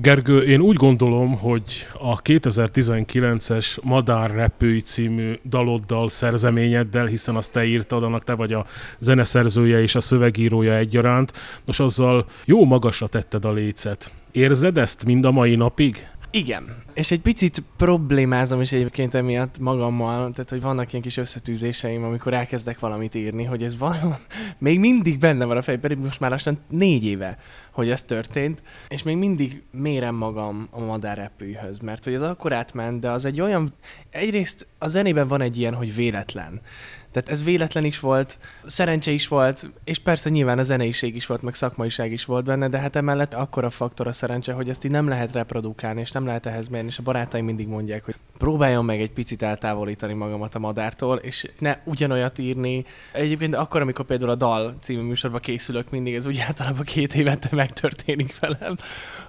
Gergő, 0.00 0.42
én 0.42 0.60
úgy 0.60 0.76
gondolom, 0.76 1.38
hogy 1.38 1.86
a 1.92 2.22
2019-es 2.22 3.82
Madár 3.82 4.30
Repői 4.30 4.80
című 4.80 5.38
daloddal, 5.44 6.08
szerzeményeddel, 6.08 7.06
hiszen 7.06 7.36
azt 7.36 7.52
te 7.52 7.64
írtad, 7.64 8.02
annak 8.02 8.24
te 8.24 8.34
vagy 8.34 8.52
a 8.52 8.64
zeneszerzője 8.98 9.80
és 9.80 9.94
a 9.94 10.00
szövegírója 10.00 10.74
egyaránt, 10.74 11.32
most 11.64 11.80
azzal 11.80 12.26
jó 12.44 12.64
magasra 12.64 13.06
tetted 13.06 13.44
a 13.44 13.52
lécet. 13.52 14.12
Érzed 14.32 14.78
ezt 14.78 15.04
mind 15.04 15.24
a 15.24 15.30
mai 15.30 15.54
napig? 15.54 16.08
Igen. 16.30 16.76
És 16.94 17.10
egy 17.10 17.20
picit 17.20 17.62
problémázom 17.76 18.60
is 18.60 18.72
egyébként 18.72 19.14
emiatt 19.14 19.58
magammal, 19.58 20.30
tehát 20.30 20.50
hogy 20.50 20.60
vannak 20.60 20.90
ilyen 20.92 21.02
kis 21.02 21.16
összetűzéseim, 21.16 22.04
amikor 22.04 22.34
elkezdek 22.34 22.78
valamit 22.78 23.14
írni, 23.14 23.44
hogy 23.44 23.62
ez 23.62 23.78
valami 23.78 24.14
még 24.58 24.78
mindig 24.78 25.18
benne 25.18 25.44
van 25.44 25.56
a 25.56 25.62
fej, 25.62 25.78
pedig 25.78 25.98
most 25.98 26.20
már 26.20 26.30
lassan 26.30 26.58
négy 26.68 27.04
éve, 27.04 27.38
hogy 27.70 27.90
ez 27.90 28.02
történt, 28.02 28.62
és 28.88 29.02
még 29.02 29.16
mindig 29.16 29.62
mérem 29.70 30.14
magam 30.14 30.68
a 30.70 30.80
madárrepőhöz, 30.80 31.78
mert 31.78 32.04
hogy 32.04 32.14
az 32.14 32.22
akkor 32.22 32.52
átment, 32.52 33.00
de 33.00 33.10
az 33.10 33.24
egy 33.24 33.40
olyan, 33.40 33.72
egyrészt 34.10 34.66
a 34.78 34.88
zenében 34.88 35.28
van 35.28 35.40
egy 35.40 35.58
ilyen, 35.58 35.74
hogy 35.74 35.94
véletlen. 35.94 36.60
Tehát 37.12 37.28
ez 37.28 37.44
véletlen 37.44 37.84
is 37.84 38.00
volt, 38.00 38.38
szerencse 38.66 39.10
is 39.10 39.28
volt, 39.28 39.70
és 39.84 39.98
persze 39.98 40.30
nyilván 40.30 40.58
a 40.58 40.62
zeneiség 40.62 41.14
is 41.14 41.26
volt, 41.26 41.42
meg 41.42 41.54
szakmaiság 41.54 42.12
is 42.12 42.24
volt 42.24 42.44
benne, 42.44 42.68
de 42.68 42.78
hát 42.78 42.96
emellett 42.96 43.34
akkora 43.34 43.70
faktor 43.70 44.06
a 44.06 44.12
szerencse, 44.12 44.52
hogy 44.52 44.68
ezt 44.68 44.84
így 44.84 44.90
nem 44.90 45.08
lehet 45.08 45.32
reprodukálni, 45.32 46.00
és 46.00 46.10
nem 46.10 46.26
lehet 46.26 46.46
ehhez 46.46 46.68
mérni, 46.68 46.88
és 46.88 46.98
a 46.98 47.02
barátaim 47.02 47.44
mindig 47.44 47.66
mondják, 47.66 48.04
hogy 48.04 48.14
próbáljon 48.38 48.84
meg 48.84 49.00
egy 49.00 49.10
picit 49.10 49.42
eltávolítani 49.42 50.12
magamat 50.12 50.54
a 50.54 50.58
madártól, 50.58 51.16
és 51.16 51.50
ne 51.58 51.78
ugyanolyat 51.84 52.38
írni. 52.38 52.84
Egyébként 53.12 53.54
akkor, 53.54 53.80
amikor 53.80 54.04
például 54.04 54.30
a 54.30 54.34
Dal 54.34 54.76
című 54.80 55.02
műsorba 55.02 55.38
készülök, 55.38 55.90
mindig 55.90 56.14
ez 56.14 56.26
úgy 56.26 56.38
általában 56.46 56.84
két 56.84 57.14
évente 57.14 57.48
megtörténik 57.52 58.38
velem, 58.38 58.76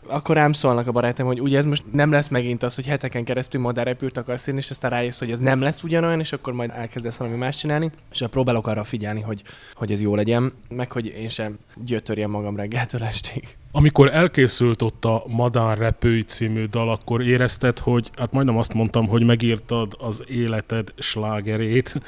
akkor 0.08 0.36
rám 0.36 0.52
szólnak 0.52 0.88
a 0.88 0.92
barátaim, 0.92 1.28
hogy 1.28 1.42
ugye 1.42 1.58
ez 1.58 1.66
most 1.66 1.84
nem 1.92 2.12
lesz 2.12 2.28
megint 2.30 2.64
az, 2.64 2.76
hogy 2.76 2.86
heteken 2.86 3.24
keresztül 3.24 3.62
madárrepült 3.62 4.18
akarsz 4.18 4.48
írni, 4.48 4.60
és 4.60 4.70
aztán 4.70 4.92
rájössz, 4.92 5.20
hogy 5.20 5.32
ez 5.32 5.40
nem 5.40 5.62
lesz 5.62 5.84
ugyanolyan, 5.84 6.20
és 6.20 6.34
akkor 6.34 6.54
majd 6.54 6.72
elkezdesz 6.76 7.18
valami 7.18 7.38
más 7.38 7.56
csinálni, 7.56 7.68
és 8.12 8.26
próbálok 8.30 8.68
arra 8.68 8.84
figyelni, 8.84 9.22
hogy, 9.22 9.42
hogy 9.74 9.92
ez 9.92 10.02
jó 10.02 10.16
legyen, 10.16 10.52
meg 10.70 10.92
hogy 10.92 11.06
én 11.06 11.30
sem 11.30 11.58
gyötörjem 11.76 12.30
magam 12.30 12.56
reggeltől 12.56 13.04
estig. 13.04 13.58
Amikor 13.72 14.14
elkészült 14.14 14.82
ott 14.82 15.06
a 15.06 15.24
Madár 15.28 15.78
Repői 15.78 16.24
című 16.24 16.66
dal, 16.66 16.90
akkor 16.90 17.22
érezted, 17.22 17.80
hogy, 17.80 18.10
hát 18.16 18.34
majdnem 18.34 18.58
azt 18.58 18.74
mondtam, 18.74 19.08
hogy 19.08 19.26
megírtad 19.26 19.96
az 20.00 20.24
életed 20.28 20.94
slágerét, 20.98 22.02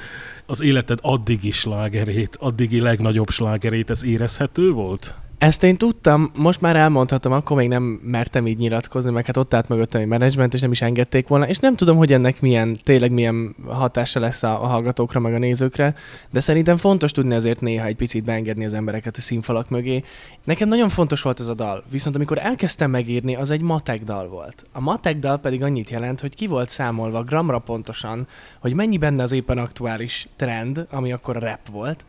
az 0.45 0.61
életed 0.61 0.99
addigi 1.01 1.51
slágerét, 1.51 2.37
addigi 2.39 2.79
legnagyobb 2.79 3.29
slágerét, 3.29 3.89
ez 3.89 4.03
érezhető 4.03 4.71
volt? 4.71 5.15
Ezt 5.41 5.63
én 5.63 5.77
tudtam, 5.77 6.31
most 6.35 6.61
már 6.61 6.75
elmondhatom, 6.75 7.31
akkor 7.31 7.57
még 7.57 7.67
nem 7.67 7.83
mertem 8.03 8.47
így 8.47 8.57
nyilatkozni, 8.57 9.11
meg 9.11 9.25
hát 9.25 9.37
ott 9.37 9.53
állt 9.53 9.69
mögöttem 9.69 10.01
egy 10.01 10.07
menedzsment, 10.07 10.53
és 10.53 10.61
nem 10.61 10.71
is 10.71 10.81
engedték 10.81 11.27
volna, 11.27 11.47
és 11.47 11.57
nem 11.57 11.75
tudom, 11.75 11.97
hogy 11.97 12.13
ennek 12.13 12.41
milyen, 12.41 12.77
tényleg 12.83 13.11
milyen 13.11 13.55
hatása 13.67 14.19
lesz 14.19 14.43
a, 14.43 14.63
a 14.63 14.67
hallgatókra, 14.67 15.19
meg 15.19 15.33
a 15.33 15.37
nézőkre, 15.37 15.95
de 16.31 16.39
szerintem 16.39 16.77
fontos 16.77 17.11
tudni 17.11 17.33
azért 17.33 17.61
néha 17.61 17.85
egy 17.85 17.95
picit 17.95 18.23
beengedni 18.23 18.65
az 18.65 18.73
embereket 18.73 19.17
a 19.17 19.21
színfalak 19.21 19.69
mögé. 19.69 20.03
Nekem 20.43 20.67
nagyon 20.67 20.89
fontos 20.89 21.21
volt 21.21 21.39
ez 21.39 21.47
a 21.47 21.53
dal, 21.53 21.83
viszont 21.91 22.15
amikor 22.15 22.37
elkezdtem 22.37 22.89
megírni, 22.89 23.35
az 23.35 23.49
egy 23.49 23.61
matek 23.61 23.99
dal 23.99 24.27
volt. 24.27 24.63
A 24.71 24.79
matek 24.79 25.19
dal 25.19 25.37
pedig 25.37 25.63
annyit 25.63 25.89
jelent, 25.89 26.19
hogy 26.19 26.35
ki 26.35 26.47
volt 26.47 26.69
számolva 26.69 27.23
gramra 27.23 27.59
pontosan, 27.59 28.27
hogy 28.59 28.73
mennyi 28.73 28.97
benne 28.97 29.23
az 29.23 29.31
éppen 29.31 29.57
aktuális 29.57 30.27
trend, 30.35 30.87
ami 30.91 31.11
akkor 31.11 31.35
a 31.35 31.39
rap 31.39 31.69
volt, 31.71 32.05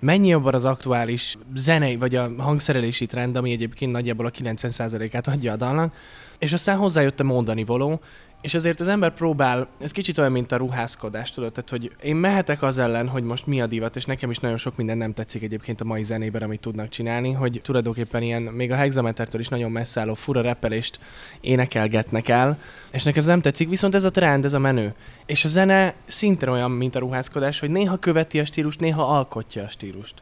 mennyi 0.00 0.32
abban 0.32 0.54
az 0.54 0.64
aktuális 0.64 1.36
zenei 1.54 1.96
vagy 1.96 2.14
a 2.14 2.30
hangszerelési 2.38 3.06
trend, 3.06 3.36
ami 3.36 3.52
egyébként 3.52 3.92
nagyjából 3.92 4.26
a 4.26 4.30
90%-át 4.30 5.26
adja 5.26 5.52
a 5.52 5.56
dalnak, 5.56 5.94
és 6.38 6.52
aztán 6.52 6.76
hozzájött 6.76 7.20
a 7.20 7.24
mondani 7.24 7.64
való, 7.64 8.00
és 8.44 8.54
azért 8.54 8.80
az 8.80 8.88
ember 8.88 9.10
próbál, 9.10 9.66
ez 9.80 9.92
kicsit 9.92 10.18
olyan, 10.18 10.32
mint 10.32 10.52
a 10.52 10.56
ruházkodás, 10.56 11.30
tudod, 11.30 11.52
tehát 11.52 11.70
hogy 11.70 11.92
én 12.02 12.16
mehetek 12.16 12.62
az 12.62 12.78
ellen, 12.78 13.08
hogy 13.08 13.22
most 13.22 13.46
mi 13.46 13.60
a 13.60 13.66
divat, 13.66 13.96
és 13.96 14.04
nekem 14.04 14.30
is 14.30 14.38
nagyon 14.38 14.56
sok 14.56 14.76
minden 14.76 14.96
nem 14.96 15.12
tetszik 15.14 15.42
egyébként 15.42 15.80
a 15.80 15.84
mai 15.84 16.02
zenében, 16.02 16.42
amit 16.42 16.60
tudnak 16.60 16.88
csinálni, 16.88 17.32
hogy 17.32 17.60
tulajdonképpen 17.62 18.22
ilyen, 18.22 18.42
még 18.42 18.70
a 18.70 18.74
hexametertől 18.74 19.40
is 19.40 19.48
nagyon 19.48 19.70
messze 19.70 20.00
álló 20.00 20.14
fura 20.14 20.40
repelést 20.40 21.00
énekelgetnek 21.40 22.28
el, 22.28 22.58
és 22.90 23.02
nekem 23.02 23.20
ez 23.20 23.26
nem 23.26 23.40
tetszik, 23.40 23.68
viszont 23.68 23.94
ez 23.94 24.04
a 24.04 24.10
trend, 24.10 24.44
ez 24.44 24.54
a 24.54 24.58
menő. 24.58 24.94
És 25.26 25.44
a 25.44 25.48
zene 25.48 25.94
szintén 26.06 26.48
olyan, 26.48 26.70
mint 26.70 26.94
a 26.94 26.98
ruházkodás, 26.98 27.60
hogy 27.60 27.70
néha 27.70 27.96
követi 27.96 28.40
a 28.40 28.44
stílust, 28.44 28.80
néha 28.80 29.16
alkotja 29.16 29.62
a 29.62 29.68
stílust. 29.68 30.14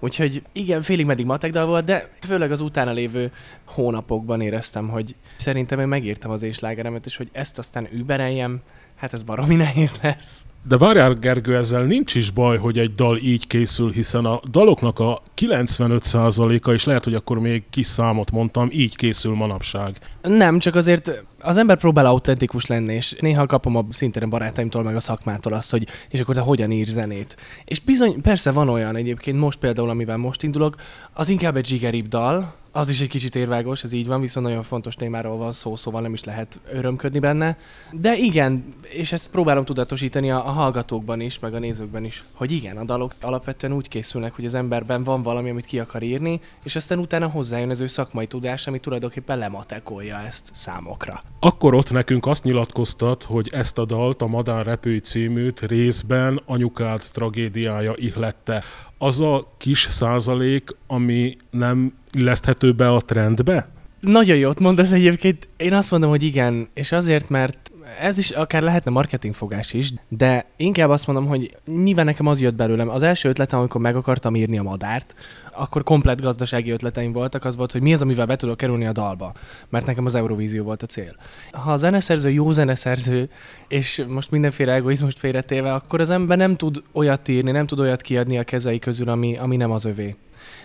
Úgyhogy 0.00 0.42
igen, 0.52 0.82
félig 0.82 1.06
meddig 1.06 1.26
matek 1.26 1.52
dal 1.52 1.66
volt, 1.66 1.84
de 1.84 2.10
főleg 2.20 2.50
az 2.50 2.60
utána 2.60 2.92
lévő 2.92 3.32
hónapokban 3.64 4.40
éreztem, 4.40 4.88
hogy 4.88 5.14
szerintem 5.36 5.80
én 5.80 5.88
megírtam 5.88 6.30
az 6.30 6.42
éslágeremet, 6.42 7.06
és 7.06 7.16
hogy 7.16 7.28
ezt 7.32 7.58
aztán 7.58 7.88
übereljem, 7.92 8.60
hát 8.96 9.12
ez 9.12 9.22
baromi 9.22 9.54
nehéz 9.64 9.98
lesz. 10.02 10.46
De 10.68 10.76
várjál, 10.76 11.12
Gergő, 11.12 11.56
ezzel 11.56 11.82
nincs 11.84 12.14
is 12.14 12.30
baj, 12.30 12.58
hogy 12.58 12.78
egy 12.78 12.94
dal 12.94 13.16
így 13.16 13.46
készül, 13.46 13.90
hiszen 13.90 14.24
a 14.24 14.40
daloknak 14.50 14.98
a 14.98 15.22
95%-a, 15.36 16.70
és 16.70 16.84
lehet, 16.84 17.04
hogy 17.04 17.14
akkor 17.14 17.38
még 17.38 17.62
kis 17.70 17.86
számot 17.86 18.30
mondtam, 18.30 18.68
így 18.72 18.96
készül 18.96 19.34
manapság. 19.34 19.96
Nem, 20.22 20.58
csak 20.58 20.74
azért 20.74 21.22
az 21.40 21.56
ember 21.56 21.76
próbál 21.76 22.06
autentikus 22.06 22.66
lenni, 22.66 22.94
és 22.94 23.16
néha 23.20 23.46
kapom 23.46 23.76
a 23.76 23.84
szintén 23.90 24.30
barátaimtól, 24.30 24.82
meg 24.82 24.96
a 24.96 25.00
szakmától 25.00 25.52
azt, 25.52 25.70
hogy 25.70 25.88
és 26.08 26.20
akkor 26.20 26.34
te 26.34 26.40
hogyan 26.40 26.70
ír 26.70 26.86
zenét. 26.86 27.36
És 27.64 27.80
bizony, 27.80 28.20
persze 28.20 28.52
van 28.52 28.68
olyan 28.68 28.96
egyébként, 28.96 29.38
most 29.38 29.58
például, 29.58 29.90
amivel 29.90 30.16
most 30.16 30.42
indulok, 30.42 30.76
az 31.12 31.28
inkább 31.28 31.56
egy 31.56 31.66
zsigeribb 31.66 32.08
dal, 32.08 32.54
az 32.72 32.88
is 32.88 33.00
egy 33.00 33.08
kicsit 33.08 33.34
érvágos, 33.34 33.84
ez 33.84 33.92
így 33.92 34.06
van, 34.06 34.20
viszont 34.20 34.46
nagyon 34.46 34.62
fontos 34.62 34.94
témáról 34.94 35.36
van 35.36 35.52
szó, 35.52 35.76
szóval 35.76 36.00
nem 36.00 36.12
is 36.12 36.24
lehet 36.24 36.60
örömködni 36.72 37.18
benne. 37.18 37.58
De 37.92 38.16
igen, 38.16 38.64
és 38.82 39.12
ezt 39.12 39.30
próbálom 39.30 39.64
tudatosítani 39.64 40.30
a, 40.30 40.46
a 40.46 40.50
hallgatókban 40.50 41.20
is, 41.20 41.38
meg 41.38 41.54
a 41.54 41.58
nézőkben 41.58 42.04
is, 42.04 42.24
hogy 42.32 42.52
igen, 42.52 42.76
a 42.76 42.84
dalok 42.84 43.12
alapvetően 43.20 43.72
úgy 43.72 43.88
készülnek, 43.88 44.34
hogy 44.34 44.44
az 44.44 44.54
emberben 44.54 45.02
van 45.02 45.22
valami, 45.22 45.50
amit 45.50 45.64
ki 45.64 45.78
akar 45.78 46.02
írni, 46.02 46.40
és 46.64 46.76
aztán 46.76 46.98
utána 46.98 47.28
hozzájön 47.28 47.70
az 47.70 47.80
ő 47.80 47.86
szakmai 47.86 48.26
tudás, 48.26 48.66
ami 48.66 48.80
tulajdonképpen 48.80 49.38
lematekolja 49.38 50.18
ezt 50.18 50.50
számokra. 50.52 51.22
Akkor 51.40 51.74
ott 51.74 51.90
nekünk 51.90 52.26
azt 52.26 52.44
nyilatkoztat, 52.44 53.22
hogy 53.22 53.48
ezt 53.52 53.78
a 53.78 53.84
dalt, 53.84 54.22
a 54.22 54.26
Madár 54.26 54.66
Repői 54.66 55.00
címűt 55.00 55.60
részben 55.60 56.40
anyukád 56.46 57.02
tragédiája 57.12 57.92
ihlette. 57.96 58.62
Az 58.98 59.20
a 59.20 59.52
kis 59.56 59.86
százalék, 59.90 60.76
ami 60.86 61.36
nem 61.50 61.92
illeszthető 62.12 62.72
be 62.72 62.90
a 62.90 63.00
trendbe? 63.00 63.68
Nagyon 64.00 64.36
jót 64.36 64.60
mondasz 64.60 64.92
egyébként. 64.92 65.48
Én 65.56 65.72
azt 65.74 65.90
mondom, 65.90 66.10
hogy 66.10 66.22
igen, 66.22 66.68
és 66.74 66.92
azért, 66.92 67.28
mert 67.28 67.70
ez 68.00 68.18
is 68.18 68.30
akár 68.30 68.62
lehetne 68.62 68.90
marketingfogás 68.90 69.72
is, 69.72 69.92
de 70.08 70.46
inkább 70.56 70.90
azt 70.90 71.06
mondom, 71.06 71.26
hogy 71.26 71.56
nyilván 71.82 72.04
nekem 72.04 72.26
az 72.26 72.40
jött 72.40 72.54
belőlem. 72.54 72.88
Az 72.88 73.02
első 73.02 73.28
ötletem, 73.28 73.58
amikor 73.58 73.80
meg 73.80 73.96
akartam 73.96 74.34
írni 74.34 74.58
a 74.58 74.62
madárt, 74.62 75.14
akkor 75.52 75.82
komplet 75.82 76.20
gazdasági 76.20 76.70
ötleteim 76.70 77.12
voltak, 77.12 77.44
az 77.44 77.56
volt, 77.56 77.72
hogy 77.72 77.82
mi 77.82 77.92
az, 77.92 78.02
amivel 78.02 78.26
be 78.26 78.36
tudok 78.36 78.56
kerülni 78.56 78.86
a 78.86 78.92
dalba, 78.92 79.32
mert 79.68 79.86
nekem 79.86 80.06
az 80.06 80.14
Eurovízió 80.14 80.64
volt 80.64 80.82
a 80.82 80.86
cél. 80.86 81.16
Ha 81.52 81.72
a 81.72 81.76
zeneszerző 81.76 82.30
jó 82.30 82.50
zeneszerző, 82.50 83.28
és 83.68 84.04
most 84.08 84.30
mindenféle 84.30 84.72
egoizmust 84.72 85.18
félretéve, 85.18 85.74
akkor 85.74 86.00
az 86.00 86.10
ember 86.10 86.36
nem 86.36 86.56
tud 86.56 86.82
olyat 86.92 87.28
írni, 87.28 87.50
nem 87.50 87.66
tud 87.66 87.80
olyat 87.80 88.00
kiadni 88.00 88.38
a 88.38 88.44
kezei 88.44 88.78
közül, 88.78 89.08
ami, 89.08 89.36
ami 89.36 89.56
nem 89.56 89.70
az 89.70 89.84
övé. 89.84 90.16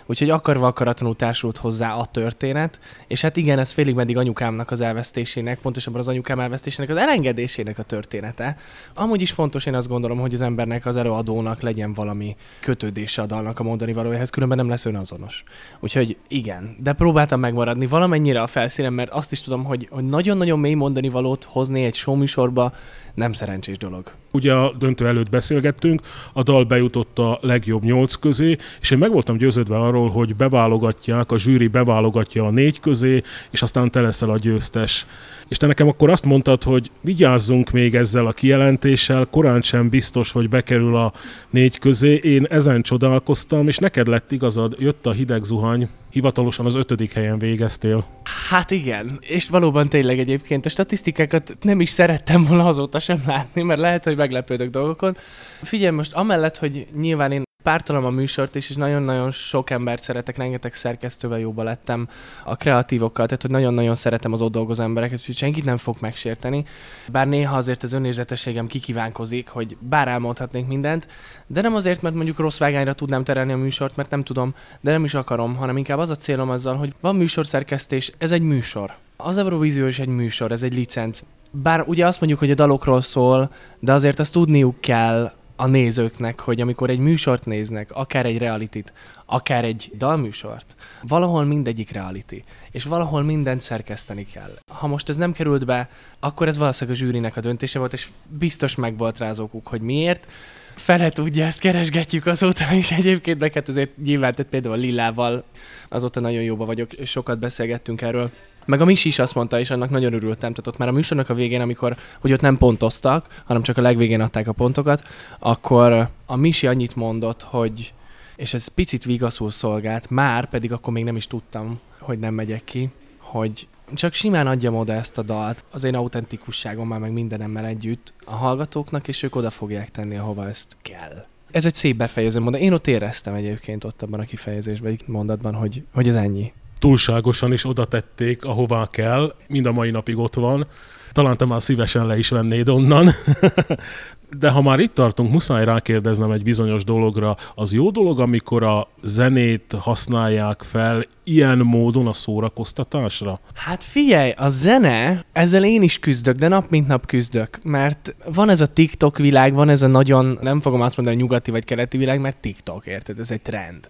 Úgyhogy 0.06 0.30
akarva 0.30 0.68
akaratlanul 0.68 1.16
társult 1.16 1.58
hozzá 1.58 1.94
a 1.94 2.06
történet, 2.06 2.80
és 3.08 3.22
hát 3.22 3.38
igen, 3.38 3.60
ez 3.60 3.72
félig 3.72 3.96
meddig 3.96 4.18
anyukámnak 4.18 4.72
az 4.72 4.82
elvesztésének, 4.82 5.60
pontosabban 5.60 6.00
az 6.00 6.08
anyukám 6.08 6.40
elvesztésének 6.40 6.90
az 6.90 6.98
elengedésének 6.98 7.80
a 7.80 7.84
története. 7.84 8.58
Amúgy 8.94 9.22
is 9.22 9.32
fontos, 9.32 9.66
én 9.66 9.76
azt 9.76 9.88
gondolom, 9.88 10.20
hogy 10.20 10.34
az 10.34 10.42
embernek, 10.42 10.86
az 10.86 10.98
előadónak 10.98 11.62
legyen 11.62 11.94
valami 11.94 12.36
kötődése 12.60 13.22
a 13.22 13.26
dalnak 13.26 13.60
a 13.60 13.64
mondani 13.64 13.94
valójához, 13.94 14.30
különben 14.30 14.58
nem 14.58 14.70
lesz 14.70 14.86
önazonos. 14.86 15.44
Úgyhogy 15.80 16.18
igen, 16.28 16.76
de 16.80 16.94
próbáltam 16.94 17.40
megmaradni 17.40 17.86
valamennyire 17.86 18.42
a 18.42 18.48
felszínen, 18.48 18.94
mert 18.94 19.12
azt 19.12 19.32
is 19.32 19.42
tudom, 19.42 19.64
hogy, 19.64 19.88
hogy 19.92 20.04
nagyon-nagyon 20.04 20.60
mély 20.60 20.74
mondani 20.74 21.10
valót 21.10 21.44
hozni 21.44 21.84
egy 21.84 21.96
show 21.96 22.16
műsorba 22.16 22.74
nem 23.14 23.34
szerencsés 23.34 23.78
dolog. 23.78 24.12
Ugye 24.32 24.54
a 24.54 24.74
döntő 24.80 25.08
előtt 25.08 25.30
beszélgettünk, 25.30 26.02
a 26.34 26.44
dal 26.44 26.64
bejutott 26.64 27.20
a 27.20 27.40
legjobb 27.42 27.84
nyolc 27.84 28.16
közé, 28.16 28.58
és 28.82 28.92
én 28.92 28.98
meg 28.98 29.12
voltam 29.12 29.38
győződve 29.38 29.78
arról, 29.78 30.10
hogy 30.10 30.36
beválogatják, 30.36 31.32
a 31.32 31.38
zsűri 31.38 31.68
beválogatja 31.68 32.46
a 32.46 32.50
négy 32.50 32.80
közé, 32.80 33.22
és 33.52 33.62
aztán 33.62 33.92
te 33.92 34.02
leszel 34.02 34.30
a 34.30 34.38
győztes. 34.38 35.06
És 35.48 35.58
te 35.58 35.68
nekem 35.68 35.88
akkor 35.88 36.10
azt 36.10 36.26
mondtad, 36.26 36.64
hogy 36.64 36.92
vigyázzunk 37.02 37.72
még 37.72 37.96
ezzel 37.96 38.26
a 38.26 38.32
kijelentéssel, 38.32 39.28
korán 39.32 39.62
sem 39.62 39.90
biztos, 39.90 40.32
hogy 40.32 40.50
bekerül 40.50 40.96
a 40.96 41.14
négy 41.50 41.80
közé. 41.80 42.16
Én 42.16 42.46
ezen 42.50 42.82
csodálkoztam, 42.82 43.68
és 43.68 43.78
neked 43.78 44.08
lett 44.08 44.32
igazad, 44.32 44.76
jött 44.80 45.06
a 45.06 45.12
hideg 45.12 45.44
zuhany, 45.44 45.88
hivatalosan 46.14 46.66
az 46.66 46.76
ötödik 46.76 47.14
helyen 47.14 47.40
végeztél. 47.40 48.06
Hát 48.50 48.72
igen, 48.72 49.18
és 49.22 49.50
valóban 49.50 49.90
tényleg 49.90 50.20
egyébként 50.20 50.66
a 50.66 50.70
statisztikákat 50.70 51.58
nem 51.62 51.82
is 51.82 51.90
szerettem 51.90 52.44
volna 52.44 52.68
azóta 52.68 53.00
sem 53.00 53.24
látni, 53.26 53.62
mert 53.62 53.80
lehet, 53.80 54.04
hogy 54.04 54.16
meglepődök 54.16 54.70
dolgokon. 54.70 55.18
Figyelj 55.62 55.96
most, 55.96 56.14
amellett, 56.14 56.58
hogy 56.58 56.88
nyilván 56.96 57.32
én 57.32 57.44
pártalom 57.64 58.06
a 58.06 58.10
műsort 58.10 58.56
is, 58.56 58.70
és 58.70 58.76
nagyon-nagyon 58.76 59.32
sok 59.32 59.70
embert 59.70 60.04
szeretek, 60.04 60.38
rengeteg 60.38 60.74
szerkesztővel 60.74 61.40
jóba 61.40 61.64
lettem 61.64 62.08
a 62.44 62.56
kreatívokkal, 62.56 63.26
tehát 63.26 63.42
hogy 63.42 63.52
nagyon-nagyon 63.52 63.96
szeretem 63.96 64.34
az 64.34 64.42
ott 64.42 64.52
dolgozó 64.52 64.84
embereket, 64.84 65.20
úgyhogy 65.20 65.38
senkit 65.38 65.66
nem 65.66 65.78
fog 65.78 65.96
megsérteni. 66.00 66.66
Bár 67.12 67.28
néha 67.28 67.58
azért 67.58 67.84
az 67.84 67.94
önérzetességem 67.94 68.68
kikívánkozik, 68.68 69.48
hogy 69.48 69.78
bár 69.80 70.08
elmondhatnék 70.08 70.68
mindent, 70.68 71.08
de 71.48 71.62
nem 71.62 71.76
azért, 71.76 72.02
mert 72.02 72.16
mondjuk 72.16 72.40
rossz 72.40 72.58
vágányra 72.58 72.94
tudnám 72.94 73.24
terelni 73.24 73.52
a 73.52 73.58
műsort, 73.58 73.96
mert 73.96 74.10
nem 74.10 74.24
tudom, 74.24 74.54
de 74.82 74.92
nem 74.92 75.04
is 75.04 75.14
akarom, 75.14 75.56
hanem 75.56 75.78
inkább 75.78 75.98
az 75.98 76.10
a 76.10 76.16
célom 76.16 76.50
azzal, 76.50 76.76
hogy 76.76 76.94
van 77.00 77.16
műsorszerkesztés, 77.16 78.12
ez 78.18 78.32
egy 78.32 78.42
műsor. 78.42 78.96
Az 79.18 79.38
Eurovízió 79.38 79.86
is 79.86 80.00
egy 80.00 80.08
műsor, 80.08 80.52
ez 80.52 80.64
egy 80.64 80.74
licenc. 80.74 81.22
Bár 81.52 81.84
ugye 81.88 82.06
azt 82.06 82.20
mondjuk, 82.20 82.40
hogy 82.40 82.52
a 82.52 82.56
dalokról 82.56 83.02
szól, 83.02 83.52
de 83.80 83.94
azért 83.94 84.20
azt 84.20 84.34
tudniuk 84.34 84.82
kell 84.82 85.32
a 85.64 85.68
nézőknek, 85.68 86.40
hogy 86.40 86.62
amikor 86.62 86.90
egy 86.90 87.00
műsort 87.00 87.46
néznek, 87.46 87.92
akár 87.92 88.26
egy 88.26 88.38
realitit, 88.38 88.94
akár 89.26 89.64
egy 89.64 89.92
dalműsort, 89.98 90.76
valahol 91.02 91.44
mindegyik 91.44 91.92
reality, 91.92 92.44
és 92.72 92.84
valahol 92.84 93.22
mindent 93.22 93.60
szerkeszteni 93.60 94.26
kell. 94.26 94.58
Ha 94.68 94.88
most 94.88 95.10
ez 95.10 95.18
nem 95.18 95.32
került 95.32 95.66
be, 95.66 95.90
akkor 96.20 96.48
ez 96.48 96.58
valószínűleg 96.58 97.00
a 97.00 97.04
zsűrinek 97.04 97.38
a 97.38 97.42
döntése 97.42 97.80
volt, 97.80 97.94
és 97.94 98.08
biztos 98.28 98.76
meg 98.76 98.98
volt 98.98 99.18
rá 99.18 99.30
az 99.30 99.40
okuk, 99.40 99.68
hogy 99.68 99.82
miért. 99.82 100.28
Fele 100.76 101.10
tudja, 101.10 101.46
ezt 101.46 101.60
keresgetjük 101.60 102.26
azóta 102.26 102.74
is 102.74 102.92
egyébként, 102.92 103.40
meg 103.40 103.54
hát 103.54 103.68
azért 103.68 103.98
nyilván, 103.98 104.34
tehát 104.34 104.52
például 104.52 104.74
a 104.74 104.78
Lillával 104.78 105.44
azóta 105.88 106.20
nagyon 106.20 106.42
jóba 106.42 106.66
vagyok, 106.66 106.92
sokat 107.04 107.40
beszélgettünk 107.40 108.02
erről. 108.02 108.32
Meg 108.66 108.82
a 108.82 108.86
Misi 108.86 109.08
is 109.08 109.20
azt 109.20 109.36
mondta, 109.36 109.60
és 109.60 109.70
annak 109.70 109.90
nagyon 109.90 110.14
örültem. 110.14 110.54
Tehát 110.54 110.68
ott 110.68 110.78
már 110.78 110.88
a 110.88 110.92
műsornak 110.92 111.30
a 111.30 111.34
végén, 111.34 111.62
amikor, 111.62 111.98
hogy 112.20 112.34
ott 112.34 112.42
nem 112.42 112.58
pontoztak, 112.58 113.42
hanem 113.46 113.62
csak 113.62 113.78
a 113.78 113.82
legvégén 113.82 114.22
adták 114.22 114.48
a 114.48 114.52
pontokat, 114.52 115.08
akkor 115.40 116.10
a 116.26 116.36
Misi 116.36 116.68
annyit 116.68 116.96
mondott, 116.96 117.44
hogy 117.44 117.94
és 118.36 118.54
ez 118.54 118.68
picit 118.68 119.04
vigaszul 119.04 119.52
szolgált, 119.52 120.10
már 120.10 120.46
pedig 120.46 120.72
akkor 120.72 120.94
még 120.94 121.04
nem 121.04 121.16
is 121.16 121.28
tudtam, 121.28 121.80
hogy 122.00 122.20
nem 122.20 122.34
megyek 122.34 122.64
ki, 122.64 122.90
hogy 123.18 123.68
csak 123.94 124.14
simán 124.14 124.48
adjam 124.48 124.76
oda 124.76 124.94
ezt 124.94 125.18
a 125.18 125.22
dalt, 125.22 125.64
az 125.72 125.84
én 125.84 125.96
autentikusságommal, 125.96 127.00
meg 127.00 127.12
mindenemmel 127.12 127.66
együtt 127.66 128.14
a 128.26 128.36
hallgatóknak, 128.36 129.08
és 129.08 129.24
ők 129.24 129.36
oda 129.36 129.50
fogják 129.50 129.92
tenni, 129.92 130.16
ahova 130.16 130.48
ezt 130.48 130.78
kell. 130.82 131.26
Ez 131.52 131.66
egy 131.66 131.74
szép 131.74 131.96
befejező 131.96 132.40
mondat. 132.40 132.62
Én 132.62 132.74
ott 132.74 132.88
éreztem 132.88 133.34
egyébként 133.34 133.84
ott 133.84 134.02
abban 134.02 134.20
a 134.20 134.24
kifejezésben, 134.24 134.92
egy 134.92 135.04
mondatban, 135.06 135.54
hogy, 135.54 135.84
hogy 135.94 136.08
ez 136.08 136.16
ennyi 136.16 136.54
túlságosan 136.84 137.54
is 137.54 137.66
oda 137.66 137.86
tették, 137.86 138.46
ahová 138.46 138.88
kell, 138.92 139.34
mind 139.48 139.66
a 139.66 139.72
mai 139.72 139.92
napig 139.92 140.18
ott 140.18 140.36
van. 140.36 140.66
Talán 141.12 141.38
te 141.38 141.46
már 141.46 141.62
szívesen 141.62 142.08
le 142.08 142.18
is 142.18 142.30
vennéd 142.30 142.70
onnan. 142.70 143.10
De 144.40 144.50
ha 144.50 144.62
már 144.62 144.80
itt 144.80 144.94
tartunk, 144.94 145.32
muszáj 145.32 145.66
rákérdeznem 145.66 146.32
egy 146.32 146.44
bizonyos 146.44 146.84
dologra. 146.84 147.36
Az 147.56 147.74
jó 147.74 147.92
dolog, 147.92 148.20
amikor 148.20 148.64
a 148.64 148.88
zenét 149.04 149.76
használják 149.80 150.62
fel 150.62 151.06
ilyen 151.24 151.58
módon 151.58 152.08
a 152.08 152.14
szórakoztatásra? 152.14 153.40
Hát 153.54 153.84
figyelj, 153.84 154.34
a 154.38 154.50
zene, 154.50 155.26
ezzel 155.32 155.64
én 155.64 155.82
is 155.82 156.00
küzdök, 156.00 156.36
de 156.36 156.48
nap 156.48 156.70
mint 156.70 156.88
nap 156.88 157.06
küzdök, 157.06 157.60
mert 157.64 158.16
van 158.34 158.50
ez 158.50 158.62
a 158.62 158.66
TikTok 158.66 159.18
világ, 159.18 159.54
van 159.54 159.70
ez 159.70 159.82
a 159.82 159.88
nagyon, 159.88 160.38
nem 160.42 160.60
fogom 160.60 160.82
azt 160.82 160.98
mondani, 160.98 161.18
nyugati 161.18 161.52
vagy 161.52 161.66
keleti 161.66 161.98
világ, 161.98 162.20
mert 162.20 162.38
TikTok, 162.38 162.86
érted? 162.86 163.20
Ez 163.20 163.32
egy 163.32 163.42
trend. 163.42 163.88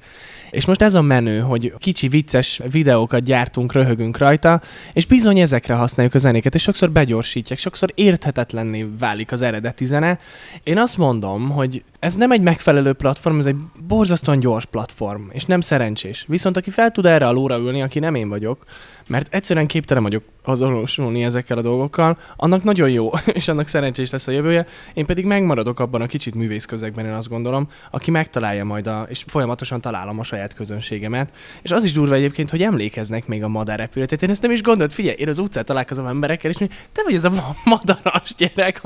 És 0.51 0.65
most 0.65 0.81
ez 0.81 0.93
a 0.93 1.01
menő, 1.01 1.39
hogy 1.39 1.73
kicsi 1.77 2.07
vicces 2.07 2.61
videókat 2.71 3.23
gyártunk, 3.23 3.73
röhögünk 3.73 4.17
rajta, 4.17 4.61
és 4.93 5.05
bizony 5.05 5.39
ezekre 5.39 5.73
használjuk 5.73 6.15
a 6.15 6.19
zenéket, 6.19 6.55
és 6.55 6.61
sokszor 6.61 6.91
begyorsítják, 6.91 7.59
sokszor 7.59 7.91
érthetetlenné 7.95 8.87
válik 8.99 9.31
az 9.31 9.41
eredeti 9.41 9.85
zene. 9.85 10.17
Én 10.63 10.77
azt 10.77 10.97
mondom, 10.97 11.49
hogy 11.49 11.83
ez 11.99 12.15
nem 12.15 12.31
egy 12.31 12.41
megfelelő 12.41 12.93
platform, 12.93 13.39
ez 13.39 13.45
egy 13.45 13.55
borzasztóan 13.87 14.39
gyors 14.39 14.65
platform, 14.65 15.21
és 15.31 15.45
nem 15.45 15.61
szerencsés. 15.61 16.25
Viszont 16.27 16.57
aki 16.57 16.69
fel 16.69 16.91
tud 16.91 17.05
erre 17.05 17.22
a 17.27 17.31
lóra 17.31 17.57
ülni, 17.57 17.81
aki 17.81 17.99
nem 17.99 18.15
én 18.15 18.29
vagyok, 18.29 18.63
mert 19.07 19.33
egyszerűen 19.33 19.67
képtelen 19.67 20.03
vagyok 20.03 20.23
azonosulni 20.43 21.23
ezekkel 21.23 21.57
a 21.57 21.61
dolgokkal, 21.61 22.17
annak 22.35 22.63
nagyon 22.63 22.89
jó, 22.89 23.11
és 23.33 23.47
annak 23.47 23.67
szerencsés 23.67 24.11
lesz 24.11 24.27
a 24.27 24.31
jövője. 24.31 24.65
Én 24.93 25.05
pedig 25.05 25.25
megmaradok 25.25 25.79
abban 25.79 26.01
a 26.01 26.07
kicsit 26.07 26.35
művész 26.35 26.65
közegben, 26.65 27.05
én 27.05 27.11
azt 27.11 27.29
gondolom, 27.29 27.67
aki 27.91 28.11
megtalálja 28.11 28.65
majd, 28.65 28.87
a, 28.87 29.05
és 29.09 29.23
folyamatosan 29.27 29.81
találom 29.81 30.19
a 30.19 30.23
saját 30.23 30.53
közönségemet. 30.53 31.33
És 31.61 31.71
az 31.71 31.83
is 31.83 31.93
durva 31.93 32.15
egyébként, 32.15 32.49
hogy 32.49 32.61
emlékeznek 32.61 33.27
még 33.27 33.43
a 33.43 33.47
madárrepületet. 33.47 34.23
Én 34.23 34.29
ezt 34.29 34.41
nem 34.41 34.51
is 34.51 34.61
gondolt, 34.61 34.93
figyelj, 34.93 35.15
én 35.19 35.27
az 35.27 35.39
utcán 35.39 35.65
találkozom 35.65 36.05
emberekkel, 36.05 36.51
és 36.51 36.57
mi, 36.57 36.67
te 36.91 37.01
vagy 37.03 37.13
ez 37.13 37.25
a 37.25 37.31
madaras 37.63 38.35
gyerek. 38.37 38.81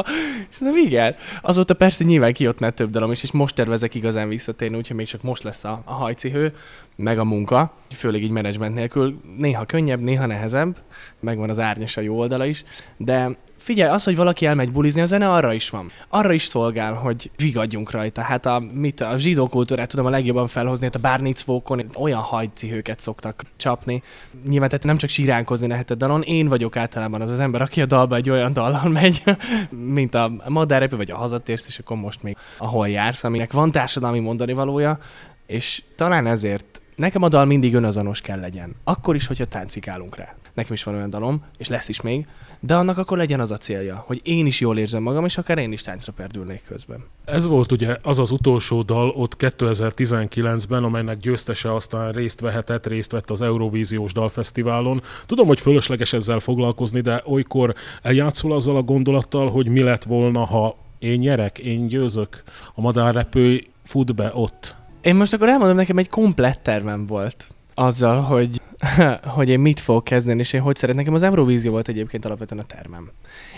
És 0.50 0.58
nem 0.60 0.78
igen. 0.78 1.16
Azóta 1.42 1.74
persze 1.74 2.04
nyilván 2.04 2.34
kijött 2.34 2.66
több 2.74 2.90
dalom 2.90 3.12
is, 3.12 3.24
és 3.24 3.32
most 3.32 3.56
tervezek 3.56 3.96
igazán 3.96 4.28
visszatérni, 4.28 4.78
úgyhogy 4.78 4.96
még 4.96 5.06
csak 5.06 5.22
most 5.22 5.44
lesz 5.44 5.64
a, 5.64 5.82
a 5.86 5.94
hajcihő 5.94 6.54
meg 6.98 7.20
a 7.20 7.24
munka, 7.24 7.74
főleg 7.96 8.24
így 8.24 8.30
menedzsment 8.30 8.76
nélkül. 8.76 9.22
Néha 9.38 9.66
könnyebb, 9.66 10.00
néha 10.08 10.26
nehezebb, 10.26 10.78
megvan 11.20 11.50
az 11.50 11.60
árnyas 11.60 11.98
a 11.98 12.02
jó 12.02 12.18
oldala 12.18 12.46
is, 12.46 12.64
de 12.98 13.38
figyelj, 13.58 13.92
az, 13.92 14.04
hogy 14.04 14.16
valaki 14.16 14.46
elmegy 14.46 14.72
bulizni, 14.72 15.02
a 15.02 15.06
zene 15.06 15.30
arra 15.30 15.54
is 15.54 15.70
van. 15.70 15.92
Arra 16.10 16.34
is 16.34 16.44
szolgál, 16.44 16.94
hogy 16.94 17.32
vigadjunk 17.36 17.92
rajta. 17.92 18.22
Hát 18.22 18.46
a, 18.46 18.60
mit, 18.74 19.02
a 19.02 19.18
zsidó 19.18 19.48
kultúrát 19.48 19.90
tudom 19.90 20.06
a 20.06 20.10
legjobban 20.10 20.48
felhozni, 20.48 20.86
hát 20.86 20.96
a 20.96 21.00
bárnicvókon 21.00 21.86
olyan 22.00 22.20
hajcihőket 22.20 23.00
szoktak 23.00 23.44
csapni. 23.58 24.04
Nyilván 24.48 24.70
tehát 24.70 24.86
nem 24.86 24.98
csak 24.98 25.10
síránkozni 25.10 25.68
lehet 25.68 25.92
a 25.92 25.96
dalon, 25.96 26.22
én 26.22 26.48
vagyok 26.48 26.76
általában 26.78 27.22
az 27.22 27.30
az 27.30 27.40
ember, 27.40 27.62
aki 27.62 27.82
a 27.82 27.86
dalba 27.86 28.16
egy 28.16 28.30
olyan 28.30 28.54
dallal 28.54 28.90
megy, 28.90 29.24
mint 30.00 30.14
a 30.14 30.32
madárrepő, 30.48 30.98
vagy 30.98 31.12
a 31.12 31.18
hazatérsz, 31.18 31.68
és 31.68 31.80
akkor 31.80 31.98
most 31.98 32.24
még 32.24 32.38
ahol 32.58 32.88
jársz, 32.88 33.24
aminek 33.24 33.54
van 33.54 33.72
társadalmi 33.72 34.20
mondani 34.20 34.54
valója, 34.54 35.00
és 35.46 35.84
talán 35.96 36.28
ezért 36.28 36.82
Nekem 36.98 37.22
a 37.22 37.30
dal 37.30 37.46
mindig 37.46 37.76
önazonos 37.76 38.22
kell 38.22 38.40
legyen. 38.40 38.76
Akkor 38.84 39.16
is, 39.16 39.28
hogyha 39.28 39.46
táncikálunk 39.46 40.16
rá. 40.16 40.36
Nekem 40.54 40.74
is 40.74 40.84
van 40.84 40.96
olyan 40.96 41.10
dalom, 41.10 41.44
és 41.58 41.68
lesz 41.68 41.90
is 41.90 42.02
még, 42.02 42.28
de 42.60 42.76
annak 42.76 42.98
akkor 42.98 43.18
legyen 43.18 43.40
az 43.40 43.52
a 43.52 43.58
célja, 43.58 44.04
hogy 44.08 44.22
én 44.24 44.46
is 44.46 44.60
jól 44.60 44.78
érzem 44.78 45.04
magam, 45.04 45.26
és 45.26 45.38
akár 45.38 45.58
én 45.58 45.72
is 45.72 45.82
táncra 45.82 46.12
perdülnék 46.12 46.64
közben. 46.68 47.04
Ez 47.26 47.48
volt 47.48 47.72
ugye 47.72 47.98
az 48.02 48.20
az 48.20 48.32
utolsó 48.32 48.82
dal 48.82 49.10
ott 49.10 49.36
2019-ben, 49.40 50.84
amelynek 50.84 51.18
győztese 51.18 51.74
aztán 51.74 52.12
részt 52.12 52.40
vehetett, 52.40 52.88
részt 52.88 53.12
vett 53.12 53.30
az 53.30 53.42
Eurovíziós 53.42 54.12
Dalfesztiválon. 54.12 55.02
Tudom, 55.26 55.48
hogy 55.48 55.60
fölösleges 55.60 56.14
ezzel 56.14 56.40
foglalkozni, 56.40 57.02
de 57.02 57.22
olykor 57.26 57.74
eljátszol 58.02 58.54
azzal 58.54 58.76
a 58.76 58.82
gondolattal, 58.82 59.50
hogy 59.50 59.68
mi 59.68 59.82
lett 59.82 60.04
volna, 60.04 60.46
ha 60.46 60.78
én 61.00 61.18
nyerek, 61.18 61.60
én 61.60 61.88
győzök, 61.88 62.44
a 62.76 62.82
madárrepő 62.82 63.64
fut 63.84 64.16
be 64.16 64.32
ott. 64.34 64.76
Én 65.08 65.16
most 65.16 65.34
akkor 65.34 65.50
elmondom, 65.50 65.76
nekem 65.76 65.98
egy 65.98 66.10
komplett 66.10 66.64
tervem 66.64 67.06
volt 67.06 67.48
azzal, 67.74 68.22
hogy, 68.22 68.62
hogy 69.36 69.50
én 69.50 69.60
mit 69.60 69.80
fogok 69.80 70.04
kezdeni, 70.04 70.40
és 70.40 70.54
én 70.54 70.62
hogy 70.62 70.76
szeretném. 70.76 71.04
Nekem 71.04 71.18
az 71.18 71.24
Eurovízió 71.24 71.72
volt 71.72 71.88
egyébként 71.88 72.26
alapvetően 72.26 72.62
a 72.62 72.66
termem. 72.66 73.12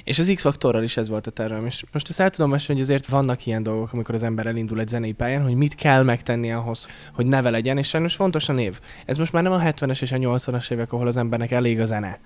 És 0.04 0.20
az 0.20 0.32
X-faktorral 0.36 0.84
is 0.84 0.98
ez 0.98 1.10
volt 1.10 1.28
a 1.28 1.32
tervem. 1.32 1.66
És 1.66 1.84
most 1.92 2.10
ezt 2.10 2.20
el 2.20 2.30
tudom 2.30 2.50
mesélni, 2.50 2.82
hogy 2.82 2.90
azért 2.90 3.10
vannak 3.10 3.46
ilyen 3.46 3.64
dolgok, 3.64 3.94
amikor 3.94 4.16
az 4.16 4.24
ember 4.24 4.46
elindul 4.46 4.80
egy 4.80 4.88
zenei 4.88 5.12
pályán, 5.12 5.44
hogy 5.44 5.56
mit 5.56 5.76
kell 5.76 6.04
megtenni 6.04 6.52
ahhoz, 6.52 6.88
hogy 7.14 7.26
neve 7.26 7.50
legyen, 7.50 7.78
és 7.78 7.88
sajnos 7.88 8.16
fontos 8.16 8.50
a 8.50 8.54
név. 8.54 8.80
Ez 9.06 9.18
most 9.18 9.34
már 9.34 9.44
nem 9.44 9.52
a 9.52 9.60
70-es 9.60 10.02
és 10.02 10.12
a 10.12 10.18
80-as 10.18 10.72
évek, 10.72 10.94
ahol 10.94 11.08
az 11.08 11.18
embernek 11.18 11.52
elég 11.52 11.80
a 11.80 11.86
zene. 11.86 12.20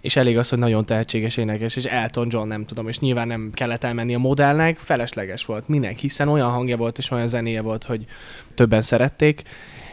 És 0.00 0.16
elég 0.16 0.38
az, 0.38 0.48
hogy 0.48 0.58
nagyon 0.58 0.86
tehetséges 0.86 1.36
énekes, 1.36 1.76
és 1.76 1.84
Elton 1.84 2.28
John 2.30 2.48
nem 2.48 2.64
tudom, 2.64 2.88
és 2.88 2.98
nyilván 2.98 3.26
nem 3.26 3.50
kellett 3.54 3.84
elmenni 3.84 4.14
a 4.14 4.18
modellnek, 4.18 4.78
felesleges 4.78 5.44
volt 5.44 5.68
mindenki, 5.68 6.00
hiszen 6.00 6.28
olyan 6.28 6.50
hangja 6.50 6.76
volt 6.76 6.98
és 6.98 7.10
olyan 7.10 7.26
zenéje 7.26 7.60
volt, 7.60 7.84
hogy 7.84 8.04
többen 8.54 8.80
szerették 8.80 9.42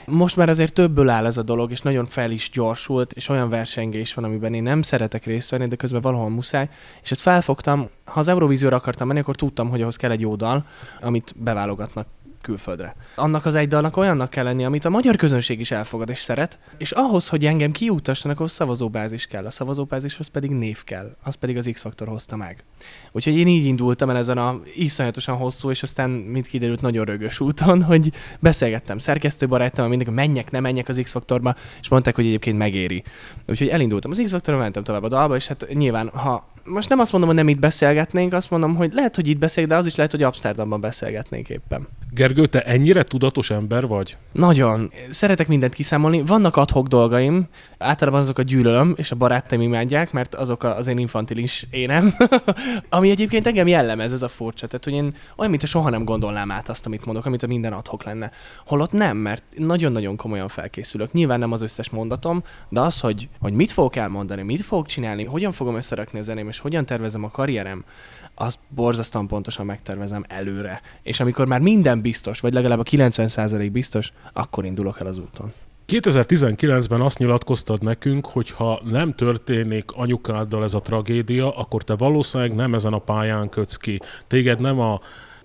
most 0.10 0.36
már 0.36 0.50
azért 0.50 0.74
többből 0.74 1.10
áll 1.10 1.26
ez 1.26 1.38
a 1.38 1.44
dolog, 1.44 1.72
és 1.72 1.82
nagyon 1.82 2.06
fel 2.06 2.32
is 2.32 2.50
gyorsult, 2.50 3.14
és 3.14 3.30
olyan 3.30 3.50
versengés 3.50 4.14
van, 4.14 4.24
amiben 4.24 4.54
én 4.54 4.64
nem 4.64 4.82
szeretek 4.82 5.26
részt 5.26 5.50
venni, 5.50 5.68
de 5.68 5.76
közben 5.76 6.02
valahol 6.02 6.30
muszáj. 6.30 6.70
És 7.04 7.12
ezt 7.12 7.22
felfogtam, 7.22 7.90
ha 8.04 8.20
az 8.20 8.28
Eurovízióra 8.28 8.76
akartam 8.76 9.08
menni, 9.08 9.20
akkor 9.20 9.36
tudtam, 9.36 9.70
hogy 9.70 9.82
ahhoz 9.82 9.96
kell 9.96 10.12
egy 10.12 10.22
jó 10.22 10.36
dal, 10.36 10.66
amit 11.02 11.34
beválogatnak 11.38 12.08
külföldre. 12.42 12.96
Annak 13.16 13.46
az 13.46 13.56
egy 13.56 13.68
dalnak 13.68 13.98
olyannak 13.98 14.30
kell 14.30 14.44
lenni, 14.44 14.66
amit 14.66 14.86
a 14.86 14.90
magyar 14.90 15.16
közönség 15.16 15.60
is 15.60 15.72
elfogad 15.72 16.10
és 16.10 16.20
szeret, 16.20 16.60
és 16.78 16.92
ahhoz, 16.92 17.28
hogy 17.28 17.46
engem 17.46 17.72
kiutassanak, 17.72 18.40
ahhoz 18.40 18.52
szavazóbázis 18.52 19.26
kell. 19.26 19.46
A 19.46 19.50
szavazóbázishoz 19.50 20.28
pedig 20.28 20.50
név 20.50 20.84
kell. 20.84 21.16
Az 21.24 21.36
pedig 21.36 21.58
az 21.58 21.70
X-faktor 21.74 22.08
hozta 22.08 22.36
meg. 22.36 22.64
Úgyhogy 23.12 23.38
én 23.38 23.48
így 23.48 23.66
indultam 23.66 24.10
el 24.10 24.18
ezen 24.18 24.38
a 24.38 24.60
iszonyatosan 24.76 25.38
hosszú, 25.38 25.70
és 25.70 25.84
aztán, 25.84 26.10
mint 26.10 26.48
kiderült, 26.48 26.82
nagyon 26.82 27.06
rögös 27.06 27.40
úton, 27.40 27.84
hogy 27.92 28.12
beszélgettem 28.40 28.98
szerkesztőbarátommal, 28.98 29.90
mindig 29.90 30.08
menjek, 30.08 30.52
nem 30.52 30.62
menjek 30.62 30.88
az 30.88 31.00
X-faktorba, 31.04 31.56
és 31.82 31.90
mondták, 31.90 32.16
hogy 32.16 32.26
egyébként 32.26 32.58
megéri. 32.58 33.04
Úgyhogy 33.48 33.68
elindultam 33.68 34.12
az 34.12 34.22
X-faktorba, 34.24 34.62
mentem 34.62 34.84
tovább 34.84 35.04
a 35.04 35.08
dalba, 35.08 35.36
és 35.36 35.48
hát 35.48 35.68
nyilván, 35.74 36.08
ha 36.08 36.56
most 36.68 36.90
nem 36.90 37.00
azt 37.00 37.12
mondom, 37.12 37.30
hogy 37.30 37.40
nem 37.40 37.50
itt 37.50 37.60
beszélgetnénk, 37.60 38.34
azt 38.34 38.50
mondom, 38.50 38.76
hogy 38.76 38.94
lehet, 38.94 39.16
hogy 39.16 39.28
itt 39.28 39.38
beszélünk, 39.38 39.72
de 39.72 39.78
az 39.78 39.86
is 39.86 39.96
lehet, 39.96 40.12
hogy 40.12 40.24
Amsterdamban 40.24 40.80
beszélgetnénk 40.80 41.50
éppen. 41.50 41.88
Gergő, 42.14 42.48
te 42.48 42.62
ennyire 42.62 43.04
tudatos 43.04 43.50
ember 43.50 43.88
vagy? 43.88 44.18
Nagyon. 44.32 44.92
Szeretek 45.10 45.48
mindent 45.48 45.74
kiszámolni. 45.74 46.22
Vannak 46.22 46.56
adhok 46.56 46.88
dolgaim, 46.88 47.48
általában 47.78 48.20
azok 48.20 48.38
a 48.38 48.42
gyűlölöm, 48.42 48.94
és 48.98 49.12
a 49.12 49.16
barátaim 49.16 49.62
imádják, 49.62 50.12
mert 50.12 50.36
azok 50.36 50.64
az 50.64 50.88
én 50.88 50.98
infantilis 50.98 51.68
énem. 51.70 52.14
Ami 52.98 53.10
egyébként 53.10 53.48
engem 53.48 53.68
jellemez, 53.68 54.14
ez 54.14 54.22
a 54.22 54.28
furcsa. 54.28 54.68
Tehát, 54.68 54.84
hogy 54.84 54.94
én 54.94 55.14
olyan, 55.36 55.52
mintha 55.52 55.68
soha 55.68 55.90
nem 55.90 56.04
gondolnám 56.04 56.52
át 56.52 56.70
azt, 56.70 56.86
amit 56.86 57.06
mondok, 57.06 57.26
amit 57.26 57.44
a 57.44 57.48
minden 57.48 57.74
adhok 57.74 58.04
lenne. 58.04 58.32
Holott 58.66 58.92
nem, 58.92 59.18
mert 59.18 59.44
nagyon-nagyon 59.58 60.16
komolyan 60.16 60.48
felkészülök. 60.48 61.12
Nyilván 61.12 61.40
nem 61.40 61.52
az 61.52 61.62
összes 61.62 61.90
mondatom, 61.90 62.44
de 62.70 62.80
az, 62.80 63.00
hogy, 63.00 63.30
hogy 63.40 63.54
mit 63.54 63.72
fogok 63.72 63.96
elmondani, 63.96 64.42
mit 64.42 64.62
fogok 64.62 64.86
csinálni, 64.86 65.24
hogyan 65.24 65.52
fogom 65.52 65.76
összerakni 65.76 66.20
a 66.20 66.22
zeném, 66.22 66.48
és 66.48 66.60
hogyan 66.60 66.86
tervezem 66.86 67.24
a 67.24 67.32
karrierem, 67.32 67.86
azt 68.34 68.60
borzasztóan 68.70 69.28
pontosan 69.28 69.66
megtervezem 69.66 70.26
előre. 70.28 70.82
És 71.02 71.20
amikor 71.20 71.48
már 71.48 71.60
minden 71.60 72.02
biztos, 72.02 72.40
vagy 72.40 72.54
legalább 72.54 72.80
a 72.80 72.84
90% 72.84 73.70
biztos, 73.72 74.12
akkor 74.34 74.66
indulok 74.66 75.00
el 75.00 75.08
az 75.08 75.18
úton. 75.18 75.54
2019-ben 75.88 77.02
azt 77.02 77.18
nyilatkoztad 77.18 77.84
nekünk, 77.84 78.26
hogy 78.26 78.50
ha 78.50 78.80
nem 78.84 79.14
történik 79.14 79.92
anyukáddal 79.92 80.64
ez 80.64 80.74
a 80.74 80.80
tragédia, 80.80 81.56
akkor 81.56 81.84
te 81.84 81.96
valószínűleg 81.96 82.56
nem 82.56 82.74
ezen 82.74 82.94
a 82.94 83.00
pályán 83.00 83.50
kötsz 83.50 83.76
ki. 83.76 84.00
Téged 84.28 84.60
nem 84.60 84.80
a 84.80 85.00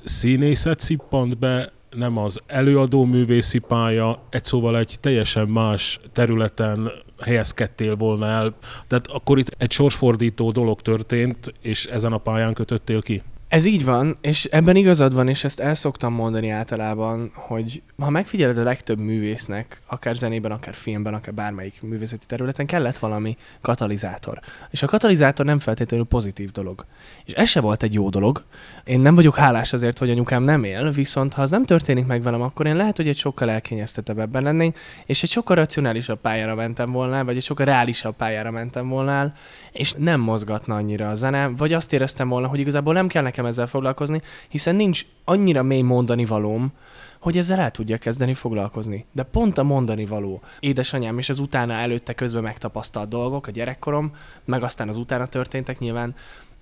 színészet 0.04 0.80
szippant 0.80 1.38
be, 1.38 1.72
nem 1.90 2.18
az 2.18 2.40
előadó 2.46 3.04
művészi 3.04 3.58
pálya, 3.58 4.22
egy 4.30 4.44
szóval 4.44 4.78
egy 4.78 4.96
teljesen 5.00 5.48
más 5.48 6.00
területen 6.12 6.90
helyezkedtél 7.20 7.96
volna 7.96 8.26
el. 8.26 8.54
Tehát 8.86 9.06
akkor 9.06 9.38
itt 9.38 9.54
egy 9.58 9.70
sorsfordító 9.70 10.50
dolog 10.50 10.80
történt, 10.80 11.54
és 11.60 11.84
ezen 11.84 12.12
a 12.12 12.18
pályán 12.18 12.54
kötöttél 12.54 13.02
ki? 13.02 13.22
Ez 13.52 13.64
így 13.64 13.84
van, 13.84 14.16
és 14.20 14.44
ebben 14.44 14.76
igazad 14.76 15.14
van, 15.14 15.28
és 15.28 15.44
ezt 15.44 15.60
el 15.60 15.74
szoktam 15.74 16.12
mondani 16.12 16.48
általában, 16.48 17.30
hogy 17.34 17.82
ha 17.98 18.10
megfigyeled 18.10 18.58
a 18.58 18.62
legtöbb 18.62 18.98
művésznek, 18.98 19.82
akár 19.86 20.14
zenében, 20.14 20.50
akár 20.50 20.74
filmben, 20.74 21.14
akár 21.14 21.34
bármelyik 21.34 21.82
művészeti 21.82 22.26
területen 22.26 22.66
kellett 22.66 22.98
valami 22.98 23.36
katalizátor. 23.60 24.40
És 24.70 24.82
a 24.82 24.86
katalizátor 24.86 25.46
nem 25.46 25.58
feltétlenül 25.58 26.06
pozitív 26.06 26.50
dolog. 26.50 26.86
És 27.24 27.32
ez 27.32 27.48
se 27.48 27.60
volt 27.60 27.82
egy 27.82 27.94
jó 27.94 28.08
dolog. 28.08 28.44
Én 28.84 29.00
nem 29.00 29.14
vagyok 29.14 29.36
hálás 29.36 29.72
azért, 29.72 29.98
hogy 29.98 30.10
anyukám 30.10 30.42
nem 30.42 30.64
él, 30.64 30.90
viszont 30.90 31.32
ha 31.32 31.42
az 31.42 31.50
nem 31.50 31.64
történik 31.64 32.06
meg 32.06 32.22
velem, 32.22 32.42
akkor 32.42 32.66
én 32.66 32.76
lehet, 32.76 32.96
hogy 32.96 33.08
egy 33.08 33.16
sokkal 33.16 33.50
elkényeztetebb 33.50 34.18
ebben 34.18 34.42
lennék, 34.42 34.78
és 35.06 35.22
egy 35.22 35.30
sokkal 35.30 35.56
racionálisabb 35.56 36.20
pályára 36.20 36.54
mentem 36.54 36.92
volna, 36.92 37.24
vagy 37.24 37.36
egy 37.36 37.42
sokkal 37.42 37.66
reálisabb 37.66 38.16
pályára 38.16 38.50
mentem 38.50 38.88
volna, 38.88 39.32
és 39.72 39.94
nem 39.98 40.20
mozgatna 40.20 40.74
annyira 40.74 41.10
a 41.10 41.14
zene, 41.14 41.48
vagy 41.48 41.72
azt 41.72 41.92
éreztem 41.92 42.28
volna, 42.28 42.46
hogy 42.48 42.58
igazából 42.58 42.92
nem 42.92 43.06
kell 43.06 43.22
nekem 43.22 43.40
ezzel 43.46 43.66
foglalkozni, 43.66 44.22
hiszen 44.48 44.74
nincs 44.74 45.06
annyira 45.24 45.62
mély 45.62 45.82
mondani 45.82 46.24
valóm, 46.24 46.72
hogy 47.18 47.38
ezzel 47.38 47.58
el 47.58 47.70
tudja 47.70 47.98
kezdeni 47.98 48.34
foglalkozni. 48.34 49.04
De 49.12 49.22
pont 49.22 49.58
a 49.58 49.62
mondani 49.62 50.04
való. 50.04 50.40
Édesanyám 50.60 51.18
és 51.18 51.28
az 51.28 51.38
utána 51.38 51.72
előtte 51.72 52.12
közben 52.12 52.42
megtapasztalt 52.42 53.08
dolgok, 53.08 53.46
a 53.46 53.50
gyerekkorom, 53.50 54.12
meg 54.44 54.62
aztán 54.62 54.88
az 54.88 54.96
utána 54.96 55.26
történtek 55.26 55.78
nyilván, 55.78 56.14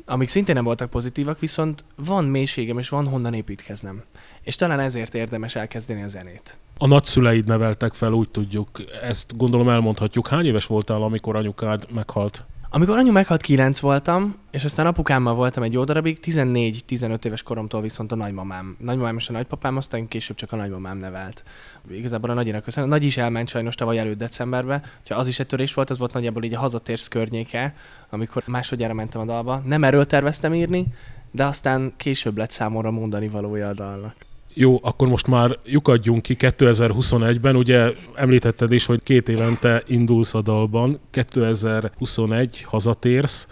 amik 0.04 0.28
szintén 0.28 0.54
nem 0.54 0.64
voltak 0.64 0.90
pozitívak, 0.90 1.38
viszont 1.38 1.84
van 1.96 2.24
mélységem, 2.24 2.78
és 2.78 2.88
van 2.88 3.08
honnan 3.08 3.34
építkeznem. 3.34 4.02
És 4.42 4.56
talán 4.56 4.80
ezért 4.80 5.14
érdemes 5.14 5.54
elkezdeni 5.54 6.02
a 6.02 6.08
zenét. 6.08 6.58
A 6.78 6.86
nagyszüleid 6.86 7.46
neveltek 7.46 7.92
fel, 7.92 8.12
úgy 8.12 8.28
tudjuk. 8.28 8.68
Ezt 9.02 9.36
gondolom 9.36 9.68
elmondhatjuk. 9.68 10.28
Hány 10.28 10.46
éves 10.46 10.66
voltál, 10.66 11.02
amikor 11.02 11.36
anyukád 11.36 11.86
meghalt? 11.92 12.44
Amikor 12.72 12.96
anyu 12.96 13.12
meghalt, 13.12 13.40
9 13.40 13.80
voltam, 13.80 14.36
és 14.50 14.64
aztán 14.64 14.86
apukámmal 14.86 15.34
voltam 15.34 15.62
egy 15.62 15.72
jó 15.72 15.84
darabig, 15.84 16.18
14-15 16.22 17.24
éves 17.24 17.42
koromtól 17.42 17.80
viszont 17.80 18.12
a 18.12 18.16
nagymamám. 18.16 18.76
Nagymamám 18.78 19.16
és 19.16 19.28
a 19.28 19.32
nagypapám, 19.32 19.76
aztán 19.76 20.08
később 20.08 20.36
csak 20.36 20.52
a 20.52 20.56
nagymamám 20.56 20.98
nevelt. 20.98 21.42
Igazából 21.90 22.30
a 22.30 22.34
nagyinak 22.34 22.62
köszönöm. 22.62 22.90
A 22.90 22.92
nagy 22.92 23.04
is 23.04 23.16
elment 23.16 23.48
sajnos 23.48 23.74
tavaly 23.74 23.98
előtt 23.98 24.18
decemberbe, 24.18 24.82
ha 25.08 25.14
az 25.14 25.28
is 25.28 25.38
egy 25.38 25.46
törés 25.46 25.74
volt, 25.74 25.90
az 25.90 25.98
volt 25.98 26.12
nagyjából 26.12 26.44
így 26.44 26.54
a 26.54 26.58
hazatérsz 26.58 27.08
környéke, 27.08 27.74
amikor 28.10 28.42
másodjára 28.46 28.94
mentem 28.94 29.20
a 29.20 29.24
dalba. 29.24 29.62
Nem 29.64 29.84
erről 29.84 30.06
terveztem 30.06 30.54
írni, 30.54 30.86
de 31.30 31.44
aztán 31.44 31.92
később 31.96 32.36
lett 32.36 32.50
számomra 32.50 32.90
mondani 32.90 33.28
valója 33.28 33.68
a 33.68 33.72
dalnak. 33.72 34.14
Jó, 34.54 34.78
akkor 34.82 35.08
most 35.08 35.26
már 35.26 35.58
lyukadjunk 35.64 36.22
ki 36.22 36.36
2021-ben. 36.38 37.56
Ugye 37.56 37.92
említetted 38.14 38.72
is, 38.72 38.86
hogy 38.86 39.02
két 39.02 39.28
évente 39.28 39.82
indulsz 39.86 40.34
a 40.34 40.42
dalban, 40.42 41.00
2021 41.10 42.62
hazatérsz. 42.62 43.48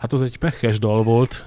Hát 0.00 0.12
az 0.12 0.22
egy 0.22 0.38
pekes 0.38 0.78
dal 0.78 1.02
volt, 1.02 1.46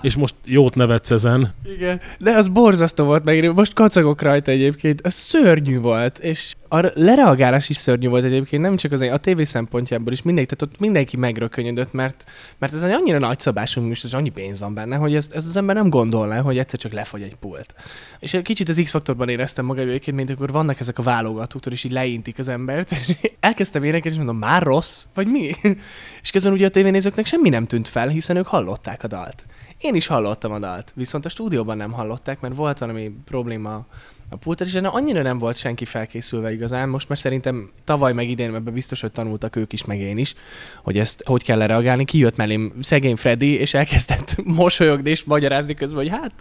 és 0.00 0.16
most 0.16 0.34
jót 0.44 0.74
nevetsz 0.74 1.10
ezen. 1.10 1.54
Igen, 1.76 2.00
de 2.18 2.30
az 2.30 2.48
borzasztó 2.48 3.04
volt 3.04 3.24
meg, 3.24 3.54
most 3.54 3.72
kacagok 3.72 4.22
rajta 4.22 4.50
egyébként, 4.50 5.00
az 5.00 5.14
szörnyű 5.14 5.80
volt, 5.80 6.18
és 6.18 6.54
a 6.68 6.90
lereagálás 6.94 7.68
is 7.68 7.76
szörnyű 7.76 8.08
volt 8.08 8.24
egyébként, 8.24 8.62
nem 8.62 8.76
csak 8.76 8.92
az 8.92 9.00
a 9.00 9.16
tévé 9.16 9.44
szempontjából 9.44 10.12
is, 10.12 10.22
mindenki, 10.22 10.54
tehát 10.54 10.74
ott 10.74 10.80
mindenki 10.80 11.16
megrökönyödött, 11.16 11.92
mert, 11.92 12.24
mert 12.58 12.72
ez 12.72 12.82
egy 12.82 12.92
annyira 12.92 13.18
nagy 13.18 13.38
szabású 13.38 13.80
műsor, 13.80 14.04
és 14.04 14.16
annyi 14.16 14.28
pénz 14.28 14.60
van 14.60 14.74
benne, 14.74 14.96
hogy 14.96 15.14
ezt, 15.14 15.32
ezt 15.32 15.46
az 15.46 15.56
ember 15.56 15.74
nem 15.74 15.90
gondolná, 15.90 16.40
hogy 16.40 16.58
egyszer 16.58 16.78
csak 16.78 16.92
lefogy 16.92 17.22
egy 17.22 17.34
pult. 17.34 17.74
És 18.18 18.38
kicsit 18.42 18.68
az 18.68 18.80
X-faktorban 18.84 19.28
éreztem 19.28 19.64
magam 19.64 19.88
egyébként, 19.88 20.16
mint 20.16 20.30
akkor 20.30 20.52
vannak 20.52 20.80
ezek 20.80 20.98
a 20.98 21.02
válogatók, 21.02 21.66
és 21.66 21.84
így 21.84 21.92
leintik 21.92 22.38
az 22.38 22.48
embert, 22.48 22.90
és 23.06 23.16
elkezdtem 23.40 23.82
énekelni, 23.82 24.10
és 24.10 24.24
mondom, 24.24 24.38
már 24.38 24.62
rossz? 24.62 25.04
Vagy 25.14 25.26
mi? 25.26 25.50
és 26.22 26.30
közben 26.30 26.52
ugye 26.52 26.66
a 26.66 26.70
tévénézőknek 26.70 27.26
semmi 27.26 27.48
nem 27.48 27.66
tűnt 27.72 27.88
fel, 27.88 28.08
hiszen 28.08 28.36
ők 28.36 28.46
hallották 28.46 29.04
a 29.04 29.06
dalt. 29.06 29.46
Én 29.78 29.94
is 29.94 30.06
hallottam 30.06 30.52
a 30.52 30.58
dalt, 30.58 30.92
viszont 30.96 31.24
a 31.24 31.28
stúdióban 31.28 31.76
nem 31.76 31.92
hallották, 31.92 32.40
mert 32.40 32.54
volt 32.54 32.78
valami 32.78 33.12
probléma 33.24 33.86
a 34.28 34.36
pulter, 34.36 34.66
és 34.66 34.74
annyira 34.74 35.22
nem 35.22 35.38
volt 35.38 35.56
senki 35.56 35.84
felkészülve 35.84 36.52
igazán. 36.52 36.88
Most 36.88 37.08
már 37.08 37.18
szerintem 37.18 37.70
tavaly 37.84 38.12
meg 38.12 38.28
idén 38.28 38.54
ebben 38.54 38.74
biztos, 38.74 39.00
hogy 39.00 39.12
tanultak 39.12 39.56
ők 39.56 39.72
is, 39.72 39.84
meg 39.84 40.00
én 40.00 40.18
is, 40.18 40.34
hogy 40.82 40.98
ezt 40.98 41.22
hogy 41.26 41.42
kell 41.42 41.66
reagálni. 41.66 42.04
Kijött 42.04 42.36
mellém 42.36 42.72
szegény 42.80 43.16
Freddy, 43.16 43.58
és 43.58 43.74
elkezdett 43.74 44.36
mosolyogni 44.62 45.10
és 45.10 45.24
magyarázni 45.24 45.74
közben, 45.74 46.02
hogy 46.02 46.10
hát 46.10 46.32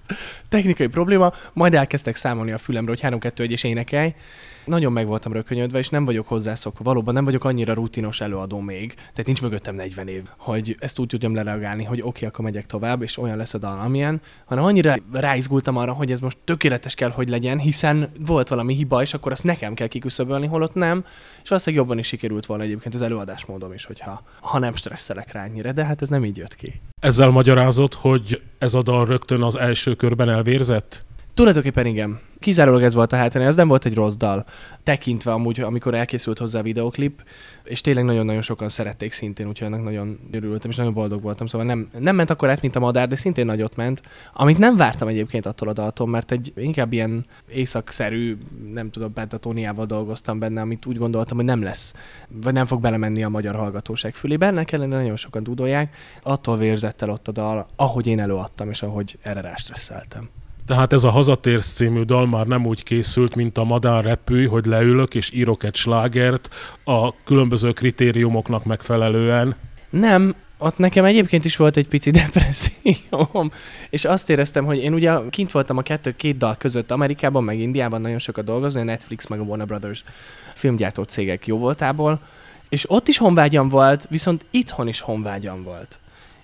technikai 0.50 0.88
probléma, 0.88 1.34
majd 1.54 1.74
elkezdtek 1.74 2.16
számolni 2.16 2.52
a 2.52 2.58
fülemre, 2.58 2.92
hogy 2.92 3.20
3-2-1 3.20 3.50
és 3.50 3.64
énekelj 3.64 4.14
nagyon 4.66 4.92
meg 4.92 5.08
voltam 5.08 5.34
rökönyödve, 5.34 5.80
és 5.80 5.90
nem 5.90 6.06
vagyok 6.06 6.28
hozzászokva. 6.28 6.84
Valóban 6.84 7.14
nem 7.14 7.24
vagyok 7.24 7.44
annyira 7.44 7.74
rutinos 7.74 8.22
előadó 8.22 8.60
még, 8.60 8.94
tehát 8.94 9.26
nincs 9.26 9.42
mögöttem 9.42 9.76
40 9.76 10.08
év, 10.08 10.24
hogy 10.38 10.76
ezt 10.80 11.00
úgy 11.00 11.08
tudjam 11.08 11.36
lereagálni, 11.36 11.84
hogy 11.84 12.00
oké, 12.00 12.08
okay, 12.08 12.28
akkor 12.28 12.46
megyek 12.46 12.66
tovább, 12.66 13.02
és 13.02 13.18
olyan 13.18 13.38
lesz 13.38 13.54
a 13.54 13.58
dal, 13.58 13.80
amilyen, 13.80 14.22
hanem 14.46 14.64
annyira 14.64 14.96
ráizgultam 15.12 15.78
arra, 15.78 15.94
hogy 15.94 16.12
ez 16.12 16.20
most 16.20 16.38
tökéletes 16.44 16.96
kell, 16.96 17.10
hogy 17.10 17.30
legyen, 17.30 17.60
hiszen 17.60 18.12
volt 18.26 18.48
valami 18.48 18.74
hiba, 18.74 19.02
és 19.02 19.14
akkor 19.14 19.32
azt 19.32 19.44
nekem 19.44 19.74
kell 19.74 19.88
kiküszöbölni, 19.88 20.48
holott 20.48 20.74
nem, 20.74 21.06
és 21.44 21.50
valószínűleg 21.50 21.86
jobban 21.86 22.00
is 22.00 22.08
sikerült 22.08 22.46
volna 22.46 22.64
egyébként 22.64 22.94
az 22.94 23.02
előadásmódom 23.02 23.74
is, 23.74 23.86
hogyha 23.86 24.24
ha 24.42 24.60
nem 24.60 24.76
stresszelek 24.76 25.32
rá 25.32 25.44
annyira, 25.44 25.72
de 25.72 25.86
hát 25.86 26.02
ez 26.02 26.10
nem 26.10 26.26
így 26.26 26.38
jött 26.38 26.56
ki. 26.56 26.82
Ezzel 27.02 27.30
magyarázott, 27.30 27.94
hogy 27.94 28.42
ez 28.58 28.74
a 28.74 28.82
dal 28.82 29.06
rögtön 29.06 29.42
az 29.42 29.56
első 29.56 29.96
körben 29.96 30.30
elvérzett? 30.30 31.06
Tulajdonképpen 31.42 31.86
igen. 31.86 32.20
Kizárólag 32.40 32.84
ez 32.84 32.94
volt 32.94 33.14
a 33.14 33.16
hátrányi, 33.16 33.48
ez 33.48 33.56
nem 33.56 33.68
volt 33.68 33.86
egy 33.86 33.94
rossz 33.94 34.16
dal. 34.16 34.46
Tekintve 34.84 35.32
amúgy, 35.32 35.60
amikor 35.60 35.94
elkészült 35.94 36.38
hozzá 36.38 36.60
a 36.60 36.64
videoklip, 36.64 37.24
és 37.64 37.82
tényleg 37.82 38.04
nagyon-nagyon 38.04 38.42
sokan 38.42 38.70
szerették 38.70 39.12
szintén, 39.12 39.48
úgyhogy 39.48 39.68
ennek 39.68 39.84
nagyon 39.84 40.20
örültem, 40.32 40.70
és 40.70 40.76
nagyon 40.76 40.94
boldog 40.94 41.22
voltam. 41.22 41.48
Szóval 41.48 41.68
nem, 41.68 41.90
nem 42.00 42.16
ment 42.16 42.30
akkor 42.30 42.50
át, 42.50 42.62
mint 42.62 42.76
a 42.76 42.80
madár, 42.80 43.08
de 43.08 43.16
szintén 43.16 43.46
nagyot 43.46 43.76
ment. 43.76 44.02
Amit 44.34 44.58
nem 44.58 44.76
vártam 44.76 45.08
egyébként 45.08 45.46
attól 45.46 45.70
a 45.70 45.74
daltól, 45.74 46.08
mert 46.08 46.32
egy 46.32 46.54
inkább 46.56 46.94
ilyen 46.94 47.26
északszerű, 47.48 48.38
nem 48.74 48.90
tudom, 48.90 49.14
pentatóniával 49.14 49.86
dolgoztam 49.86 50.40
benne, 50.40 50.62
amit 50.62 50.86
úgy 50.86 50.98
gondoltam, 50.98 51.38
hogy 51.38 51.46
nem 51.46 51.62
lesz, 51.62 51.94
vagy 52.28 52.54
nem 52.54 52.66
fog 52.66 52.82
belemenni 52.82 53.24
a 53.24 53.30
magyar 53.30 53.56
hallgatóság 53.56 54.14
fülébe. 54.14 54.46
Ennek 54.46 54.72
ellenére 54.72 55.02
nagyon 55.02 55.16
sokan 55.16 55.44
tudolják. 55.44 55.96
Attól 56.24 56.58
vérzett 56.58 57.02
el 57.02 57.10
ott 57.10 57.28
a 57.28 57.32
dal, 57.32 57.68
ahogy 57.76 58.08
én 58.08 58.20
előadtam, 58.20 58.70
és 58.70 58.82
ahogy 58.82 59.18
erre 59.22 59.42
rástresszeltem. 59.42 60.30
Tehát 60.72 60.94
ez 60.94 61.04
a 61.04 61.10
Hazatérsz 61.10 61.74
című 61.74 62.02
dal 62.02 62.28
már 62.28 62.46
nem 62.46 62.66
úgy 62.66 62.84
készült, 62.84 63.36
mint 63.36 63.58
a 63.58 63.64
Madár 63.64 64.04
repülj, 64.04 64.46
hogy 64.46 64.66
leülök 64.66 65.16
és 65.16 65.32
írok 65.34 65.64
egy 65.64 65.76
slágert 65.76 66.50
a 66.84 67.24
különböző 67.24 67.72
kritériumoknak 67.72 68.66
megfelelően. 68.66 69.56
Nem, 69.90 70.36
ott 70.58 70.78
nekem 70.78 71.06
egyébként 71.06 71.46
is 71.46 71.56
volt 71.56 71.78
egy 71.78 71.88
pici 71.88 72.12
depresszióm, 72.22 73.52
és 73.90 74.06
azt 74.06 74.30
éreztem, 74.30 74.66
hogy 74.66 74.78
én 74.78 74.94
ugye 74.94 75.18
kint 75.30 75.52
voltam 75.52 75.78
a 75.78 75.82
kettő 75.82 76.16
két 76.16 76.38
dal 76.38 76.56
között 76.58 76.92
Amerikában, 76.92 77.44
meg 77.44 77.60
Indiában 77.60 78.02
nagyon 78.02 78.20
sokat 78.20 78.46
dolgozni, 78.46 78.82
a 78.82 78.84
Netflix 78.84 79.28
meg 79.28 79.40
a 79.40 79.44
Warner 79.44 79.68
Brothers 79.68 80.04
filmgyártó 80.56 81.04
cégek 81.04 81.48
jó 81.48 81.58
voltából, 81.58 82.20
és 82.70 82.90
ott 82.90 83.08
is 83.08 83.18
honvágyam 83.18 83.70
volt, 83.70 84.08
viszont 84.10 84.46
itthon 84.52 84.88
is 84.88 85.00
honvágyam 85.00 85.64
volt. 85.64 86.00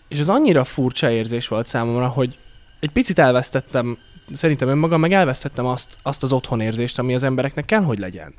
És 0.08 0.20
az 0.20 0.30
annyira 0.30 0.64
furcsa 0.64 1.10
érzés 1.10 1.48
volt 1.48 1.68
számomra, 1.68 2.08
hogy 2.08 2.38
egy 2.80 2.92
picit 2.92 3.20
elvesztettem 3.20 3.98
szerintem 4.34 4.68
önmagam, 4.68 5.00
meg 5.00 5.12
elvesztettem 5.12 5.66
azt, 5.66 5.98
azt 6.02 6.24
az 6.24 6.32
otthonérzést, 6.32 7.00
ami 7.00 7.14
az 7.14 7.24
embereknek 7.24 7.66
kell, 7.66 7.84
hogy 7.84 8.00
legyen. 8.00 8.34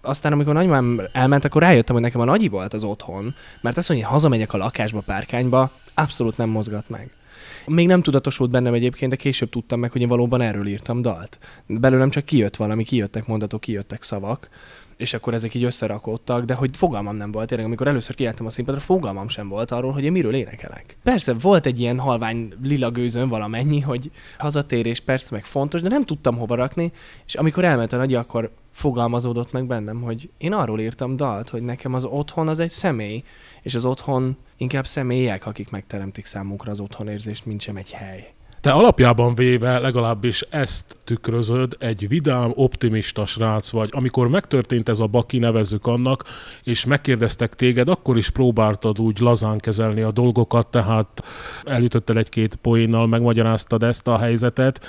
Aztán, 0.00 0.32
amikor 0.32 0.54
nagymám 0.54 1.00
elment, 1.12 1.44
akkor 1.44 1.62
rájöttem, 1.62 1.94
hogy 1.94 2.04
nekem 2.04 2.20
a 2.20 2.24
nagyi 2.24 2.48
volt 2.48 2.74
az 2.74 2.84
otthon, 2.84 3.34
mert 3.60 3.76
mondja, 3.88 4.06
hogy 4.06 4.14
hazamegyek 4.14 4.52
a 4.52 4.56
lakásba, 4.56 5.00
párkányba, 5.00 5.70
Abszolút 5.94 6.36
nem 6.36 6.48
mozgat 6.48 6.88
meg. 6.88 7.10
Még 7.66 7.86
nem 7.86 8.02
tudatosult 8.02 8.50
bennem 8.50 8.74
egyébként, 8.74 9.10
de 9.10 9.16
később 9.16 9.50
tudtam 9.50 9.80
meg, 9.80 9.90
hogy 9.90 10.00
én 10.00 10.08
valóban 10.08 10.40
erről 10.40 10.66
írtam 10.66 11.02
dalt. 11.02 11.38
Belőlem 11.66 12.10
csak 12.10 12.24
kijött 12.24 12.56
valami, 12.56 12.84
kijöttek 12.84 13.26
mondatok, 13.26 13.60
kijöttek 13.60 14.02
szavak, 14.02 14.48
és 15.02 15.14
akkor 15.14 15.34
ezek 15.34 15.54
így 15.54 15.64
összerakódtak, 15.64 16.44
de 16.44 16.54
hogy 16.54 16.76
fogalmam 16.76 17.16
nem 17.16 17.32
volt. 17.32 17.48
Tényleg, 17.48 17.66
amikor 17.66 17.86
először 17.86 18.14
kiálltam 18.14 18.46
a 18.46 18.50
színpadra, 18.50 18.80
fogalmam 18.80 19.28
sem 19.28 19.48
volt 19.48 19.70
arról, 19.70 19.92
hogy 19.92 20.04
én 20.04 20.12
miről 20.12 20.34
énekelek. 20.34 20.96
Persze 21.02 21.32
volt 21.32 21.66
egy 21.66 21.80
ilyen 21.80 21.98
halvány 21.98 22.52
lila 22.62 22.90
gőzön 22.90 23.28
valamennyi, 23.28 23.80
hogy 23.80 24.10
hazatérés 24.38 25.00
persze 25.00 25.28
meg 25.30 25.44
fontos, 25.44 25.80
de 25.80 25.88
nem 25.88 26.04
tudtam 26.04 26.36
hova 26.36 26.54
rakni, 26.54 26.92
és 27.26 27.34
amikor 27.34 27.64
elment 27.64 27.92
a 27.92 27.96
nagy, 27.96 28.14
akkor 28.14 28.50
fogalmazódott 28.70 29.52
meg 29.52 29.66
bennem, 29.66 30.02
hogy 30.02 30.30
én 30.38 30.52
arról 30.52 30.80
írtam 30.80 31.16
dalt, 31.16 31.48
hogy 31.48 31.62
nekem 31.62 31.94
az 31.94 32.04
otthon 32.04 32.48
az 32.48 32.58
egy 32.58 32.70
személy, 32.70 33.22
és 33.62 33.74
az 33.74 33.84
otthon 33.84 34.36
inkább 34.56 34.86
személyek, 34.86 35.46
akik 35.46 35.70
megteremtik 35.70 36.24
számunkra 36.24 36.70
az 36.70 36.80
otthonérzést, 36.80 37.46
mint 37.46 37.60
sem 37.60 37.76
egy 37.76 37.90
hely. 37.90 38.32
Te 38.62 38.70
alapjában 38.70 39.34
véve 39.34 39.78
legalábbis 39.78 40.40
ezt 40.40 40.96
tükrözöd, 41.04 41.76
egy 41.78 42.08
vidám, 42.08 42.52
optimista 42.54 43.26
srác 43.26 43.70
vagy. 43.70 43.88
Amikor 43.92 44.28
megtörtént 44.28 44.88
ez 44.88 45.00
a 45.00 45.06
baki, 45.06 45.38
nevezzük 45.38 45.86
annak, 45.86 46.24
és 46.62 46.84
megkérdeztek 46.84 47.54
téged, 47.54 47.88
akkor 47.88 48.16
is 48.16 48.30
próbáltad 48.30 49.00
úgy 49.00 49.18
lazán 49.18 49.58
kezelni 49.58 50.00
a 50.00 50.10
dolgokat, 50.10 50.66
tehát 50.66 51.24
elütötted 51.64 52.16
egy-két 52.16 52.54
poénnal, 52.54 53.06
megmagyaráztad 53.06 53.82
ezt 53.82 54.08
a 54.08 54.18
helyzetet 54.18 54.86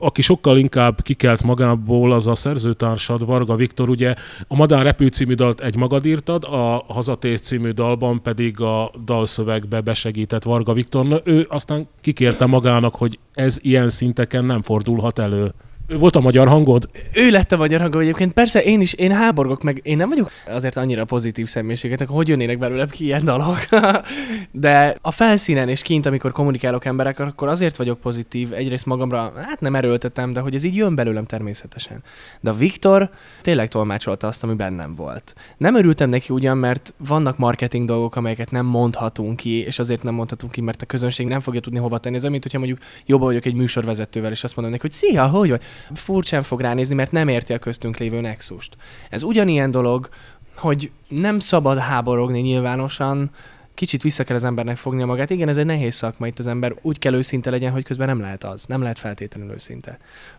aki 0.00 0.22
sokkal 0.22 0.58
inkább 0.58 1.02
kikelt 1.02 1.42
magából, 1.42 2.12
az 2.12 2.26
a 2.26 2.34
szerzőtársad, 2.34 3.26
Varga 3.26 3.56
Viktor, 3.56 3.88
ugye 3.88 4.14
a 4.48 4.56
Madár 4.56 4.84
Repő 4.84 5.06
című 5.06 5.34
dalt 5.34 5.60
egy 5.60 5.76
magad 5.76 6.06
írtad, 6.06 6.44
a 6.44 6.84
Hazatés 6.88 7.40
című 7.40 7.70
dalban 7.70 8.22
pedig 8.22 8.60
a 8.60 8.90
dalszövegbe 9.04 9.80
besegített 9.80 10.42
Varga 10.42 10.72
Viktor. 10.72 11.06
Na, 11.06 11.20
ő 11.24 11.46
aztán 11.48 11.88
kikérte 12.00 12.46
magának, 12.46 12.94
hogy 12.94 13.18
ez 13.34 13.58
ilyen 13.60 13.88
szinteken 13.88 14.44
nem 14.44 14.62
fordulhat 14.62 15.18
elő. 15.18 15.52
Ő 15.90 15.98
volt 15.98 16.16
a 16.16 16.20
magyar 16.20 16.48
hangod? 16.48 16.88
Ő 17.12 17.30
lett 17.30 17.52
a 17.52 17.56
magyar 17.56 17.80
hangod 17.80 18.00
egyébként. 18.00 18.32
Persze 18.32 18.62
én 18.62 18.80
is, 18.80 18.92
én 18.92 19.12
háborgok 19.12 19.62
meg, 19.62 19.80
én 19.82 19.96
nem 19.96 20.08
vagyok 20.08 20.30
azért 20.46 20.76
annyira 20.76 21.04
pozitív 21.04 21.46
személyiséget, 21.46 22.00
akkor 22.00 22.16
hogy 22.16 22.28
jönnének 22.28 22.58
belőle 22.58 22.86
ki 22.86 23.04
ilyen 23.04 23.24
dalok. 23.24 23.58
De 24.50 24.96
a 25.00 25.10
felszínen 25.10 25.68
és 25.68 25.82
kint, 25.82 26.06
amikor 26.06 26.32
kommunikálok 26.32 26.84
emberekkel, 26.84 27.26
akkor 27.26 27.48
azért 27.48 27.76
vagyok 27.76 28.00
pozitív. 28.00 28.52
Egyrészt 28.52 28.86
magamra, 28.86 29.32
hát 29.36 29.60
nem 29.60 29.74
erőltetem, 29.74 30.32
de 30.32 30.40
hogy 30.40 30.54
ez 30.54 30.64
így 30.64 30.76
jön 30.76 30.94
belőlem 30.94 31.24
természetesen. 31.24 32.02
De 32.40 32.50
a 32.50 32.54
Viktor 32.54 33.10
tényleg 33.42 33.68
tolmácsolta 33.68 34.26
azt, 34.26 34.42
ami 34.42 34.54
bennem 34.54 34.94
volt. 34.94 35.34
Nem 35.56 35.74
örültem 35.76 36.08
neki 36.08 36.32
ugyan, 36.32 36.58
mert 36.58 36.94
vannak 36.96 37.38
marketing 37.38 37.86
dolgok, 37.86 38.16
amelyeket 38.16 38.50
nem 38.50 38.66
mondhatunk 38.66 39.36
ki, 39.36 39.64
és 39.64 39.78
azért 39.78 40.02
nem 40.02 40.14
mondhatunk 40.14 40.52
ki, 40.52 40.60
mert 40.60 40.82
a 40.82 40.86
közönség 40.86 41.26
nem 41.26 41.40
fogja 41.40 41.60
tudni 41.60 41.78
hova 41.78 41.98
tenni. 41.98 42.16
Ez 42.16 42.22
mint 42.22 42.42
hogyha 42.42 42.58
mondjuk 42.58 42.78
jobban 43.06 43.26
vagyok 43.26 43.44
egy 43.44 43.54
műsorvezetővel, 43.54 44.30
és 44.30 44.44
azt 44.44 44.56
mondom 44.56 44.74
neki, 44.74 44.86
hogy 44.86 44.96
szia, 44.96 45.26
hogy 45.26 45.48
vagy? 45.48 45.62
Furcsán 45.94 46.42
fog 46.42 46.60
ránézni, 46.60 46.94
mert 46.94 47.12
nem 47.12 47.28
érti 47.28 47.52
a 47.52 47.58
köztünk 47.58 47.96
lévő 47.96 48.20
nexust. 48.20 48.76
Ez 49.10 49.22
ugyanilyen 49.22 49.70
dolog, 49.70 50.08
hogy 50.56 50.90
nem 51.08 51.38
szabad 51.38 51.78
háborogni 51.78 52.40
nyilvánosan, 52.40 53.30
kicsit 53.74 54.02
vissza 54.02 54.24
kell 54.24 54.36
az 54.36 54.44
embernek 54.44 54.76
fognia 54.76 55.06
magát. 55.06 55.30
Igen, 55.30 55.48
ez 55.48 55.56
egy 55.56 55.66
nehéz 55.66 55.94
szakma, 55.94 56.26
itt 56.26 56.38
az 56.38 56.46
ember 56.46 56.74
úgy 56.82 56.98
kell 56.98 57.14
őszinte 57.14 57.50
legyen, 57.50 57.72
hogy 57.72 57.84
közben 57.84 58.06
nem 58.06 58.20
lehet 58.20 58.44
az, 58.44 58.64
nem 58.64 58.82
lehet 58.82 58.98
feltétlenül 58.98 59.52
őszinte. 59.52 59.98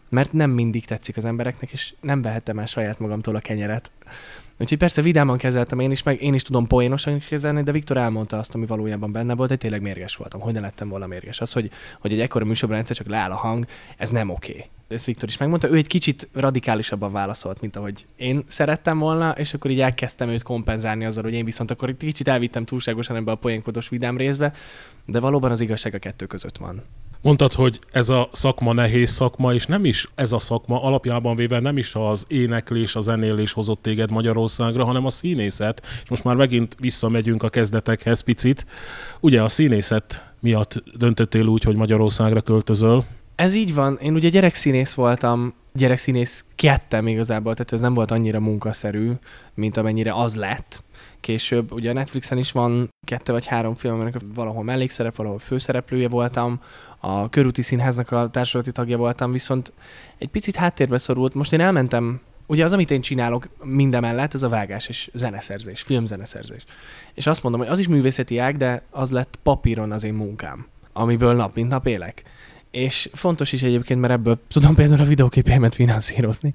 Mert 0.09 0.33
nem 0.33 0.49
mindig 0.49 0.85
tetszik 0.85 1.17
az 1.17 1.25
embereknek, 1.25 1.71
és 1.71 1.93
nem 2.01 2.21
vehettem 2.21 2.59
el 2.59 2.65
saját 2.65 2.99
magamtól 2.99 3.35
a 3.35 3.39
kenyeret. 3.39 3.91
Úgyhogy 4.61 4.77
persze 4.77 5.01
vidáman 5.01 5.37
kezeltem 5.37 5.79
én 5.79 5.91
is, 5.91 6.03
meg 6.03 6.21
én 6.21 6.33
is 6.33 6.41
tudom 6.41 6.67
poénosan 6.67 7.15
is 7.15 7.27
kezelni, 7.27 7.63
de 7.63 7.71
Viktor 7.71 7.97
elmondta 7.97 8.37
azt, 8.37 8.55
ami 8.55 8.65
valójában 8.65 9.11
benne 9.11 9.35
volt, 9.35 9.49
hogy 9.49 9.57
tényleg 9.57 9.81
mérges 9.81 10.15
voltam. 10.15 10.39
Hogy 10.39 10.53
ne 10.53 10.59
lettem 10.59 10.89
volna 10.89 11.07
mérges? 11.07 11.41
Az, 11.41 11.51
hogy, 11.51 11.71
hogy 11.99 12.13
egy 12.13 12.19
ekkora 12.19 12.45
műsorban 12.45 12.77
egyszer 12.77 12.95
csak 12.95 13.07
leáll 13.07 13.31
a 13.31 13.35
hang, 13.35 13.65
ez 13.97 14.09
nem 14.09 14.29
oké. 14.29 14.51
Okay. 14.51 14.65
Ezt 14.87 15.05
Viktor 15.05 15.29
is 15.29 15.37
megmondta. 15.37 15.69
Ő 15.69 15.75
egy 15.75 15.87
kicsit 15.87 16.27
radikálisabban 16.33 17.11
válaszolt, 17.11 17.61
mint 17.61 17.75
ahogy 17.75 18.05
én 18.15 18.43
szerettem 18.47 18.99
volna, 18.99 19.31
és 19.31 19.53
akkor 19.53 19.71
így 19.71 19.81
elkezdtem 19.81 20.29
őt 20.29 20.43
kompenzálni 20.43 21.05
azzal, 21.05 21.23
hogy 21.23 21.33
én 21.33 21.45
viszont 21.45 21.71
akkor 21.71 21.97
kicsit 21.97 22.27
elvittem 22.27 22.65
túlságosan 22.65 23.15
ebbe 23.15 23.31
a 23.31 23.35
poénkodos 23.35 23.89
vidám 23.89 24.17
részbe, 24.17 24.53
de 25.05 25.19
valóban 25.19 25.51
az 25.51 25.61
igazság 25.61 25.93
a 25.93 25.99
kettő 25.99 26.25
között 26.25 26.57
van. 26.57 26.81
Mondtad, 27.23 27.53
hogy 27.53 27.79
ez 27.91 28.09
a 28.09 28.29
szakma 28.31 28.73
nehéz 28.73 29.09
szakma, 29.09 29.53
és 29.53 29.65
nem 29.65 29.85
is 29.85 30.07
ez 30.15 30.31
a 30.31 30.39
szakma 30.39 30.83
alapjában 30.83 31.35
véve 31.35 31.59
nem 31.59 31.77
is 31.77 31.95
az 31.95 32.25
éneklés, 32.27 32.95
a 32.95 33.01
zenélés 33.01 33.53
hozott 33.53 33.81
téged 33.81 34.11
Magyarországra, 34.11 34.83
hanem 34.83 35.05
a 35.05 35.09
színészet. 35.09 35.81
És 36.03 36.09
most 36.09 36.23
már 36.23 36.35
megint 36.35 36.75
visszamegyünk 36.79 37.43
a 37.43 37.49
kezdetekhez 37.49 38.21
picit. 38.21 38.65
Ugye 39.19 39.41
a 39.41 39.47
színészet 39.47 40.33
miatt 40.39 40.83
döntöttél 40.97 41.45
úgy, 41.45 41.63
hogy 41.63 41.75
Magyarországra 41.75 42.41
költözöl? 42.41 43.03
Ez 43.35 43.55
így 43.55 43.73
van. 43.73 43.97
Én 44.01 44.13
ugye 44.13 44.29
gyerekszínész 44.29 44.93
voltam, 44.93 45.53
gyerekszínész 45.73 46.45
kettem 46.55 47.07
igazából, 47.07 47.53
tehát 47.53 47.71
ez 47.71 47.81
nem 47.81 47.93
volt 47.93 48.11
annyira 48.11 48.39
munkaszerű, 48.39 49.11
mint 49.53 49.77
amennyire 49.77 50.13
az 50.13 50.35
lett 50.35 50.83
később. 51.19 51.71
Ugye 51.71 51.89
a 51.89 51.93
Netflixen 51.93 52.37
is 52.37 52.51
van 52.51 52.89
kettő 53.07 53.31
vagy 53.31 53.45
három 53.45 53.75
film, 53.75 53.93
aminek 53.93 54.15
valahol 54.33 54.63
mellékszerep, 54.63 55.15
valahol 55.15 55.39
főszereplője 55.39 56.07
voltam, 56.07 56.61
a 57.01 57.29
Körúti 57.29 57.61
Színháznak 57.61 58.11
a 58.11 58.29
társulati 58.29 58.71
tagja 58.71 58.97
voltam, 58.97 59.31
viszont 59.31 59.73
egy 60.17 60.27
picit 60.27 60.55
háttérbe 60.55 60.97
szorult. 60.97 61.33
Most 61.33 61.53
én 61.53 61.59
elmentem 61.59 62.21
Ugye 62.51 62.63
az, 62.63 62.73
amit 62.73 62.91
én 62.91 63.01
csinálok 63.01 63.47
mindemellett, 63.63 64.33
ez 64.33 64.43
a 64.43 64.49
vágás 64.49 64.87
és 64.87 65.09
zeneszerzés, 65.13 65.81
filmzeneszerzés. 65.81 66.65
És 67.13 67.27
azt 67.27 67.43
mondom, 67.43 67.61
hogy 67.61 67.69
az 67.69 67.79
is 67.79 67.87
művészeti 67.87 68.37
ág, 68.37 68.57
de 68.57 68.83
az 68.89 69.11
lett 69.11 69.39
papíron 69.43 69.91
az 69.91 70.03
én 70.03 70.13
munkám, 70.13 70.67
amiből 70.93 71.33
nap 71.33 71.55
mint 71.55 71.69
nap 71.69 71.87
élek. 71.87 72.23
És 72.71 73.09
fontos 73.13 73.51
is 73.51 73.63
egyébként, 73.63 73.99
mert 73.99 74.13
ebből 74.13 74.39
tudom 74.47 74.75
például 74.75 75.01
a 75.01 75.05
videóképeimet 75.05 75.75
finanszírozni. 75.75 76.53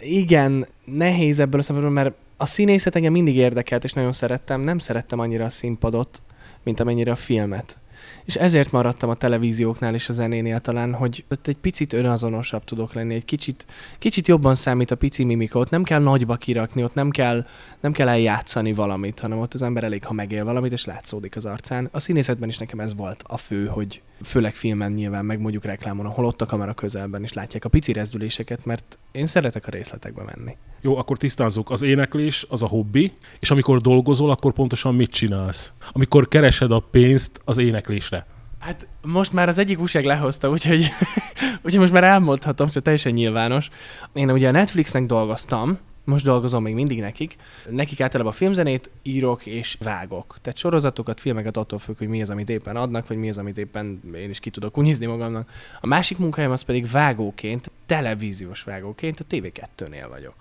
Igen, 0.00 0.66
nehéz 0.84 1.40
ebből 1.40 1.60
a 1.60 1.62
szempontból, 1.62 1.94
mert 2.02 2.14
a 2.36 2.46
színészet 2.46 2.96
engem 2.96 3.12
mindig 3.12 3.36
érdekelt, 3.36 3.84
és 3.84 3.92
nagyon 3.92 4.12
szerettem. 4.12 4.60
Nem 4.60 4.78
szerettem 4.78 5.18
annyira 5.18 5.44
a 5.44 5.50
színpadot, 5.50 6.22
mint 6.62 6.80
amennyire 6.80 7.10
a 7.10 7.16
filmet 7.16 7.78
és 8.24 8.34
ezért 8.34 8.72
maradtam 8.72 9.10
a 9.10 9.14
televízióknál 9.14 9.94
és 9.94 10.08
a 10.08 10.12
zenénél 10.12 10.60
talán, 10.60 10.94
hogy 10.94 11.24
ott 11.30 11.46
egy 11.46 11.56
picit 11.56 11.92
önazonosabb 11.92 12.64
tudok 12.64 12.92
lenni, 12.92 13.14
egy 13.14 13.24
kicsit, 13.24 13.66
kicsit 13.98 14.28
jobban 14.28 14.54
számít 14.54 14.90
a 14.90 14.96
pici 14.96 15.24
mimika, 15.24 15.58
ott 15.58 15.70
nem 15.70 15.82
kell 15.82 16.00
nagyba 16.00 16.36
kirakni, 16.36 16.82
ott 16.84 16.94
nem 16.94 17.10
kell, 17.10 17.46
nem 17.80 17.92
kell 17.92 18.08
eljátszani 18.08 18.72
valamit, 18.72 19.20
hanem 19.20 19.38
ott 19.38 19.54
az 19.54 19.62
ember 19.62 19.84
elég, 19.84 20.04
ha 20.04 20.12
megél 20.12 20.44
valamit, 20.44 20.72
és 20.72 20.84
látszódik 20.84 21.36
az 21.36 21.46
arcán. 21.46 21.88
A 21.92 22.00
színészetben 22.00 22.48
is 22.48 22.58
nekem 22.58 22.80
ez 22.80 22.94
volt 22.94 23.24
a 23.26 23.36
fő, 23.36 23.66
hogy 23.66 24.02
főleg 24.22 24.54
filmen 24.54 24.92
nyilván, 24.92 25.24
meg 25.24 25.40
mondjuk 25.40 25.64
reklámon, 25.64 26.06
ahol 26.06 26.24
ott 26.24 26.40
a 26.40 26.46
kamera 26.46 26.74
közelben 26.74 27.22
is 27.22 27.32
látják 27.32 27.64
a 27.64 27.68
pici 27.68 27.92
rezdüléseket, 27.92 28.64
mert 28.64 28.98
én 29.12 29.26
szeretek 29.26 29.66
a 29.66 29.70
részletekbe 29.70 30.22
menni. 30.22 30.56
Jó, 30.84 30.96
akkor 30.96 31.16
tisztázzuk. 31.16 31.70
Az 31.70 31.82
éneklés 31.82 32.46
az 32.48 32.62
a 32.62 32.66
hobbi, 32.66 33.12
és 33.40 33.50
amikor 33.50 33.80
dolgozol, 33.80 34.30
akkor 34.30 34.52
pontosan 34.52 34.94
mit 34.94 35.10
csinálsz? 35.10 35.72
Amikor 35.92 36.28
keresed 36.28 36.70
a 36.70 36.78
pénzt 36.78 37.40
az 37.44 37.58
éneklésre. 37.58 38.26
Hát 38.58 38.86
most 39.02 39.32
már 39.32 39.48
az 39.48 39.58
egyik 39.58 39.80
újság 39.80 40.04
lehozta, 40.04 40.50
úgyhogy, 40.50 40.90
úgyhogy 41.64 41.80
most 41.80 41.92
már 41.92 42.04
elmondhatom, 42.04 42.68
csak 42.68 42.82
teljesen 42.82 43.12
nyilvános. 43.12 43.68
Én 44.12 44.30
ugye 44.30 44.48
a 44.48 44.50
Netflixnek 44.50 45.06
dolgoztam, 45.06 45.78
most 46.04 46.24
dolgozom 46.24 46.62
még 46.62 46.74
mindig 46.74 47.00
nekik. 47.00 47.36
Nekik 47.70 48.00
általában 48.00 48.32
filmzenét 48.32 48.90
írok 49.02 49.46
és 49.46 49.76
vágok. 49.82 50.38
Tehát 50.42 50.58
sorozatokat, 50.58 51.20
filmeket 51.20 51.56
attól 51.56 51.78
függ, 51.78 51.98
hogy 51.98 52.08
mi 52.08 52.22
az, 52.22 52.30
amit 52.30 52.48
éppen 52.48 52.76
adnak, 52.76 53.06
vagy 53.06 53.16
mi 53.16 53.28
az, 53.28 53.38
amit 53.38 53.58
éppen 53.58 54.00
én 54.14 54.30
is 54.30 54.40
ki 54.40 54.50
tudok 54.50 54.72
kunyizni 54.72 55.06
magamnak. 55.06 55.50
A 55.80 55.86
másik 55.86 56.18
munkahelyem 56.18 56.52
az 56.52 56.62
pedig 56.62 56.90
vágóként, 56.90 57.70
televíziós 57.86 58.62
vágóként 58.62 59.20
a 59.20 59.24
TV2-nél 59.30 60.06
vagyok. 60.10 60.34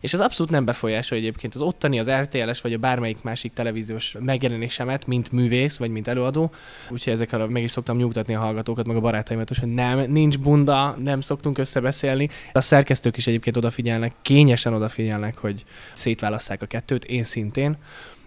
És 0.00 0.12
ez 0.12 0.20
abszolút 0.20 0.52
nem 0.52 0.64
befolyásolja 0.64 1.24
egyébként 1.24 1.54
az 1.54 1.60
ottani, 1.60 1.98
az 1.98 2.10
RTL-es 2.10 2.60
vagy 2.60 2.72
a 2.72 2.78
bármelyik 2.78 3.22
másik 3.22 3.52
televíziós 3.52 4.16
megjelenésemet, 4.18 5.06
mint 5.06 5.32
művész 5.32 5.76
vagy 5.76 5.90
mint 5.90 6.08
előadó. 6.08 6.50
Úgyhogy 6.90 7.12
ezekkel 7.12 7.46
meg 7.46 7.62
is 7.62 7.70
szoktam 7.70 7.96
nyugtatni 7.96 8.34
a 8.34 8.40
hallgatókat, 8.40 8.86
meg 8.86 8.96
a 8.96 9.00
barátaimat, 9.00 9.54
hogy 9.58 9.68
nem, 9.68 10.10
nincs 10.10 10.38
bunda, 10.38 10.96
nem 11.02 11.20
szoktunk 11.20 11.58
összebeszélni. 11.58 12.28
A 12.52 12.60
szerkesztők 12.60 13.16
is 13.16 13.26
egyébként 13.26 13.56
odafigyelnek, 13.56 14.12
kényesen 14.22 14.74
odafigyelnek, 14.74 15.38
hogy 15.38 15.64
szétválasszák 15.94 16.62
a 16.62 16.66
kettőt, 16.66 17.04
én 17.04 17.22
szintén. 17.22 17.76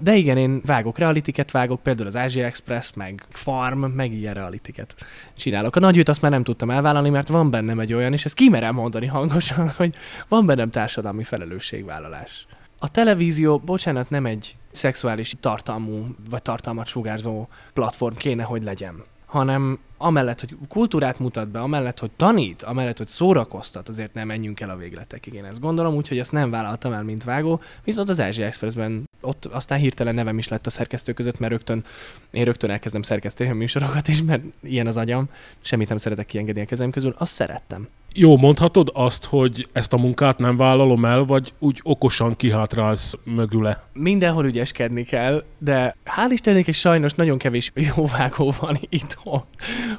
De 0.01 0.15
igen, 0.15 0.37
én 0.37 0.61
vágok 0.65 0.97
realitiket, 0.97 1.51
vágok 1.51 1.83
például 1.83 2.07
az 2.07 2.15
Asia 2.15 2.45
Express, 2.45 2.93
meg 2.93 3.25
Farm, 3.29 3.83
meg 3.83 4.13
ilyen 4.13 4.33
realitiket 4.33 4.95
csinálok. 5.37 5.75
A 5.75 5.79
nagyüt 5.79 6.09
azt 6.09 6.21
már 6.21 6.31
nem 6.31 6.43
tudtam 6.43 6.69
elvállalni, 6.69 7.09
mert 7.09 7.27
van 7.27 7.49
bennem 7.49 7.79
egy 7.79 7.93
olyan, 7.93 8.13
és 8.13 8.25
ezt 8.25 8.35
kimerem 8.35 8.75
mondani 8.75 9.05
hangosan, 9.05 9.69
hogy 9.77 9.95
van 10.27 10.45
bennem 10.45 10.69
társadalmi 10.69 11.23
felelősségvállalás. 11.23 12.47
A 12.79 12.91
televízió, 12.91 13.57
bocsánat, 13.57 14.09
nem 14.09 14.25
egy 14.25 14.55
szexuális 14.71 15.35
tartalmú 15.39 16.15
vagy 16.29 16.41
tartalmat 16.41 16.87
sugárzó 16.87 17.47
platform 17.73 18.15
kéne, 18.15 18.43
hogy 18.43 18.63
legyen 18.63 19.03
hanem 19.29 19.79
amellett, 19.97 20.39
hogy 20.39 20.55
kultúrát 20.67 21.19
mutat 21.19 21.49
be, 21.49 21.59
amellett, 21.59 21.99
hogy 21.99 22.11
tanít, 22.15 22.63
amellett, 22.63 22.97
hogy 22.97 23.07
szórakoztat, 23.07 23.89
azért 23.89 24.13
nem 24.13 24.27
menjünk 24.27 24.59
el 24.59 24.69
a 24.69 24.75
végletekig. 24.75 25.33
Én 25.33 25.45
ezt 25.45 25.59
gondolom, 25.59 25.95
úgyhogy 25.95 26.19
ezt 26.19 26.31
nem 26.31 26.49
vállaltam 26.49 26.93
el, 26.93 27.03
mint 27.03 27.23
vágó. 27.23 27.61
Viszont 27.83 28.09
az 28.09 28.19
Ázsia 28.19 28.45
Expressben 28.45 29.09
ott 29.21 29.45
aztán 29.45 29.79
hirtelen 29.79 30.15
nevem 30.15 30.37
is 30.37 30.47
lett 30.47 30.65
a 30.65 30.69
szerkesztő 30.69 31.13
között, 31.13 31.39
mert 31.39 31.51
rögtön, 31.51 31.83
én 32.31 32.43
rögtön 32.43 32.69
elkezdem 32.69 33.01
szerkeszteni 33.01 33.49
a 33.49 33.53
műsorokat 33.53 34.07
is, 34.07 34.23
mert 34.23 34.43
ilyen 34.63 34.87
az 34.87 34.97
agyam, 34.97 35.29
semmit 35.61 35.89
nem 35.89 35.97
szeretek 35.97 36.25
kiengedni 36.25 36.61
a 36.61 36.65
kezem 36.65 36.89
közül, 36.89 37.15
azt 37.17 37.33
szerettem. 37.33 37.87
Jó, 38.13 38.37
mondhatod 38.37 38.91
azt, 38.93 39.25
hogy 39.25 39.67
ezt 39.71 39.93
a 39.93 39.97
munkát 39.97 40.37
nem 40.37 40.55
vállalom 40.55 41.05
el, 41.05 41.23
vagy 41.23 41.53
úgy 41.59 41.79
okosan 41.83 42.35
kihátrálsz 42.35 43.17
mögüle? 43.23 43.83
Mindenhol 43.93 44.45
ügyeskedni 44.45 45.03
kell, 45.03 45.43
de 45.57 45.95
hál' 46.05 46.31
Istennek 46.31 46.67
és 46.67 46.79
sajnos 46.79 47.13
nagyon 47.13 47.37
kevés 47.37 47.71
jó 47.95 48.05
vágó 48.05 48.53
van 48.59 48.79
itthon. 48.89 49.43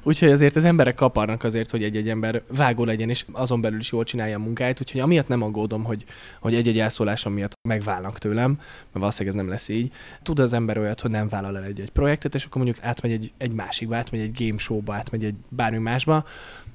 Úgyhogy 0.03 0.31
azért 0.31 0.57
az 0.57 0.65
emberek 0.65 0.95
kaparnak 0.95 1.45
azért, 1.45 1.71
hogy 1.71 1.83
egy-egy 1.83 2.09
ember 2.09 2.43
vágó 2.57 2.85
legyen, 2.85 3.11
és 3.11 3.25
azon 3.33 3.61
belül 3.61 3.79
is 3.79 3.93
jól 3.93 4.05
csinálja 4.05 4.37
a 4.37 4.41
munkáját, 4.41 4.81
úgyhogy 4.81 5.01
amiatt 5.01 5.29
nem 5.29 5.43
aggódom, 5.43 5.85
hogy, 5.85 6.05
hogy 6.41 6.55
egy-egy 6.55 6.79
elszólásom 6.79 7.33
miatt 7.33 7.53
megválnak 7.69 8.19
tőlem, 8.19 8.51
mert 8.51 8.91
valószínűleg 8.93 9.37
ez 9.37 9.43
nem 9.43 9.51
lesz 9.51 9.69
így. 9.69 9.93
Tud 10.23 10.39
az 10.39 10.53
ember 10.53 10.79
olyat, 10.79 11.01
hogy 11.01 11.11
nem 11.11 11.29
vállal 11.29 11.57
el 11.57 11.65
egy-egy 11.65 11.91
projektet, 11.91 12.35
és 12.35 12.45
akkor 12.45 12.63
mondjuk 12.63 12.85
átmegy 12.85 13.13
egy, 13.13 13.33
egy 13.39 13.53
másikba, 13.53 13.97
átmegy 13.97 14.21
egy 14.21 14.47
game 14.47 14.59
showba, 14.59 14.95
átmegy 14.95 15.25
egy 15.25 15.35
bármi 15.49 15.79
másba, 15.79 16.25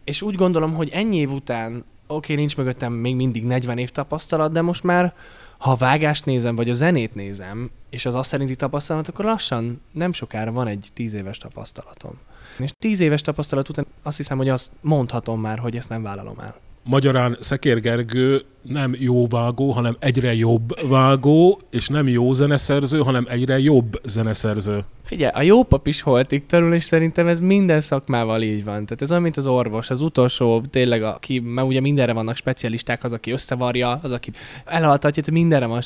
és 0.06 0.22
úgy 0.22 0.36
gondolom, 0.36 0.74
hogy 0.74 0.90
ennyi 0.90 1.18
év 1.18 1.32
után, 1.32 1.72
oké, 1.74 1.84
okay, 2.08 2.36
nincs 2.36 2.58
mögöttem 2.58 2.94
még 2.94 3.16
mindig 3.16 3.44
40 3.44 3.78
év 3.78 3.90
tapasztalat, 3.90 4.52
de 4.52 4.62
most 4.62 4.84
már 4.84 5.14
ha 5.58 5.72
a 5.72 5.76
vágást 5.76 6.26
nézem, 6.26 6.56
vagy 6.56 6.70
a 6.70 6.74
zenét 6.74 7.16
nézem, 7.16 7.70
és 7.90 8.06
az 8.06 8.16
azt 8.16 8.30
szerinti 8.30 8.56
tapasztalat, 8.56 9.08
akkor 9.08 9.26
lassan 9.26 9.82
nem 9.92 10.14
sokára 10.14 10.52
van 10.52 10.68
egy 10.68 10.88
10 10.94 11.14
éves 11.14 11.38
tapasztalatom. 11.38 12.14
És 12.58 12.72
10 12.80 13.00
éves 13.00 13.22
tapasztalat 13.22 13.70
után 13.70 13.86
azt 14.04 14.18
hiszem, 14.18 14.38
hogy 14.38 14.50
azt 14.50 14.72
mondhatom 14.82 15.42
már, 15.42 15.60
hogy 15.60 15.76
ezt 15.76 15.90
nem 15.90 16.04
vállalom 16.04 16.40
el. 16.40 16.60
Magyarán 16.88 17.38
Szekér 17.40 17.80
Gergő 17.80 18.42
nem 18.62 18.96
jó 18.98 19.28
vágó, 19.28 19.72
hanem 19.72 19.96
egyre 20.00 20.34
jobb 20.34 20.90
vágó, 20.90 21.60
és 21.72 21.88
nem 21.88 22.08
jó 22.08 22.34
zeneszerző, 22.34 23.00
hanem 23.00 23.26
egyre 23.30 23.60
jobb 23.60 24.02
zeneszerző. 24.04 24.84
Figyelj, 25.04 25.32
a 25.36 25.42
jó 25.42 25.64
pap 25.64 25.88
is 25.88 26.02
holtig 26.02 26.46
tanul, 26.46 26.74
és 26.74 26.84
szerintem 26.84 27.28
ez 27.28 27.40
minden 27.40 27.82
szakmával 27.82 28.42
így 28.42 28.64
van. 28.64 28.86
Tehát 28.86 29.02
ez 29.02 29.10
olyan, 29.10 29.24
mint 29.24 29.38
az 29.38 29.48
orvos, 29.48 29.90
az 29.90 30.02
utolsó, 30.02 30.64
tényleg, 30.70 31.04
aki, 31.04 31.40
mert 31.40 31.68
ugye 31.68 31.80
mindenre 31.80 32.14
vannak 32.14 32.36
specialisták, 32.36 33.04
az, 33.04 33.14
aki 33.14 33.32
összevarja, 33.32 34.00
az, 34.04 34.12
aki 34.12 34.32
elhaltatja, 34.66 35.24
tehát 35.24 35.40
mindenre 35.40 35.66
van 35.66 35.82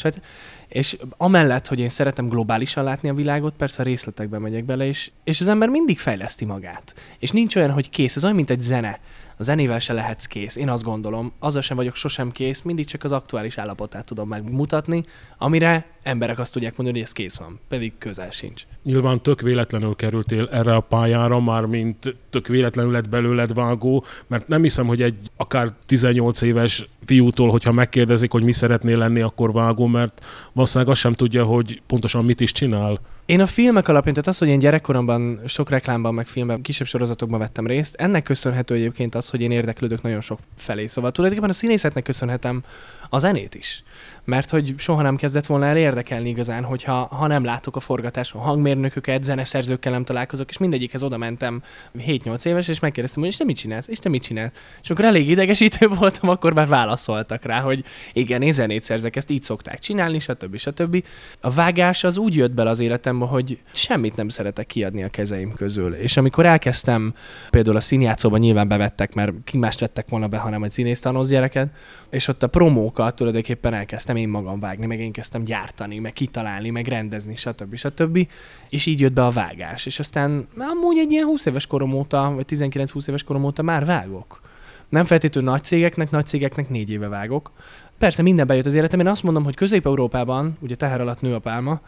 és 0.68 0.98
amellett, 1.18 1.68
hogy 1.68 1.80
én 1.80 1.90
szeretem 1.90 2.28
globálisan 2.28 2.84
látni 2.84 3.10
a 3.10 3.14
világot, 3.14 3.54
persze 3.58 3.82
a 3.82 3.86
részletekbe 3.86 4.40
megyek 4.40 4.66
bele, 4.66 4.86
és, 4.86 5.12
és 5.24 5.42
az 5.42 5.48
ember 5.48 5.70
mindig 5.70 6.00
fejleszti 6.00 6.46
magát. 6.46 6.96
És 7.20 7.32
nincs 7.32 7.56
olyan, 7.56 7.72
hogy 7.72 7.90
kész, 7.90 8.16
ez 8.16 8.24
olyan, 8.24 8.36
mint 8.36 8.50
egy 8.50 8.60
zene 8.60 9.00
a 9.40 9.44
zenével 9.44 9.80
se 9.80 9.94
lehetsz 9.94 10.26
kész. 10.26 10.56
Én 10.56 10.70
azt 10.70 10.84
gondolom, 10.84 11.34
azzal 11.40 11.62
sem 11.62 11.78
vagyok 11.78 11.96
sosem 11.96 12.32
kész, 12.32 12.62
mindig 12.62 12.86
csak 12.86 13.04
az 13.04 13.12
aktuális 13.12 13.58
állapotát 13.58 14.06
tudom 14.06 14.28
megmutatni, 14.28 15.04
amire 15.38 15.86
emberek 16.04 16.40
azt 16.40 16.54
tudják 16.54 16.78
mondani, 16.78 16.98
hogy 16.98 17.08
ez 17.08 17.14
kész 17.14 17.38
van, 17.38 17.60
pedig 17.68 17.94
közel 17.98 18.32
sincs. 18.32 18.64
Nyilván 18.84 19.22
tök 19.22 19.42
véletlenül 19.42 19.96
kerültél 19.96 20.48
erre 20.52 20.76
a 20.76 20.80
pályára, 20.80 21.40
már 21.40 21.66
mint 21.66 22.16
tök 22.30 22.48
véletlenül 22.48 22.92
lett 22.92 23.10
belőled 23.10 23.54
vágó, 23.54 24.04
mert 24.28 24.48
nem 24.48 24.62
hiszem, 24.62 24.88
hogy 24.88 25.02
egy 25.02 25.18
akár 25.38 25.74
18 25.86 26.42
éves 26.42 26.90
fiútól, 27.06 27.50
hogyha 27.50 27.72
megkérdezik, 27.72 28.32
hogy 28.32 28.44
mi 28.44 28.52
szeretnél 28.52 28.98
lenni, 28.98 29.22
akkor 29.22 29.52
vágó, 29.52 29.86
mert 29.86 30.26
valószínűleg 30.54 30.92
azt 30.92 31.00
sem 31.00 31.14
tudja, 31.14 31.44
hogy 31.44 31.82
pontosan 31.88 32.26
mit 32.26 32.42
is 32.42 32.52
csinál. 32.52 33.00
Én 33.26 33.42
a 33.42 33.46
filmek 33.46 33.88
alapján, 33.88 34.14
tehát 34.14 34.30
az, 34.30 34.38
hogy 34.38 34.48
én 34.48 34.60
gyerekkoromban 34.60 35.42
sok 35.46 35.70
reklámban, 35.70 36.14
meg 36.14 36.28
filmben, 36.28 36.62
kisebb 36.62 36.88
sorozatokban 36.88 37.40
vettem 37.40 37.68
részt, 37.68 37.96
ennek 37.96 38.24
köszönhető 38.24 38.76
egyébként 38.76 39.16
az, 39.16 39.30
hogy 39.30 39.42
én 39.42 39.52
érdeklődök 39.52 40.02
nagyon 40.02 40.22
sok 40.22 40.40
felé. 40.56 40.88
Szóval 40.88 41.12
tulajdonképpen 41.12 41.56
a 41.56 41.60
színészetnek 41.60 42.04
köszönhetem 42.04 42.64
a 43.10 43.20
zenét 43.20 43.56
is 43.56 43.84
mert 44.30 44.50
hogy 44.50 44.74
soha 44.78 45.02
nem 45.02 45.16
kezdett 45.16 45.46
volna 45.46 45.66
el 45.66 45.78
érdekelni 45.78 46.30
igazán, 46.30 46.64
hogyha 46.64 46.94
ha 46.94 47.28
nem 47.28 47.44
látok 47.44 47.76
a 47.76 47.80
forgatáson 47.80 48.42
hangmérnököket, 48.42 49.24
zeneszerzőkkel 49.24 49.92
nem 49.92 50.04
találkozok, 50.04 50.50
és 50.50 50.58
mindegyikhez 50.58 51.04
oda 51.04 51.18
mentem 51.18 51.62
7-8 51.98 52.46
éves, 52.46 52.68
és 52.68 52.80
megkérdeztem, 52.80 53.22
hogy 53.22 53.32
és 53.32 53.38
te 53.38 53.44
mit 53.44 53.58
csinálsz, 53.58 53.88
és 53.88 54.00
te 54.00 54.10
mit 54.10 54.24
csinálsz. 54.24 54.52
És 54.82 54.90
akkor 54.90 55.06
elég 55.06 55.30
idegesítő 55.30 55.88
voltam, 56.00 56.30
akkor 56.30 56.54
már 56.54 56.68
válaszoltak 56.68 57.44
rá, 57.44 57.60
hogy 57.60 57.84
igen, 58.14 58.42
én 58.42 58.52
zenét 58.52 58.84
szerzek, 58.84 59.16
ezt 59.16 59.30
így 59.30 59.44
szokták 59.44 59.80
csinálni, 59.80 60.20
stb. 60.20 60.58
stb. 60.58 61.04
A 61.40 61.50
vágás 61.50 62.04
az 62.04 62.18
úgy 62.18 62.36
jött 62.36 62.52
bele 62.52 62.70
az 62.70 62.80
életembe, 62.80 63.26
hogy 63.26 63.60
semmit 63.72 64.16
nem 64.16 64.30
szeretek 64.30 64.66
kiadni 64.66 65.04
a 65.04 65.10
kezeim 65.10 65.54
közül. 65.54 65.94
És 65.94 66.18
amikor 66.18 66.46
elkezdtem, 66.46 67.14
például 67.50 67.76
a 67.76 67.80
színjátszóban 67.80 68.40
nyilván 68.40 68.68
bevettek, 68.68 69.14
mert 69.14 69.32
ki 69.44 69.58
mást 69.58 69.80
vettek 69.80 70.10
volna 70.10 70.28
be, 70.28 70.38
hanem 70.38 70.64
egy 70.64 70.72
színész 70.72 71.02
gyereket, 71.28 71.70
és 72.10 72.28
ott 72.28 72.44
a 72.44 72.48
promókat 72.48 73.16
tulajdonképpen 73.16 73.74
elkezdtem 73.74 74.18
én 74.20 74.30
magam 74.30 74.60
vágni, 74.60 74.86
meg 74.86 75.00
én 75.00 75.12
kezdtem 75.12 75.44
gyártani, 75.44 76.00
meg 76.00 76.14
kitalálni, 76.14 76.70
meg 76.70 76.88
rendezni, 76.88 77.36
stb. 77.36 77.76
stb. 77.76 78.28
És 78.70 78.86
így 78.86 79.00
jött 79.00 79.14
be 79.14 79.26
a 79.26 79.30
vágás. 79.30 79.86
És 79.86 80.00
aztán 80.00 80.48
amúgy 80.58 80.98
egy 80.98 81.12
ilyen 81.12 81.26
20 81.26 81.46
éves 81.46 81.68
korom 81.68 81.94
óta, 81.94 82.32
vagy 82.36 82.46
19-20 82.50 83.08
éves 83.08 83.24
korom 83.24 83.44
óta 83.44 83.62
már 83.62 83.86
vágok. 83.86 84.42
Nem 84.90 85.06
feltétlenül 85.06 85.50
nagy 85.50 85.64
cégeknek, 85.64 86.12
nagy 86.12 86.26
cégeknek 86.26 86.70
négy 86.70 86.90
éve 86.90 87.08
vágok. 87.08 87.52
Persze 87.98 88.22
minden 88.22 88.48
bejött 88.48 88.66
az 88.66 88.74
életem. 88.74 89.00
Én 89.00 89.08
azt 89.08 89.24
mondom, 89.24 89.44
hogy 89.44 89.56
Közép-Európában, 89.56 90.58
ugye 90.60 90.76
teher 90.76 91.02
alatt 91.02 91.22
nő 91.22 91.34
a 91.34 91.40
pálma, 91.40 91.82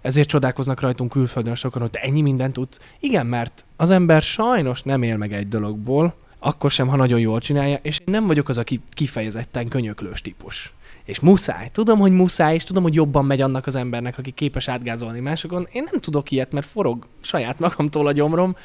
ezért 0.00 0.28
csodálkoznak 0.28 0.80
rajtunk 0.80 1.10
külföldön 1.10 1.54
sokan, 1.54 1.80
hogy 1.80 1.90
te 1.90 2.00
ennyi 2.00 2.22
mindent 2.22 2.52
tudsz. 2.52 2.80
Igen, 3.00 3.26
mert 3.26 3.64
az 3.76 3.90
ember 3.90 4.22
sajnos 4.22 4.82
nem 4.82 5.02
él 5.02 5.16
meg 5.16 5.32
egy 5.32 5.48
dologból, 5.48 6.14
akkor 6.38 6.70
sem, 6.70 6.88
ha 6.88 6.96
nagyon 6.96 7.20
jól 7.20 7.40
csinálja, 7.40 7.78
és 7.82 7.98
én 7.98 8.04
nem 8.10 8.26
vagyok 8.26 8.48
az, 8.48 8.58
aki 8.58 8.80
kifejezetten 8.90 9.68
könyöklős 9.68 10.20
típus. 10.20 10.74
És 11.04 11.20
muszáj. 11.20 11.68
Tudom, 11.72 11.98
hogy 11.98 12.12
muszáj, 12.12 12.54
és 12.54 12.64
tudom, 12.64 12.82
hogy 12.82 12.94
jobban 12.94 13.24
megy 13.24 13.40
annak 13.40 13.66
az 13.66 13.74
embernek, 13.74 14.18
aki 14.18 14.30
képes 14.30 14.68
átgázolni 14.68 15.20
másokon. 15.20 15.68
Én 15.72 15.84
nem 15.90 16.00
tudok 16.00 16.30
ilyet, 16.30 16.52
mert 16.52 16.66
forog 16.66 17.06
saját 17.20 17.58
magamtól 17.58 18.06
a 18.06 18.12
gyomrom, 18.12 18.56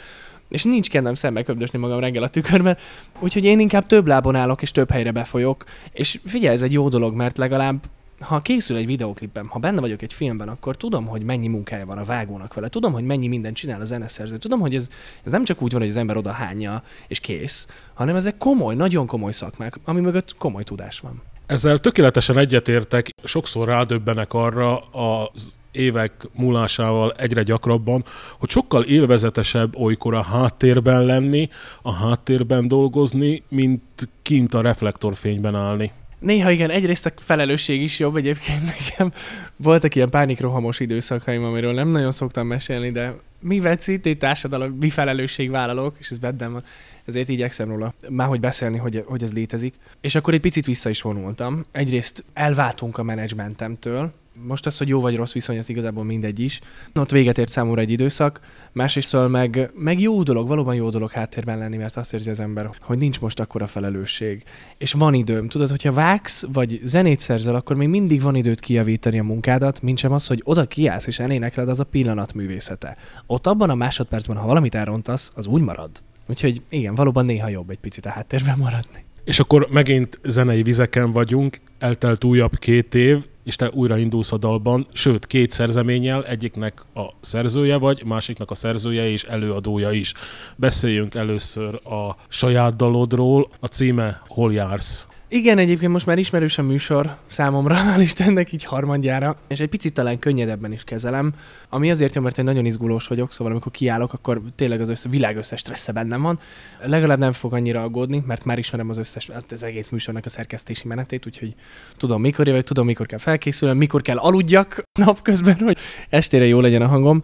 és 0.50 0.64
nincs 0.64 0.90
kedvem 0.90 1.14
szembe 1.14 1.44
köbdösni 1.44 1.80
magam 1.80 2.00
reggel 2.00 2.24
a 2.24 2.30
tükörben, 2.30 2.78
úgyhogy 3.20 3.46
én 3.46 3.60
inkább 3.60 3.86
több 3.86 4.08
lábon 4.08 4.36
állok, 4.36 4.62
és 4.62 4.72
több 4.72 4.92
helyre 4.92 5.12
befolyok. 5.12 5.64
És 5.92 6.20
figyelj, 6.26 6.56
ez 6.56 6.62
egy 6.62 6.74
jó 6.74 6.90
dolog, 6.90 7.16
mert 7.16 7.38
legalább 7.38 7.86
ha 8.20 8.42
készül 8.42 8.78
egy 8.78 8.86
videoklipem, 8.86 9.48
ha 9.48 9.60
benne 9.60 9.80
vagyok 9.80 10.02
egy 10.02 10.14
filmben, 10.14 10.50
akkor 10.50 10.78
tudom, 10.78 11.06
hogy 11.06 11.24
mennyi 11.24 11.48
munkája 11.48 11.86
van 11.86 11.98
a 11.98 12.04
vágónak 12.04 12.54
vele, 12.54 12.68
tudom, 12.68 12.94
hogy 12.94 13.04
mennyi 13.04 13.28
mindent 13.28 13.56
csinál 13.56 13.82
a 13.82 13.86
zeneszerző, 13.86 14.38
tudom, 14.38 14.60
hogy 14.60 14.76
ez, 14.76 14.90
ez 15.24 15.32
nem 15.32 15.44
csak 15.44 15.62
úgy 15.62 15.72
van, 15.72 15.82
hogy 15.82 15.90
az 15.90 15.98
ember 15.98 16.18
oda 16.18 16.32
hányja 16.32 16.84
és 17.08 17.20
kész, 17.20 17.68
hanem 17.94 18.16
ezek 18.16 18.38
komoly, 18.38 18.76
nagyon 18.76 19.08
komoly 19.08 19.32
szakmák, 19.32 19.80
ami 19.84 20.02
mögött 20.02 20.38
komoly 20.38 20.64
tudás 20.64 21.00
van. 21.00 21.22
Ezzel 21.50 21.78
tökéletesen 21.78 22.38
egyetértek, 22.38 23.10
sokszor 23.24 23.68
rádöbbenek 23.68 24.34
arra 24.34 24.78
az 24.80 25.58
évek 25.72 26.12
múlásával 26.34 27.14
egyre 27.18 27.44
gyakrabban, 27.44 28.04
hogy 28.40 28.50
sokkal 28.50 28.84
élvezetesebb 28.84 29.76
olykor 29.76 30.14
a 30.14 30.22
háttérben 30.22 31.06
lenni, 31.06 31.50
a 31.82 31.94
háttérben 31.94 32.68
dolgozni, 32.68 33.44
mint 33.48 34.10
kint 34.22 34.54
a 34.54 34.62
reflektorfényben 34.62 35.56
állni. 35.56 35.92
Néha 36.20 36.52
igen, 36.52 36.70
egyrészt 36.70 37.06
a 37.06 37.12
felelősség 37.16 37.82
is 37.82 38.00
jobb 38.00 38.16
egyébként 38.16 38.66
nekem. 38.66 39.14
Voltak 39.56 39.96
ilyen 39.96 40.10
pánikrohamos 40.10 40.80
időszakaim, 40.80 41.44
amiről 41.44 41.74
nem 41.74 41.88
nagyon 41.88 42.12
szoktam 42.12 42.48
mesélni, 42.48 42.92
de 42.92 43.16
mivel 43.40 43.76
CT 43.76 44.18
társadalom, 44.18 44.78
mi 44.80 44.90
felelősségvállalók, 44.90 45.96
és 46.00 46.10
ez 46.10 46.18
bennem 46.18 46.52
van, 46.52 46.64
ezért 47.10 47.30
igyekszem 47.30 47.68
róla 47.68 47.94
már 48.10 48.28
hogy 48.28 48.40
beszélni, 48.40 48.78
hogy, 48.78 49.04
hogy 49.08 49.24
ez 49.24 49.34
létezik. 49.34 49.74
És 50.02 50.16
akkor 50.16 50.34
egy 50.34 50.40
picit 50.40 50.66
vissza 50.66 50.90
is 50.90 51.02
vonultam. 51.02 51.66
Egyrészt 51.72 52.24
elváltunk 52.34 52.98
a 52.98 53.04
menedzsmentemtől, 53.04 54.12
most 54.48 54.66
az, 54.66 54.78
hogy 54.78 54.88
jó 54.88 55.02
vagy 55.02 55.16
rossz 55.16 55.34
viszony, 55.34 55.58
az 55.58 55.70
igazából 55.70 56.04
mindegy 56.04 56.40
is. 56.40 56.60
Ott 56.96 57.12
véget 57.12 57.38
ért 57.38 57.52
számomra 57.52 57.82
egy 57.82 57.90
időszak, 57.90 58.40
másrészt 58.72 59.28
meg, 59.28 59.72
meg 59.76 60.00
jó 60.00 60.24
dolog, 60.24 60.48
valóban 60.48 60.76
jó 60.76 60.90
dolog 60.90 61.12
háttérben 61.12 61.58
lenni, 61.58 61.78
mert 61.78 61.98
azt 61.98 62.14
érzi 62.14 62.30
az 62.30 62.40
ember, 62.40 62.70
hogy 62.82 62.98
nincs 62.98 63.20
most 63.20 63.40
akkora 63.40 63.68
felelősség. 63.68 64.44
És 64.78 64.94
van 64.94 65.14
időm. 65.14 65.48
Tudod, 65.48 65.70
hogyha 65.70 65.92
vágsz, 65.92 66.46
vagy 66.54 66.82
zenét 66.84 67.20
szerzel, 67.20 67.56
akkor 67.56 67.76
még 67.76 67.88
mindig 67.88 68.22
van 68.22 68.36
időt 68.36 68.60
kijavítani 68.60 69.20
a 69.20 69.24
munkádat, 69.24 69.82
mint 69.82 69.98
sem 69.98 70.12
az, 70.12 70.28
hogy 70.28 70.42
oda 70.44 70.66
kiállsz 70.66 71.08
és 71.08 71.20
elénekled, 71.20 71.70
az 71.70 71.80
a 71.80 71.84
pillanat 71.84 72.34
művészete. 72.34 72.98
Ott 73.26 73.48
abban 73.48 73.70
a 73.70 73.76
másodpercben, 73.76 74.38
ha 74.38 74.48
valamit 74.48 74.76
elrontasz, 74.76 75.32
az 75.36 75.46
úgy 75.46 75.62
marad. 75.62 75.90
Úgyhogy 76.30 76.62
igen, 76.70 76.96
valóban 76.96 77.26
néha 77.26 77.48
jobb 77.48 77.70
egy 77.70 77.80
picit 77.80 78.06
a 78.06 78.10
háttérben 78.10 78.58
maradni. 78.58 79.04
És 79.24 79.40
akkor 79.40 79.68
megint 79.70 80.20
zenei 80.24 80.64
vizeken 80.64 81.12
vagyunk, 81.12 81.58
eltelt 81.80 82.24
újabb 82.24 82.56
két 82.60 82.96
év, 82.96 83.26
és 83.44 83.56
te 83.56 83.70
újra 83.74 83.98
indulsz 83.98 84.32
a 84.32 84.38
dalban, 84.38 84.88
sőt, 84.94 85.28
két 85.28 85.52
szerzeménnyel, 85.52 86.26
egyiknek 86.26 86.82
a 86.94 87.02
szerzője 87.20 87.78
vagy, 87.78 88.04
másiknak 88.06 88.52
a 88.52 88.56
szerzője 88.56 89.10
és 89.10 89.24
előadója 89.24 89.92
is. 89.92 90.14
Beszéljünk 90.56 91.16
először 91.16 91.76
a 91.76 92.16
saját 92.28 92.76
dalodról, 92.76 93.50
a 93.60 93.66
címe 93.66 94.22
Hol 94.28 94.54
jársz? 94.54 95.08
Igen, 95.32 95.58
egyébként 95.58 95.92
most 95.92 96.06
már 96.06 96.18
ismerős 96.18 96.58
a 96.58 96.62
műsor 96.62 97.18
számomra, 97.26 97.76
hál' 97.86 98.02
Istennek 98.02 98.52
így 98.52 98.64
harmadjára, 98.64 99.36
és 99.48 99.60
egy 99.60 99.70
picit 99.70 99.94
talán 99.94 100.20
könnyedebben 100.20 100.72
is 100.72 100.84
kezelem, 100.84 101.34
ami 101.70 101.92
azért 101.92 102.16
jó, 102.16 102.22
mert 102.22 102.38
én 102.38 102.46
nagyon 102.46 102.66
izgulós 102.66 103.08
vagyok, 103.08 103.32
szóval 103.32 103.52
amikor 103.52 103.72
kiállok, 103.72 104.14
akkor 104.14 104.42
tényleg 104.56 104.82
az 104.82 104.90
össze, 104.90 105.10
világ 105.10 105.38
összes 105.38 105.60
stressze 105.60 105.92
bennem 105.92 106.22
van. 106.22 106.40
Legalább 106.84 107.20
nem 107.20 107.32
fog 107.32 107.54
annyira 107.54 107.84
aggódni, 107.84 108.24
mert 108.28 108.46
már 108.46 108.58
ismerem 108.58 108.90
az 108.90 108.98
összes, 108.98 109.30
hát 109.30 109.52
az 109.52 109.64
egész 109.64 109.90
műsornak 109.90 110.26
a 110.26 110.30
szerkesztési 110.30 110.88
menetét, 110.88 111.26
úgyhogy 111.26 111.56
tudom 111.98 112.22
mikor 112.22 112.48
jövök, 112.48 112.64
tudom 112.64 112.86
mikor 112.86 113.06
kell 113.06 113.20
felkészülni, 113.20 113.78
mikor 113.78 114.02
kell 114.02 114.18
aludjak 114.18 114.82
napközben, 115.06 115.58
hogy 115.58 115.78
estére 116.10 116.46
jó 116.46 116.60
legyen 116.60 116.82
a 116.82 116.88
hangom. 116.88 117.24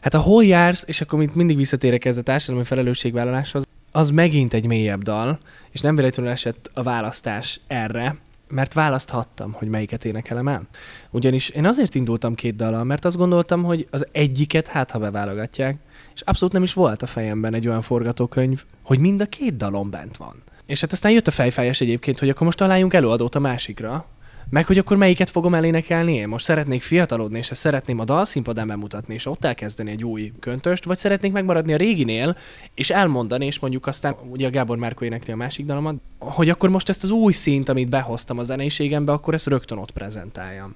Hát 0.00 0.14
a 0.14 0.18
hol 0.18 0.44
jársz, 0.44 0.84
és 0.86 1.00
akkor 1.00 1.26
mindig 1.34 1.56
visszatérek 1.56 2.04
ez 2.04 2.16
a 2.16 2.22
társadalmi 2.22 2.64
felelősségvállaláshoz, 2.64 3.64
az 3.96 4.10
megint 4.10 4.54
egy 4.54 4.66
mélyebb 4.66 5.02
dal, 5.02 5.38
és 5.70 5.80
nem 5.80 5.96
véletlenül 5.96 6.32
esett 6.32 6.70
a 6.72 6.82
választás 6.82 7.60
erre, 7.66 8.16
mert 8.48 8.72
választhattam, 8.72 9.52
hogy 9.52 9.68
melyiket 9.68 10.04
énekelem 10.04 10.48
el. 10.48 10.62
Ugyanis 11.10 11.48
én 11.48 11.66
azért 11.66 11.94
indultam 11.94 12.34
két 12.34 12.56
dallal, 12.56 12.84
mert 12.84 13.04
azt 13.04 13.16
gondoltam, 13.16 13.62
hogy 13.62 13.86
az 13.90 14.06
egyiket 14.12 14.66
hát 14.66 14.90
ha 14.90 14.98
beválogatják, 14.98 15.76
és 16.14 16.20
abszolút 16.20 16.52
nem 16.52 16.62
is 16.62 16.72
volt 16.72 17.02
a 17.02 17.06
fejemben 17.06 17.54
egy 17.54 17.68
olyan 17.68 17.82
forgatókönyv, 17.82 18.64
hogy 18.82 18.98
mind 18.98 19.20
a 19.20 19.26
két 19.26 19.56
dalon 19.56 19.90
bent 19.90 20.16
van. 20.16 20.42
És 20.66 20.80
hát 20.80 20.92
aztán 20.92 21.12
jött 21.12 21.26
a 21.26 21.30
fejfájás 21.30 21.80
egyébként, 21.80 22.18
hogy 22.18 22.28
akkor 22.28 22.46
most 22.46 22.58
találjunk 22.58 22.94
előadót 22.94 23.34
a 23.34 23.38
másikra, 23.38 24.06
meg 24.54 24.66
hogy 24.66 24.78
akkor 24.78 24.96
melyiket 24.96 25.30
fogom 25.30 25.54
elénekelni 25.54 26.14
én? 26.14 26.28
Most 26.28 26.44
szeretnék 26.44 26.82
fiatalodni, 26.82 27.38
és 27.38 27.50
ezt 27.50 27.60
szeretném 27.60 27.98
a 27.98 28.04
dalszínpadán 28.04 28.66
bemutatni, 28.66 29.14
és 29.14 29.26
ott 29.26 29.44
elkezdeni 29.44 29.90
egy 29.90 30.04
új 30.04 30.32
köntöst, 30.40 30.84
vagy 30.84 30.96
szeretnék 30.96 31.32
megmaradni 31.32 31.72
a 31.72 31.76
réginél, 31.76 32.36
és 32.74 32.90
elmondani, 32.90 33.46
és 33.46 33.58
mondjuk 33.58 33.86
aztán, 33.86 34.14
ugye 34.30 34.46
a 34.46 34.50
Gábor 34.50 34.76
Márko 34.76 35.04
énekli 35.04 35.32
a 35.32 35.36
másik 35.36 35.66
dalomat, 35.66 35.94
hogy 36.18 36.48
akkor 36.48 36.68
most 36.68 36.88
ezt 36.88 37.02
az 37.02 37.10
új 37.10 37.32
szint, 37.32 37.68
amit 37.68 37.88
behoztam 37.88 38.38
a 38.38 38.42
zeneiségembe, 38.42 39.12
akkor 39.12 39.34
ezt 39.34 39.46
rögtön 39.46 39.78
ott 39.78 39.90
prezentáljam. 39.90 40.74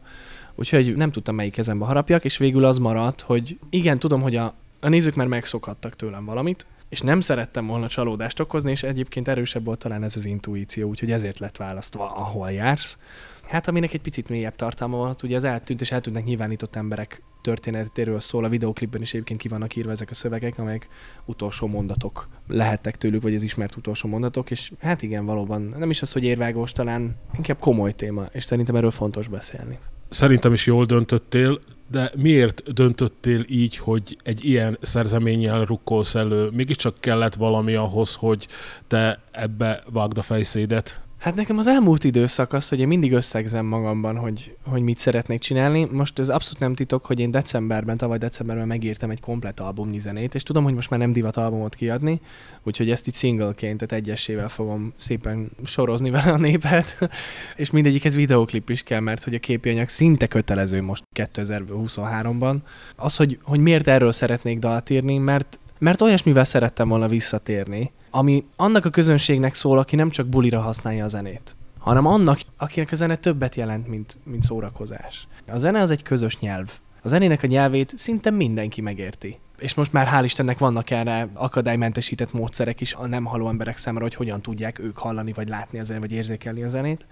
Úgyhogy 0.54 0.96
nem 0.96 1.10
tudtam 1.10 1.34
melyik 1.34 1.52
kezembe 1.52 1.84
harapjak, 1.84 2.24
és 2.24 2.38
végül 2.38 2.64
az 2.64 2.78
maradt, 2.78 3.20
hogy 3.20 3.58
igen, 3.70 3.98
tudom, 3.98 4.20
hogy 4.20 4.36
a, 4.36 4.54
a 4.80 4.88
nézők 4.88 5.14
már 5.14 5.26
megszokhattak 5.26 5.96
tőlem 5.96 6.24
valamit, 6.24 6.66
és 6.88 7.00
nem 7.00 7.20
szerettem 7.20 7.66
volna 7.66 7.88
csalódást 7.88 8.40
okozni, 8.40 8.70
és 8.70 8.82
egyébként 8.82 9.28
erősebb 9.28 9.64
volt 9.64 9.78
talán 9.78 10.02
ez 10.02 10.16
az 10.16 10.24
intuíció, 10.24 10.88
úgyhogy 10.88 11.10
ezért 11.10 11.38
lett 11.38 11.56
választva, 11.56 12.10
ahol 12.16 12.50
jársz. 12.50 12.98
Hát 13.48 13.68
aminek 13.68 13.94
egy 13.94 14.00
picit 14.00 14.28
mélyebb 14.28 14.56
tartalma 14.56 14.96
volt, 14.96 15.22
ugye 15.22 15.36
az 15.36 15.44
eltűnt 15.44 15.80
és 15.80 15.92
eltűntnek 15.92 16.24
nyilvánított 16.24 16.76
emberek 16.76 17.22
történetéről 17.42 18.20
szól, 18.20 18.44
a 18.44 18.48
videóklipben 18.48 19.00
is 19.00 19.14
egyébként 19.14 19.40
ki 19.40 19.48
vannak 19.48 19.76
írva 19.76 19.90
ezek 19.90 20.10
a 20.10 20.14
szövegek, 20.14 20.58
amelyek 20.58 20.88
utolsó 21.24 21.66
mondatok 21.66 22.28
lehettek 22.48 22.96
tőlük, 22.96 23.22
vagy 23.22 23.34
az 23.34 23.42
ismert 23.42 23.76
utolsó 23.76 24.08
mondatok, 24.08 24.50
és 24.50 24.72
hát 24.80 25.02
igen, 25.02 25.24
valóban 25.24 25.74
nem 25.78 25.90
is 25.90 26.02
az, 26.02 26.12
hogy 26.12 26.24
érvágós, 26.24 26.72
talán 26.72 27.16
inkább 27.36 27.58
komoly 27.58 27.92
téma, 27.92 28.26
és 28.32 28.44
szerintem 28.44 28.76
erről 28.76 28.90
fontos 28.90 29.28
beszélni. 29.28 29.78
Szerintem 30.08 30.52
is 30.52 30.66
jól 30.66 30.84
döntöttél, 30.84 31.58
de 31.90 32.10
miért 32.16 32.72
döntöttél 32.72 33.44
így, 33.46 33.76
hogy 33.76 34.18
egy 34.22 34.44
ilyen 34.44 34.78
szerzeménnyel 34.80 35.64
rukkolsz 35.64 36.14
elő? 36.14 36.50
Mégiscsak 36.52 36.94
kellett 37.00 37.34
valami 37.34 37.74
ahhoz, 37.74 38.14
hogy 38.14 38.46
te 38.86 39.20
ebbe 39.30 39.82
vágd 39.90 40.18
a 40.18 40.22
fejszédet? 40.22 41.07
Hát 41.18 41.34
nekem 41.34 41.58
az 41.58 41.66
elmúlt 41.66 42.04
időszak 42.04 42.52
az, 42.52 42.68
hogy 42.68 42.80
én 42.80 42.86
mindig 42.86 43.12
összegzem 43.12 43.66
magamban, 43.66 44.16
hogy, 44.16 44.56
hogy 44.62 44.82
mit 44.82 44.98
szeretnék 44.98 45.40
csinálni. 45.40 45.84
Most 45.84 46.18
ez 46.18 46.28
abszolút 46.28 46.60
nem 46.60 46.74
titok, 46.74 47.06
hogy 47.06 47.20
én 47.20 47.30
decemberben, 47.30 47.96
tavaly 47.96 48.18
decemberben 48.18 48.66
megírtam 48.66 49.10
egy 49.10 49.20
komplet 49.20 49.60
albumnyi 49.60 49.98
zenét, 49.98 50.34
és 50.34 50.42
tudom, 50.42 50.64
hogy 50.64 50.74
most 50.74 50.90
már 50.90 51.00
nem 51.00 51.12
divat 51.12 51.36
albumot 51.36 51.74
kiadni, 51.74 52.20
úgyhogy 52.62 52.90
ezt 52.90 53.06
itt 53.06 53.14
singleként, 53.14 53.86
tehát 53.86 54.04
egyesével 54.04 54.48
fogom 54.48 54.92
szépen 54.96 55.50
sorozni 55.64 56.10
vele 56.10 56.32
a 56.32 56.38
népet, 56.38 56.98
és 57.56 57.70
mindegyikhez 57.70 58.14
videóklip 58.14 58.70
is 58.70 58.82
kell, 58.82 59.00
mert 59.00 59.24
hogy 59.24 59.34
a 59.34 59.38
képjanyag 59.38 59.88
szinte 59.88 60.26
kötelező 60.26 60.82
most 60.82 61.02
2023-ban. 61.14 62.56
Az, 62.96 63.16
hogy, 63.16 63.38
hogy 63.42 63.60
miért 63.60 63.88
erről 63.88 64.12
szeretnék 64.12 64.58
dalt 64.58 64.90
írni, 64.90 65.18
mert 65.18 65.58
mert 65.78 66.00
olyasmivel 66.00 66.44
szerettem 66.44 66.88
volna 66.88 67.08
visszatérni, 67.08 67.92
ami 68.10 68.44
annak 68.56 68.84
a 68.84 68.90
közönségnek 68.90 69.54
szól, 69.54 69.78
aki 69.78 69.96
nem 69.96 70.10
csak 70.10 70.26
bulira 70.26 70.60
használja 70.60 71.04
a 71.04 71.08
zenét, 71.08 71.56
hanem 71.78 72.06
annak, 72.06 72.40
akinek 72.56 72.92
a 72.92 72.96
zene 72.96 73.16
többet 73.16 73.54
jelent, 73.54 73.88
mint, 73.88 74.16
mint 74.24 74.42
szórakozás. 74.42 75.26
A 75.46 75.58
zene 75.58 75.80
az 75.80 75.90
egy 75.90 76.02
közös 76.02 76.38
nyelv. 76.38 76.70
A 77.02 77.08
zenének 77.08 77.42
a 77.42 77.46
nyelvét 77.46 77.92
szinte 77.96 78.30
mindenki 78.30 78.80
megérti. 78.80 79.38
És 79.58 79.74
most 79.74 79.92
már 79.92 80.08
hál' 80.12 80.24
Istennek 80.24 80.58
vannak 80.58 80.90
erre 80.90 81.28
akadálymentesített 81.34 82.32
módszerek 82.32 82.80
is 82.80 82.94
a 82.94 83.06
nem 83.06 83.24
halló 83.24 83.48
emberek 83.48 83.76
számára, 83.76 84.04
hogy 84.04 84.14
hogyan 84.14 84.42
tudják 84.42 84.78
ők 84.78 84.98
hallani, 84.98 85.32
vagy 85.32 85.48
látni 85.48 85.78
a 85.78 85.82
zenét, 85.82 86.02
vagy 86.02 86.12
érzékelni 86.12 86.62
a 86.62 86.68
zenét. 86.68 87.06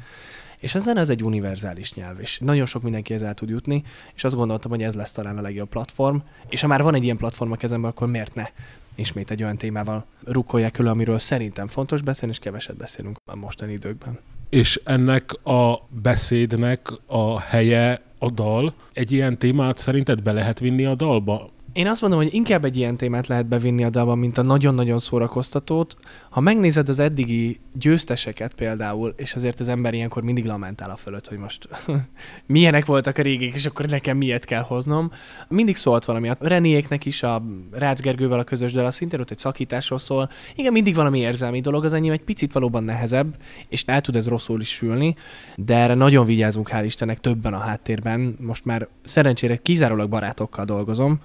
És 0.67 0.75
a 0.75 0.79
zene 0.79 1.01
az 1.01 1.11
egy 1.11 1.23
univerzális 1.23 1.95
nyelv, 1.95 2.21
és 2.21 2.39
nagyon 2.39 2.67
sok 2.67 2.83
mindenki 2.83 3.15
ezzel 3.15 3.35
tud 3.35 3.49
jutni, 3.49 3.83
és 4.15 4.25
azt 4.25 4.35
gondoltam, 4.35 4.71
hogy 4.71 4.83
ez 4.83 4.95
lesz 4.95 5.13
talán 5.13 5.39
a 5.39 5.41
legjobb 5.41 5.69
platform, 5.69 6.17
és 6.49 6.61
ha 6.61 6.67
már 6.67 6.83
van 6.83 6.95
egy 6.95 7.05
ilyen 7.05 7.17
platform 7.17 7.53
a 7.53 7.57
kezemben, 7.57 7.91
akkor 7.91 8.09
miért 8.09 8.35
ne 8.35 8.49
ismét 8.95 9.31
egy 9.31 9.43
olyan 9.43 9.57
témával 9.57 10.05
rukkolják 10.25 10.79
elő, 10.79 10.89
amiről 10.89 11.19
szerintem 11.19 11.67
fontos 11.67 12.03
beszélni, 12.03 12.35
és 12.35 12.41
keveset 12.41 12.77
beszélünk 12.77 13.17
a 13.31 13.37
mostani 13.37 13.73
időkben. 13.73 14.19
És 14.49 14.81
ennek 14.85 15.33
a 15.45 15.75
beszédnek 15.89 16.89
a 17.07 17.41
helye 17.41 18.03
a 18.19 18.31
dal. 18.31 18.75
Egy 18.93 19.13
ilyen 19.13 19.39
témát 19.39 19.79
szerinted 19.79 20.23
be 20.23 20.33
lehet 20.33 20.59
vinni 20.59 20.85
a 20.85 20.95
dalba? 20.95 21.51
Én 21.77 21.87
azt 21.87 22.01
mondom, 22.01 22.21
hogy 22.21 22.35
inkább 22.35 22.65
egy 22.65 22.77
ilyen 22.77 22.97
témát 22.97 23.27
lehet 23.27 23.47
bevinni 23.47 23.85
a 23.85 23.91
dalban, 23.91 24.19
mint 24.19 24.39
a 24.39 24.43
nagyon-nagyon 24.43 24.99
szórakoztatót. 24.99 25.97
Ha 26.31 26.41
megnézed 26.41 26.89
az 26.89 26.99
eddigi 26.99 27.61
győzteseket 27.73 28.55
például, 28.55 29.15
és 29.17 29.35
azért 29.35 29.61
az 29.61 29.69
ember 29.69 29.95
ilyenkor 29.95 30.23
mindig 30.23 30.45
lamentál 30.45 30.91
a 30.91 30.97
fölött, 30.97 31.29
hogy 31.29 31.39
most 31.39 31.69
milyenek 32.47 32.87
voltak 32.87 33.19
a 33.19 33.23
régék, 33.23 33.55
és 33.55 33.67
akkor 33.67 33.87
nekem 33.87 34.17
miért 34.17 34.45
kell 34.45 34.63
hoznom. 34.63 35.11
Mindig 35.49 35.77
szólt 35.77 36.05
valami. 36.05 36.29
A 36.29 36.37
Reniéknek 36.41 37.05
is 37.05 37.23
a 37.23 37.43
Rácz 37.71 38.01
Gergővel 38.01 38.39
a 38.39 38.45
közös 38.45 38.73
dal, 38.73 38.91
szintén 38.91 39.21
ott 39.21 39.31
egy 39.31 39.39
szakításról 39.39 39.99
szól. 39.99 40.29
Igen, 40.55 40.73
mindig 40.73 40.95
valami 40.95 41.19
érzelmi 41.19 41.61
dolog, 41.61 41.85
az 41.85 41.93
enyém 41.93 42.13
egy 42.13 42.25
picit 42.25 42.53
valóban 42.53 42.85
nehezebb, 42.85 43.35
és 43.69 43.83
el 43.87 44.01
tud 44.01 44.17
ez 44.17 44.29
rosszul 44.29 44.61
is 44.61 44.71
sülni, 44.71 45.15
de 45.57 45.77
erre 45.77 45.95
nagyon 45.95 46.27
vigyázunk, 46.27 46.71
hál' 46.73 46.83
Istennek, 46.85 47.21
többen 47.21 47.55
a 47.55 47.59
háttérben. 47.59 48.37
Most 48.41 48.65
már 48.65 48.89
szerencsére 49.05 49.57
kizárólag 49.57 50.09
barátokkal 50.09 50.65
dolgozom, 50.65 51.21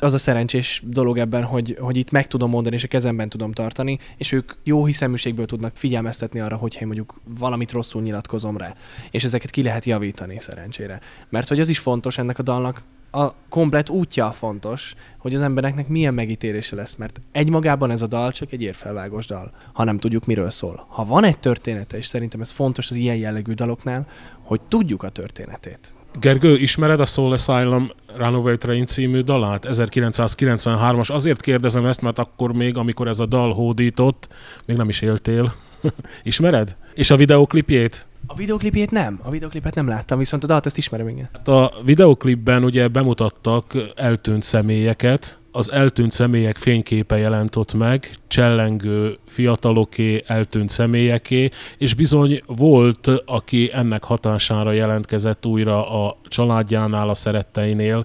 az 0.00 0.14
a 0.14 0.18
szerencsés 0.18 0.82
dolog 0.84 1.18
ebben, 1.18 1.44
hogy, 1.44 1.76
hogy 1.80 1.96
itt 1.96 2.10
meg 2.10 2.26
tudom 2.26 2.50
mondani, 2.50 2.76
és 2.76 2.84
a 2.84 2.88
kezemben 2.88 3.28
tudom 3.28 3.52
tartani, 3.52 3.98
és 4.16 4.32
ők 4.32 4.52
jó 4.62 4.84
hiszeműségből 4.84 5.46
tudnak 5.46 5.76
figyelmeztetni 5.76 6.40
arra, 6.40 6.56
hogyha 6.56 6.80
én 6.80 6.86
mondjuk 6.86 7.20
valamit 7.38 7.72
rosszul 7.72 8.02
nyilatkozom 8.02 8.56
rá. 8.56 8.74
És 9.10 9.24
ezeket 9.24 9.50
ki 9.50 9.62
lehet 9.62 9.84
javítani 9.84 10.38
szerencsére. 10.38 11.00
Mert 11.28 11.48
hogy 11.48 11.60
az 11.60 11.68
is 11.68 11.78
fontos 11.78 12.18
ennek 12.18 12.38
a 12.38 12.42
dalnak, 12.42 12.82
a 13.10 13.34
komplet 13.48 13.88
útja 13.88 14.30
fontos, 14.30 14.94
hogy 15.18 15.34
az 15.34 15.42
embereknek 15.42 15.88
milyen 15.88 16.14
megítélése 16.14 16.76
lesz, 16.76 16.94
mert 16.94 17.20
egymagában 17.32 17.90
ez 17.90 18.02
a 18.02 18.06
dal 18.06 18.32
csak 18.32 18.52
egy 18.52 18.62
érfelvágos 18.62 19.26
dal, 19.26 19.52
ha 19.72 19.84
nem 19.84 19.98
tudjuk, 19.98 20.26
miről 20.26 20.50
szól. 20.50 20.86
Ha 20.88 21.04
van 21.04 21.24
egy 21.24 21.38
története, 21.38 21.96
és 21.96 22.06
szerintem 22.06 22.40
ez 22.40 22.50
fontos 22.50 22.90
az 22.90 22.96
ilyen 22.96 23.16
jellegű 23.16 23.52
daloknál, 23.52 24.06
hogy 24.42 24.60
tudjuk 24.60 25.02
a 25.02 25.08
történetét. 25.08 25.92
Gergő, 26.20 26.56
ismered 26.56 27.00
a 27.00 27.06
Soul 27.06 27.32
Asylum 27.32 27.90
Runaway 28.16 28.56
Train 28.56 28.86
című 28.86 29.20
dalát? 29.20 29.66
1993-as. 29.68 31.12
Azért 31.12 31.40
kérdezem 31.40 31.86
ezt, 31.86 32.00
mert 32.00 32.18
akkor 32.18 32.52
még, 32.52 32.76
amikor 32.76 33.08
ez 33.08 33.18
a 33.18 33.26
dal 33.26 33.52
hódított, 33.52 34.28
még 34.64 34.76
nem 34.76 34.88
is 34.88 35.00
éltél. 35.00 35.54
Ismered? 36.22 36.76
És 36.94 37.10
a 37.10 37.16
videoklipjét? 37.16 38.06
A 38.26 38.34
videoklipjét 38.34 38.90
nem. 38.90 39.20
A 39.22 39.30
videoklipet 39.30 39.74
nem 39.74 39.88
láttam, 39.88 40.18
viszont 40.18 40.44
a 40.44 40.46
dalt 40.46 40.66
ezt 40.66 40.76
ismerem, 40.76 41.08
igen. 41.08 41.28
Hát 41.32 41.48
a 41.48 41.72
videoklipben 41.84 42.64
ugye 42.64 42.88
bemutattak 42.88 43.72
eltűnt 43.94 44.42
személyeket, 44.42 45.40
az 45.52 45.72
eltűnt 45.72 46.10
személyek 46.10 46.56
fényképe 46.56 47.18
jelent 47.18 47.56
ott 47.56 47.74
meg, 47.74 48.10
csellengő 48.28 49.18
fiataloké, 49.26 50.22
eltűnt 50.26 50.70
személyeké, 50.70 51.48
és 51.78 51.94
bizony 51.94 52.42
volt, 52.46 53.08
aki 53.24 53.70
ennek 53.72 54.04
hatására 54.04 54.72
jelentkezett 54.72 55.46
újra 55.46 56.06
a 56.06 56.16
családjánál, 56.28 57.08
a 57.08 57.14
szeretteinél. 57.14 58.04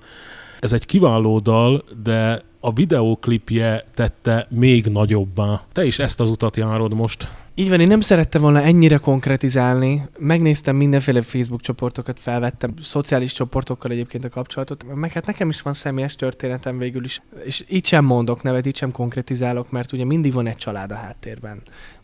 Ez 0.60 0.74
egy 0.74 0.86
kiváló 0.86 1.40
dal, 1.40 1.84
de 2.04 2.42
a 2.60 2.74
videóklipje 2.74 3.86
tette 3.96 4.48
még 4.50 4.86
nagyobbá. 4.86 5.62
Te 5.72 5.86
is 5.86 6.00
ezt 6.00 6.20
az 6.20 6.30
utat 6.30 6.58
járod 6.58 6.94
most. 6.94 7.28
Így 7.62 7.70
van, 7.70 7.80
én 7.80 7.88
nem 7.88 8.02
szerettem 8.02 8.42
volna 8.42 8.62
ennyire 8.62 8.98
konkretizálni. 8.98 10.08
Megnéztem 10.20 10.76
mindenféle 10.76 11.22
Facebook 11.22 11.62
csoportokat, 11.62 12.20
felvettem 12.20 12.74
szociális 12.82 13.34
csoportokkal 13.34 13.92
egyébként 13.92 14.24
a 14.24 14.30
kapcsolatot, 14.30 14.96
meg 14.96 15.12
hát 15.12 15.26
nekem 15.26 15.50
is 15.50 15.62
van 15.62 15.74
személyes 15.74 16.16
történetem 16.16 16.78
végül 16.78 17.04
is, 17.04 17.22
és 17.44 17.66
így 17.70 17.86
sem 17.86 18.06
mondok 18.06 18.44
nevet, 18.44 18.66
így 18.66 18.76
sem 18.76 18.92
konkretizálok, 18.92 19.72
mert 19.72 19.92
ugye 19.92 20.06
mindig 20.06 20.34
van 20.34 20.48
egy 20.48 20.58
család 20.58 20.92
a 20.92 20.96
háttérben. 20.96 21.62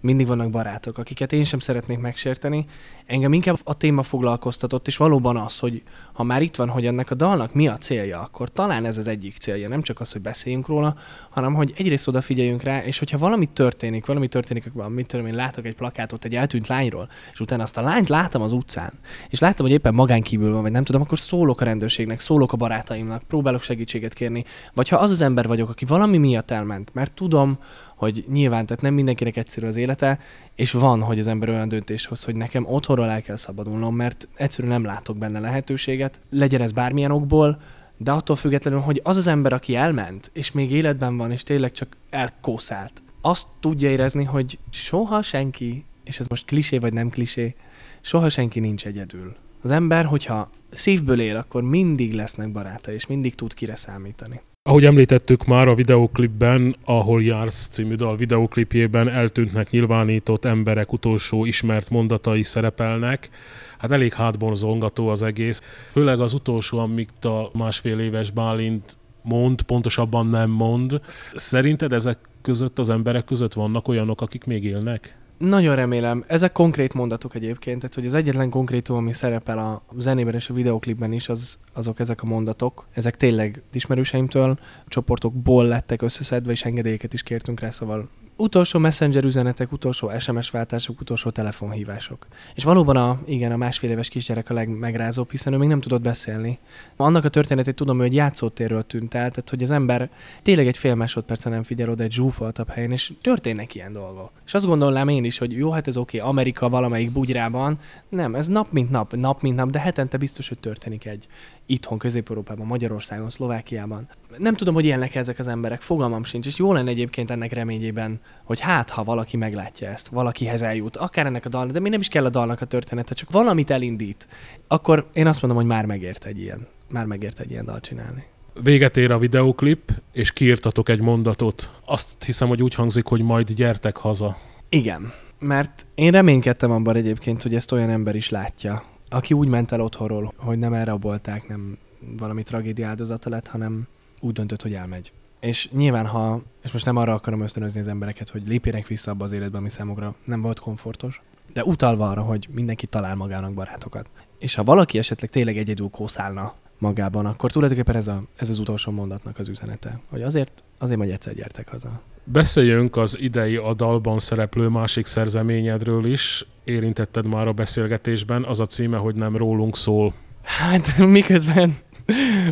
Mindig 0.07 0.27
vannak 0.27 0.49
barátok, 0.49 0.97
akiket 0.97 1.31
én 1.31 1.43
sem 1.43 1.59
szeretnék 1.59 1.99
megsérteni. 1.99 2.65
Engem 3.05 3.33
inkább 3.33 3.57
a 3.63 3.73
téma 3.73 4.03
foglalkoztatott, 4.03 4.87
és 4.87 4.97
valóban 4.97 5.37
az, 5.37 5.59
hogy 5.59 5.83
ha 6.13 6.23
már 6.23 6.41
itt 6.41 6.55
van, 6.55 6.69
hogy 6.69 6.85
ennek 6.85 7.11
a 7.11 7.15
dalnak 7.15 7.53
mi 7.53 7.67
a 7.67 7.77
célja, 7.77 8.21
akkor 8.21 8.49
talán 8.49 8.85
ez 8.85 8.97
az 8.97 9.07
egyik 9.07 9.37
célja, 9.37 9.67
nem 9.67 9.81
csak 9.81 9.99
az, 9.99 10.11
hogy 10.11 10.21
beszéljünk 10.21 10.67
róla, 10.67 10.95
hanem 11.29 11.53
hogy 11.53 11.73
egyrészt 11.77 12.07
odafigyeljünk 12.07 12.63
rá, 12.63 12.83
és 12.83 12.99
hogyha 12.99 13.17
valami 13.17 13.45
történik, 13.45 14.05
valami 14.05 14.27
történik, 14.27 14.71
mit 14.87 15.07
tudom 15.07 15.27
én, 15.27 15.35
látok 15.35 15.65
egy 15.65 15.75
plakátot 15.75 16.25
egy 16.25 16.35
eltűnt 16.35 16.67
lányról, 16.67 17.09
és 17.31 17.39
utána 17.39 17.63
azt 17.63 17.77
a 17.77 17.81
lányt 17.81 18.09
látom 18.09 18.41
az 18.41 18.51
utcán, 18.51 18.93
és 19.29 19.39
láttam, 19.39 19.65
hogy 19.65 19.75
éppen 19.75 19.93
magán 19.93 20.23
van, 20.29 20.61
vagy 20.61 20.71
nem 20.71 20.83
tudom, 20.83 21.01
akkor 21.01 21.19
szólok 21.19 21.61
a 21.61 21.65
rendőrségnek, 21.65 22.19
szólok 22.19 22.53
a 22.53 22.57
barátaimnak, 22.57 23.23
próbálok 23.23 23.61
segítséget 23.61 24.13
kérni. 24.13 24.43
Vagy 24.73 24.89
ha 24.89 24.97
az 24.97 25.11
az 25.11 25.21
ember 25.21 25.47
vagyok, 25.47 25.69
aki 25.69 25.85
valami 25.85 26.17
miatt 26.17 26.51
elment, 26.51 26.93
mert 26.93 27.13
tudom, 27.13 27.57
hogy 27.97 28.25
nyilván, 28.27 28.65
tehát 28.65 28.81
nem 28.81 28.93
mindenkinek 28.93 29.38
egyszerű 29.38 29.67
az 29.67 29.75
élete, 29.75 30.19
és 30.55 30.71
van, 30.71 31.01
hogy 31.01 31.19
az 31.19 31.27
ember 31.27 31.49
olyan 31.49 31.67
döntés 31.67 32.05
hoz, 32.05 32.23
hogy 32.23 32.36
nekem 32.36 32.65
otthonról 32.65 33.10
el 33.10 33.21
kell 33.21 33.36
szabadulnom, 33.36 33.95
mert 33.95 34.27
egyszerűen 34.36 34.73
nem 34.73 34.83
látok 34.83 35.17
benne 35.17 35.39
lehetőséget, 35.39 36.19
legyen 36.29 36.62
ez 36.62 36.71
bármilyen 36.71 37.12
okból, 37.12 37.62
de 37.97 38.12
attól 38.12 38.36
függetlenül, 38.36 38.79
hogy 38.79 39.01
az 39.03 39.17
az 39.17 39.27
ember, 39.27 39.53
aki 39.53 39.75
elment, 39.75 40.29
és 40.33 40.51
még 40.51 40.71
életben 40.71 41.17
van, 41.17 41.31
és 41.31 41.43
tényleg 41.43 41.71
csak 41.71 41.97
elkószált, 42.10 43.01
azt 43.21 43.47
tudja 43.60 43.89
érezni, 43.89 44.23
hogy 44.23 44.60
soha 44.69 45.21
senki, 45.21 45.86
és 46.03 46.19
ez 46.19 46.27
most 46.27 46.45
klisé 46.45 46.77
vagy 46.77 46.93
nem 46.93 47.10
klisé, 47.10 47.55
soha 48.01 48.29
senki 48.29 48.60
nincs 48.60 48.86
egyedül. 48.86 49.36
Az 49.62 49.71
ember, 49.71 50.05
hogyha 50.05 50.49
szívből 50.71 51.19
él, 51.19 51.36
akkor 51.36 51.62
mindig 51.62 52.13
lesznek 52.13 52.51
barátai, 52.51 52.93
és 52.93 53.07
mindig 53.07 53.36
tud 53.36 53.53
kire 53.53 53.75
számítani. 53.75 54.41
Ahogy 54.67 54.86
említettük 54.86 55.45
már 55.45 55.67
a 55.67 55.75
videoklipben, 55.75 56.75
ahol 56.86 57.23
jársz 57.23 57.67
című 57.67 57.95
dal 57.95 58.15
videoklipjében 58.15 59.10
eltűntnek 59.10 59.69
nyilvánított 59.69 60.45
emberek 60.45 60.93
utolsó 60.93 61.45
ismert 61.45 61.89
mondatai 61.89 62.43
szerepelnek. 62.43 63.30
Hát 63.77 63.91
elég 63.91 64.13
hátborzongató 64.13 65.08
az 65.08 65.23
egész. 65.23 65.62
Főleg 65.89 66.19
az 66.19 66.34
utolsó, 66.34 66.77
amit 66.77 67.25
a 67.25 67.49
másfél 67.53 67.99
éves 67.99 68.32
Bálint 68.32 68.97
mond, 69.21 69.62
pontosabban 69.62 70.27
nem 70.27 70.49
mond. 70.49 71.01
Szerinted 71.36 71.93
ezek 71.93 72.17
között, 72.41 72.80
az 72.80 72.89
emberek 72.89 73.25
között 73.25 73.53
vannak 73.53 73.88
olyanok, 73.88 74.21
akik 74.21 74.43
még 74.43 74.63
élnek? 74.63 75.17
Nagyon 75.38 75.76
remélem. 75.76 76.23
Ezek 76.28 76.52
konkrét 76.52 76.93
mondatok 76.93 77.36
egyébként, 77.36 77.80
tehát 77.80 77.95
hogy 77.95 78.06
az 78.06 78.13
egyetlen 78.13 78.50
konkrétum, 78.50 78.97
ami 78.97 79.13
szerepel 79.13 79.58
a 79.58 79.82
zenében 79.97 80.34
és 80.34 80.50
a 80.50 80.54
videoklipben 80.54 81.12
is, 81.12 81.30
az, 81.30 81.60
azok 81.73 82.00
ezek 82.00 82.23
a 82.23 82.26
mondatok. 82.26 82.88
Ezek 82.93 83.17
tényleg 83.17 83.62
ismerőseimtől, 83.73 84.60
csoportokból 84.88 85.65
lettek 85.65 86.02
összeszedve, 86.02 86.52
és 86.52 86.65
engedélyeket 86.65 87.13
is 87.13 87.23
kértünk 87.23 87.60
rá, 87.60 87.69
szóval 87.69 88.10
utolsó 88.38 88.80
messenger 88.80 89.23
üzenetek, 89.23 89.71
utolsó 89.71 90.12
SMS 90.19 90.50
váltások, 90.50 91.00
utolsó 91.00 91.30
telefonhívások. 91.30 92.28
És 92.56 92.63
valóban 92.63 92.95
a, 92.95 93.19
igen, 93.26 93.52
a 93.52 93.58
másfél 93.58 93.89
éves 93.89 94.10
kisgyerek 94.10 94.50
a 94.50 94.54
legmegrázóbb, 94.54 95.32
hiszen 95.32 95.54
ő 95.54 95.58
még 95.58 95.67
nem 95.67 95.80
tudott 95.80 96.02
beszélni. 96.02 96.60
Annak 96.95 97.23
a 97.23 97.30
történetét 97.30 97.76
tudom, 97.76 97.97
hogy 97.97 98.13
játszótérről 98.13 98.86
tűnt 98.86 99.13
el, 99.13 99.30
tehát 99.30 99.50
hogy 99.50 99.63
az 99.63 99.71
ember 99.71 100.10
tényleg 100.41 100.67
egy 100.67 100.78
fél 100.78 100.95
másodpercen 100.95 101.52
nem 101.52 101.63
figyel 101.63 101.89
oda 101.89 102.04
egy 102.04 102.12
zsúfoltabb 102.12 102.69
helyen, 102.69 102.91
és 102.91 103.13
történnek 103.21 103.76
ilyen 103.76 103.93
dolgok. 103.93 104.32
És 104.45 104.54
azt 104.54 104.65
gondolnám 104.65 105.08
én 105.08 105.23
is, 105.23 105.38
hogy 105.38 105.52
jó, 105.52 105.71
hát 105.71 105.88
ez 105.88 105.97
oké, 105.97 106.17
okay, 106.17 106.30
Amerika 106.30 106.69
valamelyik 106.69 107.12
bugyrában. 107.12 107.80
Nem, 108.10 108.36
ez 108.36 108.47
nap 108.47 108.71
mint 108.71 108.89
nap, 108.89 109.15
nap 109.15 109.41
mint 109.41 109.56
nap, 109.56 109.69
de 109.69 109.80
hetente 109.80 110.17
biztos, 110.17 110.47
hogy 110.47 110.60
történik 110.60 111.06
egy 111.06 111.26
itthon, 111.67 111.97
Közép-Európában, 111.97 112.65
Magyarországon, 112.65 113.30
Szlovákiában. 113.30 114.10
Nem 114.38 114.53
tudom, 114.53 114.73
hogy 114.73 114.86
élnek 114.86 115.15
ezek 115.15 115.39
az 115.39 115.47
emberek, 115.47 115.82
fogalmam 115.82 116.23
sincs, 116.23 116.45
és 116.45 116.58
jó 116.58 116.73
lenne 116.73 116.89
egyébként 116.89 117.32
ennek 117.32 117.53
reményében, 117.53 118.19
hogy 118.43 118.60
hát, 118.60 118.89
ha 118.89 119.03
valaki 119.03 119.38
meglátja 119.38 119.89
ezt, 119.89 120.08
valakihez 120.08 120.62
eljut, 120.62 120.97
akár 120.97 121.25
ennek 121.25 121.45
a 121.45 121.49
dalnak, 121.49 121.71
de 121.71 121.80
mi 121.80 121.89
nem 121.89 121.99
is 121.99 122.08
kell 122.08 122.25
a 122.25 122.30
dalnak 122.30 122.62
a 122.62 122.65
története, 122.65 123.13
csak 123.13 123.32
valamit 123.32 123.69
elindít, 123.69 124.27
akkor 124.67 125.08
én 125.13 125.27
azt 125.27 125.41
mondom, 125.41 125.60
hogy 125.60 125.69
már 125.69 125.86
megért 125.86 126.25
egy 126.25 126.39
ilyen, 126.39 126.67
már 126.89 127.06
megért 127.06 127.39
egy 127.39 127.51
ilyen 127.51 127.65
dal 127.65 127.80
csinálni. 127.80 128.23
Véget 128.63 128.97
ér 128.97 129.12
a 129.12 129.17
videoklip, 129.17 129.91
és 130.12 130.34
kiírtatok 130.34 130.89
egy 130.89 131.01
mondatot. 131.01 131.71
Azt 131.86 132.23
hiszem, 132.23 132.47
hogy 132.47 132.63
úgy 132.63 132.73
hangzik, 132.73 133.06
hogy 133.06 133.21
majd 133.21 133.51
gyertek 133.51 133.97
haza. 133.97 134.38
Igen, 134.69 135.13
mert 135.39 135.86
én 135.95 136.12
reménykedtem 136.12 136.71
abban 136.71 136.95
egyébként, 136.95 137.41
hogy 137.41 137.56
ezt 137.56 137.71
olyan 137.71 137.89
ember 137.89 138.15
is 138.15 138.30
látja, 138.30 138.84
aki 139.09 139.33
úgy 139.33 139.47
ment 139.47 139.71
el 139.71 139.81
otthonról, 139.81 140.33
hogy 140.37 140.59
nem 140.59 140.73
elrabolták, 140.73 141.47
nem 141.47 141.77
valami 142.17 142.43
tragédia 142.43 142.87
áldozata 142.87 143.29
lett, 143.29 143.47
hanem 143.47 143.87
úgy 144.19 144.33
döntött, 144.33 144.61
hogy 144.61 144.73
elmegy. 144.73 145.11
És 145.39 145.69
nyilván, 145.71 146.05
ha, 146.05 146.41
és 146.63 146.71
most 146.71 146.85
nem 146.85 146.95
arra 146.95 147.13
akarom 147.13 147.41
ösztönözni 147.41 147.79
az 147.79 147.87
embereket, 147.87 148.29
hogy 148.29 148.47
lépjenek 148.47 148.87
vissza 148.87 149.11
abba 149.11 149.23
az 149.23 149.31
életbe, 149.31 149.57
ami 149.57 149.69
számukra 149.69 150.15
nem 150.25 150.41
volt 150.41 150.59
komfortos, 150.59 151.21
de 151.53 151.63
utalva 151.63 152.09
arra, 152.09 152.21
hogy 152.21 152.47
mindenki 152.51 152.85
talál 152.85 153.15
magának 153.15 153.53
barátokat. 153.53 154.09
És 154.39 154.55
ha 154.55 154.63
valaki 154.63 154.97
esetleg 154.97 155.29
tényleg 155.29 155.57
egyedül 155.57 155.89
kószálna 155.89 156.53
magában, 156.77 157.25
akkor 157.25 157.51
tulajdonképpen 157.51 157.95
ez, 157.95 158.07
a, 158.07 158.23
ez 158.35 158.49
az 158.49 158.59
utolsó 158.59 158.91
mondatnak 158.91 159.39
az 159.39 159.47
üzenete, 159.47 159.99
hogy 160.09 160.23
azért, 160.23 160.63
azért 160.77 160.99
majd 160.99 161.11
egyszer 161.11 161.33
gyertek 161.33 161.69
haza. 161.69 162.01
Beszéljünk 162.31 162.95
az 162.95 163.17
idei 163.19 163.55
a 163.55 163.73
dalban 163.73 164.19
szereplő 164.19 164.67
másik 164.67 165.05
szerzeményedről 165.05 166.05
is. 166.05 166.45
Érintetted 166.63 167.27
már 167.27 167.47
a 167.47 167.51
beszélgetésben, 167.51 168.43
az 168.43 168.59
a 168.59 168.65
címe, 168.65 168.97
hogy 168.97 169.15
nem 169.15 169.37
rólunk 169.37 169.77
szól. 169.77 170.13
Hát 170.43 170.97
miközben 170.97 171.77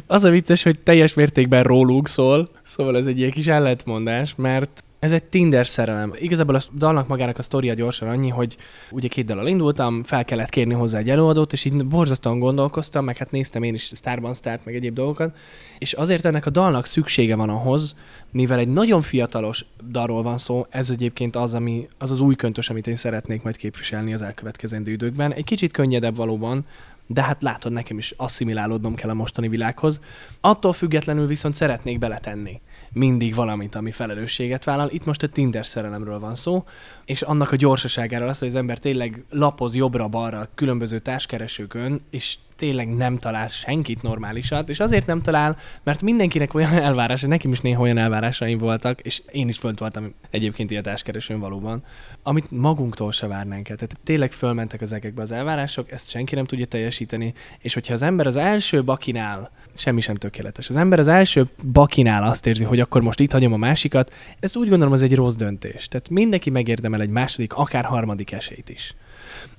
az 0.08 0.24
a 0.24 0.30
vicces, 0.30 0.64
hogy 0.64 0.80
teljes 0.80 1.14
mértékben 1.14 1.64
rólunk 1.64 2.08
szól, 2.08 2.50
szóval 2.64 2.98
ez 2.98 3.06
egy 3.06 3.20
ilyen 3.20 3.32
kis 3.32 3.48
ellentmondás, 3.48 4.36
mert 4.36 4.84
ez 5.06 5.12
egy 5.12 5.24
Tinder 5.24 5.68
szerelem. 5.68 6.14
Igazából 6.16 6.56
a 6.56 6.62
dalnak 6.78 7.08
magának 7.08 7.38
a 7.38 7.42
sztoria 7.42 7.74
gyorsan 7.74 8.10
annyi, 8.10 8.30
hogy 8.30 8.58
ugye 8.92 9.08
két 9.08 9.26
dalal 9.26 9.48
indultam, 9.48 10.04
fel 10.04 10.26
kellett 10.26 10.50
kérni 10.50 10.74
hozzá 10.74 10.98
egy 10.98 11.10
előadót, 11.10 11.54
és 11.54 11.66
így 11.66 11.86
borzasztóan 11.86 12.40
gondolkoztam, 12.40 13.06
meg 13.06 13.18
hát 13.18 13.32
néztem 13.32 13.64
én 13.64 13.74
is 13.74 13.92
Starban 13.94 14.34
Start, 14.34 14.66
meg 14.66 14.76
egyéb 14.76 14.94
dolgokat, 14.94 15.38
és 15.78 15.94
azért 15.94 16.26
ennek 16.26 16.46
a 16.46 16.50
dalnak 16.50 16.86
szüksége 16.86 17.36
van 17.36 17.50
ahhoz, 17.50 17.96
mivel 18.32 18.60
egy 18.60 18.68
nagyon 18.68 19.02
fiatalos 19.02 19.66
dalról 19.90 20.24
van 20.24 20.38
szó, 20.38 20.66
ez 20.70 20.90
egyébként 20.90 21.36
az, 21.36 21.54
ami, 21.54 21.88
az 21.98 22.12
az 22.12 22.20
új 22.20 22.36
köntös, 22.36 22.70
amit 22.70 22.88
én 22.88 22.96
szeretnék 22.96 23.44
majd 23.44 23.58
képviselni 23.58 24.14
az 24.14 24.22
elkövetkezendő 24.22 24.92
időkben. 24.92 25.34
Egy 25.34 25.44
kicsit 25.44 25.72
könnyedebb 25.72 26.16
valóban, 26.16 26.66
de 27.08 27.24
hát 27.24 27.42
látod, 27.42 27.72
nekem 27.72 27.98
is 27.98 28.14
asszimilálódnom 28.18 28.96
kell 28.96 29.10
a 29.10 29.14
mostani 29.14 29.48
világhoz. 29.48 30.00
Attól 30.42 30.74
függetlenül 30.74 31.28
viszont 31.28 31.54
szeretnék 31.54 32.00
beletenni 32.00 32.62
mindig 32.96 33.36
valamit, 33.36 33.76
ami 33.76 33.92
felelősséget 33.92 34.64
vállal. 34.64 34.90
Itt 34.90 35.06
most 35.06 35.24
a 35.24 35.28
Tinder 35.28 35.66
szerelemről 35.66 36.20
van 36.20 36.36
szó, 36.36 36.64
és 37.06 37.22
annak 37.22 37.52
a 37.52 37.56
gyorsaságáról 37.56 38.28
az, 38.28 38.40
hogy 38.40 38.48
az 38.48 38.56
ember 38.56 38.80
tényleg 38.80 39.24
lapoz 39.30 39.76
jobbra-balra 39.76 40.48
különböző 40.56 41.00
társkeresőkön, 41.00 42.02
és 42.10 42.38
tényleg 42.56 42.96
nem 42.96 43.18
talál 43.18 43.48
senkit 43.48 44.02
normálisat, 44.02 44.70
és 44.70 44.80
azért 44.80 45.06
nem 45.06 45.22
talál, 45.22 45.58
mert 45.84 46.02
mindenkinek 46.02 46.54
olyan 46.54 46.74
elvárása, 46.74 47.28
nekem 47.28 47.52
is 47.52 47.60
néha 47.60 47.82
olyan 47.82 47.98
elvárásaim 47.98 48.58
voltak, 48.58 49.02
és 49.02 49.22
én 49.32 49.48
is 49.48 49.58
fönt 49.58 49.80
voltam 49.80 50.14
egyébként 50.30 50.72
ilyen 50.72 50.84
társkeresőn 50.84 51.40
valóban, 51.40 51.84
amit 52.24 52.52
magunktól 52.52 53.12
se 53.12 53.28
várnánk 53.28 53.70
el. 53.70 53.76
Tehát 53.76 53.98
tényleg 54.04 54.32
fölmentek 54.32 54.82
az 54.82 54.94
egekbe 54.94 55.22
az 55.22 55.32
elvárások, 55.32 55.92
ezt 55.92 56.10
senki 56.10 56.36
nem 56.36 56.46
tudja 56.46 56.66
teljesíteni, 56.66 57.34
és 57.60 57.74
hogyha 57.74 57.94
az 57.94 58.02
ember 58.02 58.28
az 58.28 58.36
első 58.36 58.84
bakinál, 58.84 59.52
semmi 59.74 60.02
sem 60.02 60.16
tökéletes, 60.16 60.70
az 60.70 60.78
ember 60.78 61.00
az 61.00 61.08
első 61.08 61.48
bakinál 61.72 62.24
azt 62.24 62.48
érzi, 62.48 62.64
hogy 62.64 62.80
akkor 62.80 63.02
most 63.02 63.20
itt 63.20 63.32
hagyom 63.32 63.54
a 63.54 63.58
másikat, 63.58 64.14
ez 64.40 64.56
úgy 64.56 64.70
gondolom, 64.70 64.94
az 64.94 65.02
egy 65.02 65.16
rossz 65.16 65.36
döntés. 65.36 65.88
Tehát 65.88 66.10
mindenki 66.10 66.50
megérdemel 66.50 66.95
egy 67.02 67.10
második, 67.10 67.54
akár 67.54 67.86
harmadik 67.86 68.32
esélyt 68.32 68.70
is. 68.70 68.96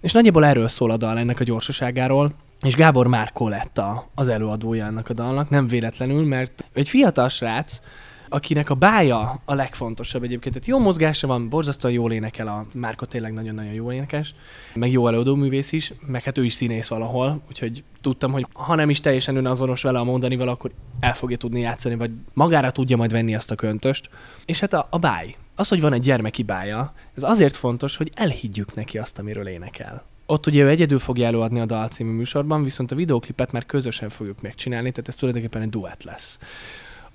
És 0.01 0.13
nagyjából 0.13 0.45
erről 0.45 0.69
szól 0.69 0.91
a 0.91 0.97
dal 0.97 1.19
ennek 1.19 1.41
a 1.41 1.45
gyorsaságáról, 1.45 2.33
és 2.61 2.75
Gábor 2.75 3.07
Márkó 3.07 3.49
lett 3.49 3.79
a, 3.79 4.09
az 4.15 4.29
előadója 4.29 4.87
ennek 4.87 5.09
a 5.09 5.15
dalnak, 5.15 5.51
nem 5.51 5.67
véletlenül, 5.67 6.25
mert 6.25 6.65
egy 6.73 6.89
fiatal 6.89 7.29
srác, 7.29 7.81
akinek 8.29 8.71
a 8.71 8.75
bája 8.75 9.41
a 9.45 9.55
legfontosabb 9.55 10.23
egyébként. 10.23 10.55
Tehát 10.55 10.69
jó 10.69 10.79
mozgása 10.79 11.27
van, 11.27 11.49
borzasztóan 11.49 11.95
jól 11.95 12.13
énekel, 12.13 12.49
a 12.49 12.67
Márko 12.75 13.05
tényleg 13.05 13.33
nagyon-nagyon 13.33 13.73
jó 13.73 13.93
énekes, 13.93 14.35
meg 14.75 14.93
jó 14.93 15.07
előadó 15.07 15.35
művész 15.35 15.73
is, 15.73 15.93
meg 16.07 16.23
hát 16.23 16.39
ő 16.39 16.45
is 16.45 16.55
színész 16.55 16.89
valahol, 16.89 17.41
úgyhogy 17.49 17.85
tudtam, 18.01 18.33
hogy 18.33 18.47
ha 18.53 18.75
nem 18.75 18.91
is 18.91 19.01
teljesen 19.01 19.37
önazonos 19.37 19.83
vele 19.83 19.99
a 19.99 20.05
mondanival, 20.05 20.49
akkor 20.49 20.71
el 21.01 21.15
fogja 21.15 21.37
tudni 21.37 21.61
játszani, 21.61 21.95
vagy 21.95 22.11
magára 22.33 22.71
tudja 22.71 22.97
majd 22.97 23.13
venni 23.13 23.35
azt 23.35 23.51
a 23.51 23.55
köntöst. 23.55 24.11
És 24.45 24.61
hát 24.61 24.73
a, 24.73 24.87
a 24.91 24.99
báj, 24.99 25.35
az, 25.57 25.69
hogy 25.69 25.81
van 25.81 25.93
egy 25.93 26.01
gyermeki 26.01 26.43
bája, 26.43 26.93
ez 27.15 27.23
azért 27.23 27.57
fontos, 27.57 27.97
hogy 27.97 28.11
elhiggyük 28.15 28.75
neki 28.75 28.99
azt, 28.99 29.19
amiről 29.19 29.47
énekel. 29.47 30.05
Ott 30.27 30.47
ugye 30.47 30.63
ő 30.63 30.69
egyedül 30.69 30.99
fogja 30.99 31.27
előadni 31.27 31.61
a 31.61 31.67
Dal 31.67 31.89
című 31.89 32.11
műsorban, 32.11 32.63
viszont 32.63 32.93
a 32.93 32.97
videoklipet 32.97 33.53
már 33.53 33.67
közösen 33.67 34.09
fogjuk 34.09 34.43
megcsinálni, 34.43 34.91
tehát 34.91 35.09
ez 35.09 35.17
tulajdonképpen 35.17 35.63
egy 35.63 35.69
duett 35.69 36.03
lesz. 36.03 36.39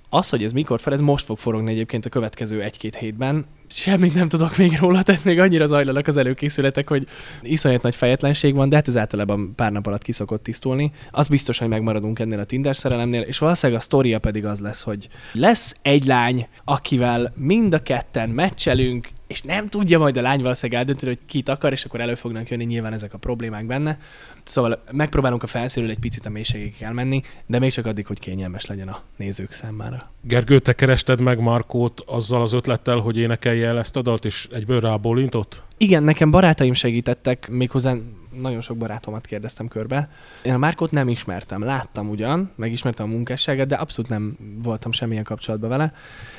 Az, 0.08 0.28
hogy 0.28 0.44
ez 0.44 0.52
mikor 0.52 0.80
fel, 0.80 0.92
ez 0.92 1.00
most 1.00 1.24
fog 1.24 1.38
forogni 1.38 1.70
egyébként 1.70 2.06
a 2.06 2.08
következő 2.08 2.62
egy-két 2.62 2.96
hétben. 2.96 3.46
Semmit 3.74 4.14
nem 4.14 4.28
tudok 4.28 4.56
még 4.56 4.78
róla, 4.78 5.02
tehát 5.02 5.24
még 5.24 5.38
annyira 5.38 5.66
zajlanak 5.66 6.06
az 6.06 6.16
előkészületek, 6.16 6.88
hogy 6.88 7.06
iszonyat 7.42 7.82
nagy 7.82 7.94
fejetlenség 7.94 8.54
van, 8.54 8.68
de 8.68 8.76
hát 8.76 8.88
ez 8.88 8.96
általában 8.96 9.52
pár 9.56 9.72
nap 9.72 9.86
alatt 9.86 10.02
kiszokott 10.02 10.42
tisztulni. 10.42 10.92
Az 11.10 11.28
biztos, 11.28 11.58
hogy 11.58 11.68
megmaradunk 11.68 12.18
ennél 12.18 12.38
a 12.38 12.44
Tinder 12.44 12.76
szerelemnél, 12.76 13.20
és 13.20 13.38
valószínűleg 13.38 13.80
a 13.80 13.84
sztoria 13.84 14.18
pedig 14.18 14.44
az 14.44 14.60
lesz, 14.60 14.82
hogy 14.82 15.08
lesz 15.32 15.76
egy 15.82 16.06
lány, 16.06 16.46
akivel 16.64 17.32
mind 17.36 17.74
a 17.74 17.82
ketten 17.82 18.28
meccselünk, 18.28 19.08
és 19.32 19.42
nem 19.42 19.66
tudja 19.66 19.98
majd 19.98 20.16
a 20.16 20.20
lány 20.20 20.42
valószínűleg 20.42 20.80
eldönteni, 20.80 21.12
hogy 21.12 21.20
kit 21.26 21.48
akar, 21.48 21.72
és 21.72 21.84
akkor 21.84 22.00
elő 22.00 22.14
fognak 22.14 22.48
jönni 22.48 22.64
nyilván 22.64 22.92
ezek 22.92 23.14
a 23.14 23.18
problémák 23.18 23.66
benne. 23.66 23.98
Szóval 24.44 24.82
megpróbálunk 24.90 25.42
a 25.42 25.46
felszínről 25.46 25.92
egy 25.92 25.98
picit 25.98 26.26
a 26.26 26.30
mélységig 26.30 26.74
elmenni, 26.80 27.22
de 27.46 27.58
még 27.58 27.72
csak 27.72 27.86
addig, 27.86 28.06
hogy 28.06 28.18
kényelmes 28.18 28.66
legyen 28.66 28.88
a 28.88 29.02
nézők 29.16 29.52
számára. 29.52 29.98
Gergő, 30.20 30.58
te 30.58 30.72
kerested 30.72 31.20
meg 31.20 31.40
Markót 31.40 32.00
azzal 32.06 32.42
az 32.42 32.52
ötlettel, 32.52 32.98
hogy 32.98 33.18
énekelj 33.18 33.61
el 33.62 33.78
ezt 33.78 33.96
a 33.96 34.02
dalt, 34.02 34.24
és 34.24 34.48
egyből 34.52 34.80
rábólintott? 34.80 35.62
Igen, 35.76 36.02
nekem 36.02 36.30
barátaim 36.30 36.72
segítettek, 36.72 37.48
méghozzá 37.48 37.94
nagyon 38.40 38.60
sok 38.60 38.76
barátomat 38.76 39.26
kérdeztem 39.26 39.68
körbe. 39.68 40.10
Én 40.42 40.54
a 40.54 40.58
Márkot 40.58 40.90
nem 40.90 41.08
ismertem, 41.08 41.62
láttam 41.62 42.08
ugyan, 42.08 42.50
megismertem 42.54 43.06
a 43.06 43.12
munkásságát, 43.12 43.66
de 43.66 43.74
abszolút 43.74 44.10
nem 44.10 44.36
voltam 44.62 44.92
semmilyen 44.92 45.24
kapcsolatban 45.24 45.70
vele. 45.70 45.92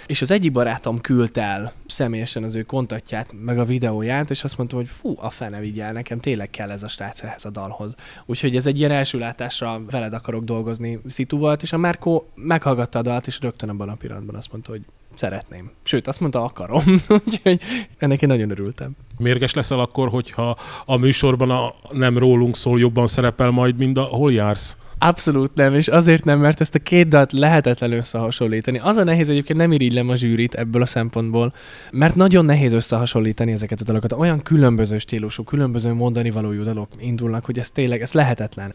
És 0.05 0.21
az 0.21 0.31
egyik 0.31 0.51
barátom 0.51 1.01
küldte 1.01 1.41
el 1.41 1.73
személyesen 1.87 2.43
az 2.43 2.55
ő 2.55 2.63
kontaktját, 2.63 3.33
meg 3.43 3.59
a 3.59 3.65
videóját, 3.65 4.29
és 4.29 4.43
azt 4.43 4.57
mondta, 4.57 4.75
hogy 4.75 4.87
fú, 4.87 5.15
a 5.19 5.29
fene 5.29 5.59
vigyel, 5.59 5.91
nekem 5.91 6.19
tényleg 6.19 6.49
kell 6.49 6.71
ez 6.71 6.83
a 6.83 6.87
srác 6.87 7.23
ehhez 7.23 7.45
a 7.45 7.49
dalhoz. 7.49 7.95
Úgyhogy 8.25 8.55
ez 8.55 8.65
egy 8.65 8.79
ilyen 8.79 8.91
első 8.91 9.17
látásra 9.17 9.81
veled 9.89 10.13
akarok 10.13 10.43
dolgozni 10.43 10.99
szitu 11.07 11.37
volt, 11.37 11.61
és 11.61 11.73
a 11.73 11.77
Márkó 11.77 12.29
meghallgatta 12.35 12.99
a 12.99 13.01
dalt, 13.01 13.27
és 13.27 13.39
rögtön 13.41 13.69
abban 13.69 13.89
a 13.89 13.95
pillanatban 13.95 14.35
azt 14.35 14.51
mondta, 14.51 14.71
hogy 14.71 14.81
szeretném. 15.17 15.71
Sőt, 15.83 16.07
azt 16.07 16.19
mondta, 16.19 16.43
akarom. 16.43 16.83
Úgyhogy 17.25 17.59
ennek 17.97 18.21
én 18.21 18.29
nagyon 18.29 18.49
örültem. 18.49 18.91
Mérges 19.17 19.53
leszel 19.53 19.79
akkor, 19.79 20.09
hogyha 20.09 20.57
a 20.85 20.97
műsorban 20.97 21.49
a 21.49 21.73
nem 21.91 22.17
rólunk 22.17 22.55
szól, 22.55 22.79
jobban 22.79 23.07
szerepel 23.07 23.49
majd, 23.49 23.77
mint 23.77 23.97
a 23.97 24.01
hol 24.01 24.31
jársz? 24.31 24.77
Abszolút 24.97 25.55
nem, 25.55 25.73
és 25.75 25.87
azért 25.87 26.23
nem, 26.23 26.39
mert 26.39 26.61
ezt 26.61 26.75
a 26.75 26.79
két 26.79 27.07
dalt 27.07 27.31
lehetetlen 27.31 27.91
összehasonlítani. 27.91 28.79
Az 28.79 28.97
a 28.97 29.03
nehéz 29.03 29.29
egyébként 29.29 29.59
nem 29.59 29.71
irigylem 29.71 30.09
a 30.09 30.15
zsűrit 30.15 30.53
ebből 30.53 30.81
a 30.81 30.85
szempontból, 30.85 31.53
mert 31.91 32.15
nagyon 32.15 32.45
nehéz 32.45 32.73
összehasonlítani 32.73 33.51
ezeket 33.51 33.81
a 33.81 33.83
dalokat. 33.83 34.11
Olyan 34.11 34.41
különböző 34.41 34.97
stílusú, 34.97 35.43
különböző 35.43 35.93
mondani 35.93 36.29
valójú 36.29 36.63
dalok 36.63 36.89
indulnak, 36.99 37.45
hogy 37.45 37.59
ez 37.59 37.71
tényleg, 37.71 38.01
ez 38.01 38.13
lehetetlen. 38.13 38.73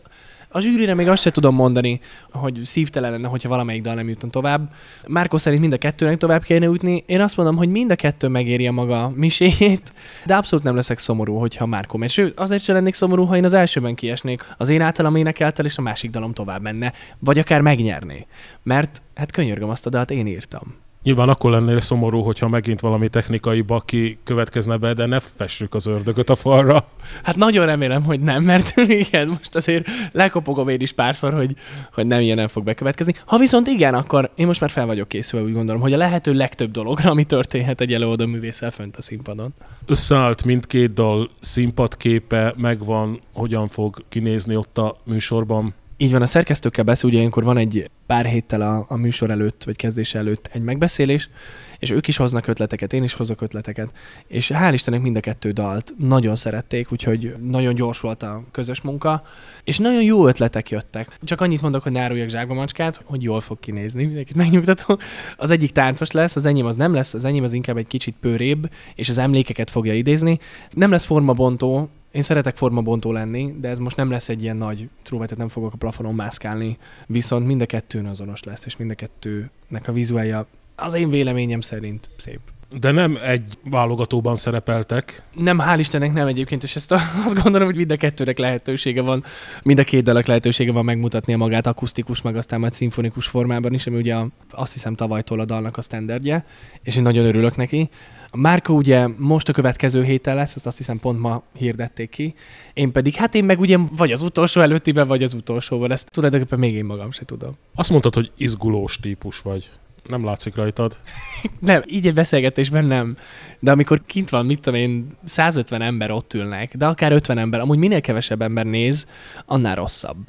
A 0.51 0.61
zsűrire 0.61 0.95
még 0.95 1.09
azt 1.09 1.23
se 1.23 1.31
tudom 1.31 1.55
mondani, 1.55 2.01
hogy 2.31 2.61
szívtelen 2.63 3.11
lenne, 3.11 3.29
hogyha 3.29 3.49
valamelyik 3.49 3.83
dal 3.83 3.95
nem 3.95 4.09
jutna 4.09 4.29
tovább. 4.29 4.73
Márko 5.07 5.39
szerint 5.39 5.61
mind 5.61 5.73
a 5.73 5.79
kettőnek 5.79 6.17
tovább 6.17 6.43
kéne 6.43 6.65
jutni. 6.65 7.05
Én 7.07 7.21
azt 7.21 7.37
mondom, 7.37 7.57
hogy 7.57 7.69
mind 7.69 7.91
a 7.91 7.97
kettő 7.97 8.29
megéri 8.29 8.67
a 8.67 8.73
maga 8.73 9.13
miséjét, 9.15 9.93
de 10.27 10.37
abszolút 10.37 10.65
nem 10.65 10.75
leszek 10.75 10.99
szomorú, 10.99 11.39
hogyha 11.39 11.67
Márko 11.67 11.99
megy. 11.99 12.11
Sőt, 12.11 12.39
azért 12.39 12.63
sem 12.63 12.75
lennék 12.75 12.95
szomorú, 12.95 13.25
ha 13.25 13.37
én 13.37 13.45
az 13.45 13.53
elsőben 13.53 13.95
kiesnék. 13.95 14.45
Az 14.57 14.69
én 14.69 14.81
általam 14.81 15.17
énekeltel, 15.17 15.65
és 15.65 15.79
a 15.79 15.83
másik 15.83 16.11
dalom 16.11 16.33
tovább 16.33 16.63
menne. 16.63 16.93
Vagy 17.19 17.39
akár 17.39 17.61
megnyerné. 17.61 18.27
Mert 18.63 19.03
hát 19.15 19.33
könyörgöm 19.33 19.69
azt 19.69 19.87
a 19.87 19.91
dalt, 19.91 20.11
én 20.11 20.27
írtam. 20.27 20.87
Nyilván 21.09 21.29
akkor 21.29 21.51
lennél 21.51 21.81
szomorú, 21.81 22.21
hogyha 22.21 22.49
megint 22.49 22.81
valami 22.81 23.09
technikai 23.09 23.61
baki 23.61 24.19
következne 24.25 24.77
be, 24.77 24.93
de 24.93 25.07
ne 25.07 25.21
fessük 25.21 25.75
az 25.75 25.87
ördögöt 25.87 26.31
a 26.31 26.35
falra. 26.35 26.89
Hát 27.23 27.37
nagyon 27.37 27.67
remélem, 27.67 28.03
hogy 28.05 28.21
nem, 28.21 28.43
mert 28.43 28.77
igen, 29.07 29.29
most 29.29 29.55
azért 29.55 29.87
lekopogom 30.13 30.69
én 30.69 30.81
is 30.81 30.93
párszor, 30.93 31.35
hogy, 31.35 31.55
hogy 31.93 32.07
nem 32.07 32.21
ilyen 32.21 32.37
nem 32.37 32.47
fog 32.49 32.65
bekövetkezni. 32.65 33.15
Ha 33.27 33.39
viszont 33.39 33.67
igen, 33.67 33.95
akkor 33.95 34.31
én 34.35 34.47
most 34.47 34.61
már 34.61 34.71
fel 34.71 34.87
vagyok 34.87 35.09
készülve, 35.09 35.47
úgy 35.47 35.53
gondolom, 35.53 35.81
hogy 35.81 35.93
a 35.93 35.97
lehető 35.97 36.33
legtöbb 36.33 36.71
dologra, 36.71 37.11
ami 37.11 37.25
történhet 37.25 37.81
egy 37.81 37.93
előadó 37.93 38.27
művésszel 38.27 38.71
fönt 38.71 38.97
a 38.97 39.03
színpadon. 39.03 39.55
Összeállt 39.87 40.45
mindkét 40.45 40.93
dal 40.93 41.31
színpadképe, 41.41 42.55
megvan, 42.57 43.21
hogyan 43.33 43.69
fog 43.69 43.97
kinézni 44.09 44.57
ott 44.57 44.79
a 44.79 44.97
műsorban? 45.05 45.75
Így 46.01 46.13
van, 46.13 46.23
a 46.23 46.27
szerkesztőkkel 46.27 46.85
beszél, 46.85 47.11
ugye 47.11 47.19
ilyenkor 47.19 47.45
van 47.45 47.57
egy 47.57 47.91
pár 48.07 48.27
héttel 48.27 48.61
a, 48.61 48.85
a 48.89 48.97
műsor 48.97 49.31
előtt, 49.31 49.65
vagy 49.65 49.77
kezdés 49.77 50.15
előtt 50.15 50.49
egy 50.53 50.63
megbeszélés, 50.63 51.31
és 51.79 51.91
ők 51.91 52.09
is 52.09 52.17
hoznak 52.17 52.47
ötleteket, 52.47 52.93
én 52.93 53.03
is 53.03 53.13
hozok 53.13 53.41
ötleteket, 53.41 53.91
és 54.27 54.51
hál' 54.55 54.71
Istennek 54.73 55.01
mind 55.01 55.17
a 55.17 55.21
kettő 55.21 55.51
dalt 55.51 55.95
nagyon 55.99 56.37
szerették, 56.37 56.93
úgyhogy 56.93 57.35
nagyon 57.43 57.75
gyors 57.75 58.01
volt 58.01 58.23
a 58.23 58.45
közös 58.51 58.81
munka, 58.81 59.23
és 59.65 59.79
nagyon 59.79 60.03
jó 60.03 60.27
ötletek 60.27 60.71
jöttek. 60.71 61.09
Csak 61.23 61.41
annyit 61.41 61.63
mondok, 61.63 61.83
hogy 61.83 61.93
ne 61.93 62.01
áruljak 62.01 62.29
zsákba 62.29 62.55
macskát, 62.55 63.01
hogy 63.05 63.23
jól 63.23 63.41
fog 63.41 63.61
kinézni, 63.61 64.05
mindenkit 64.05 64.37
megnyugtatom. 64.37 64.97
Az 65.37 65.51
egyik 65.51 65.73
táncos 65.73 66.11
lesz, 66.11 66.37
az 66.37 66.47
enyém 66.47 66.67
az 66.67 66.77
nem 66.77 66.95
lesz, 66.95 67.15
az 67.15 67.25
enyém 67.25 67.45
az 67.45 67.53
inkább 67.53 67.77
egy 67.77 67.87
kicsit 67.87 68.15
pőrébb, 68.21 68.71
és 68.95 69.09
az 69.09 69.19
emlékeket 69.19 69.71
fogja 69.71 69.95
idézni. 69.95 70.39
Nem 70.71 70.91
lesz 70.91 71.05
formabontó, 71.05 71.91
én 72.11 72.23
szeretek 72.23 72.57
formabontó 72.57 73.13
lenni, 73.13 73.55
de 73.61 73.69
ez 73.69 73.79
most 73.79 73.97
nem 73.97 74.11
lesz 74.11 74.29
egy 74.29 74.43
ilyen 74.43 74.57
nagy 74.57 74.89
trúva, 75.03 75.23
tehát 75.23 75.39
nem 75.39 75.49
fogok 75.49 75.73
a 75.73 75.77
plafonon 75.77 76.15
mászkálni, 76.15 76.79
viszont 77.07 77.47
mind 77.47 77.61
a 77.61 77.67
kettőn 77.67 78.07
azonos 78.07 78.43
lesz, 78.43 78.65
és 78.65 78.77
mind 78.77 78.91
a 78.91 78.95
kettőnek 78.95 79.89
a 79.89 79.93
vizuálja 79.93 80.47
az 80.77 80.95
én 80.95 81.11
véleményem 81.11 81.61
szerint 81.61 82.09
szép. 82.17 82.41
De 82.81 82.91
nem 82.91 83.19
egy 83.23 83.43
válogatóban 83.65 84.37
szerepeltek. 84.37 85.23
Nem, 85.35 85.59
hál' 85.61 85.77
Istennek 85.79 86.13
nem 86.13 86.27
egyébként, 86.27 86.63
és 86.63 86.77
ezt 86.77 86.93
a, 86.93 87.01
azt 87.25 87.43
gondolom, 87.43 87.67
hogy 87.67 87.77
mind 87.77 87.91
a 87.91 87.97
kettőnek 87.97 88.39
lehetősége 88.39 89.03
van, 89.03 89.25
mind 89.63 89.79
a 89.79 89.85
két 89.85 90.03
dalak 90.03 90.27
lehetősége 90.27 90.73
van 90.73 90.85
megmutatnia 90.85 91.37
magát 91.37 91.67
akusztikus, 91.67 92.23
meg 92.23 92.37
aztán 92.37 92.61
majd 92.61 92.73
szimfonikus 92.73 93.27
formában 93.27 93.75
is, 93.75 93.87
ami 93.87 93.97
ugye 93.97 94.17
azt 94.51 94.73
hiszem 94.73 94.95
tavalytól 94.95 95.41
a 95.41 95.45
dalnak 95.45 95.77
a 95.77 95.83
standardje, 95.83 96.45
és 96.83 96.97
én 96.97 97.03
nagyon 97.03 97.25
örülök 97.25 97.57
neki. 97.57 97.89
A 98.31 98.37
Márka 98.37 98.73
ugye 98.73 99.07
most 99.17 99.49
a 99.49 99.53
következő 99.53 100.05
héten 100.05 100.35
lesz, 100.35 100.55
ezt 100.55 100.67
azt 100.67 100.77
hiszem 100.77 100.99
pont 100.99 101.21
ma 101.21 101.43
hirdették 101.57 102.11
ki. 102.11 102.35
Én 102.75 102.93
pedig, 102.93 103.15
hát 103.15 103.35
én 103.35 103.45
meg 103.45 103.61
ugye 103.61 103.79
vagy 103.97 104.13
az 104.13 104.23
utolsó 104.23 104.61
előttiben, 104.61 105.07
vagy 105.07 105.23
az 105.23 105.35
utolsóban. 105.35 105.93
Ezt 105.93 106.11
tulajdonképpen 106.11 106.59
még 106.59 106.75
én 106.75 106.85
magam 106.85 107.11
se 107.11 107.25
tudom. 107.25 107.57
Azt 107.75 107.91
mondtad, 107.91 108.15
hogy 108.15 108.31
izgulós 108.37 109.01
típus 109.01 109.41
vagy. 109.41 109.71
Nem 110.07 110.25
látszik 110.25 110.55
rajtad. 110.55 110.99
nem, 111.61 111.83
így 111.87 112.07
egy 112.07 112.15
beszélgetésben 112.15 112.85
nem. 112.85 113.17
De 113.59 113.71
amikor 113.71 114.03
kint 114.07 114.31
van, 114.31 114.47
mit 114.47 114.61
tudom 114.61 114.81
én, 114.81 115.07
150 115.25 115.83
ember 115.83 116.11
ott 116.11 116.35
ülnek, 116.35 116.77
de 116.77 116.87
akár 116.87 117.13
50 117.13 117.39
ember, 117.39 117.61
amúgy 117.61 117.79
minél 117.79 118.01
kevesebb 118.01 118.43
ember 118.43 118.65
néz, 118.65 119.07
annál 119.47 119.75
rosszabb. 119.75 120.27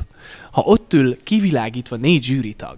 Ha 0.52 0.62
ott 0.62 0.94
ül 0.94 1.18
kivilágítva 1.24 1.96
négy 1.96 2.24
zsűritag, 2.24 2.78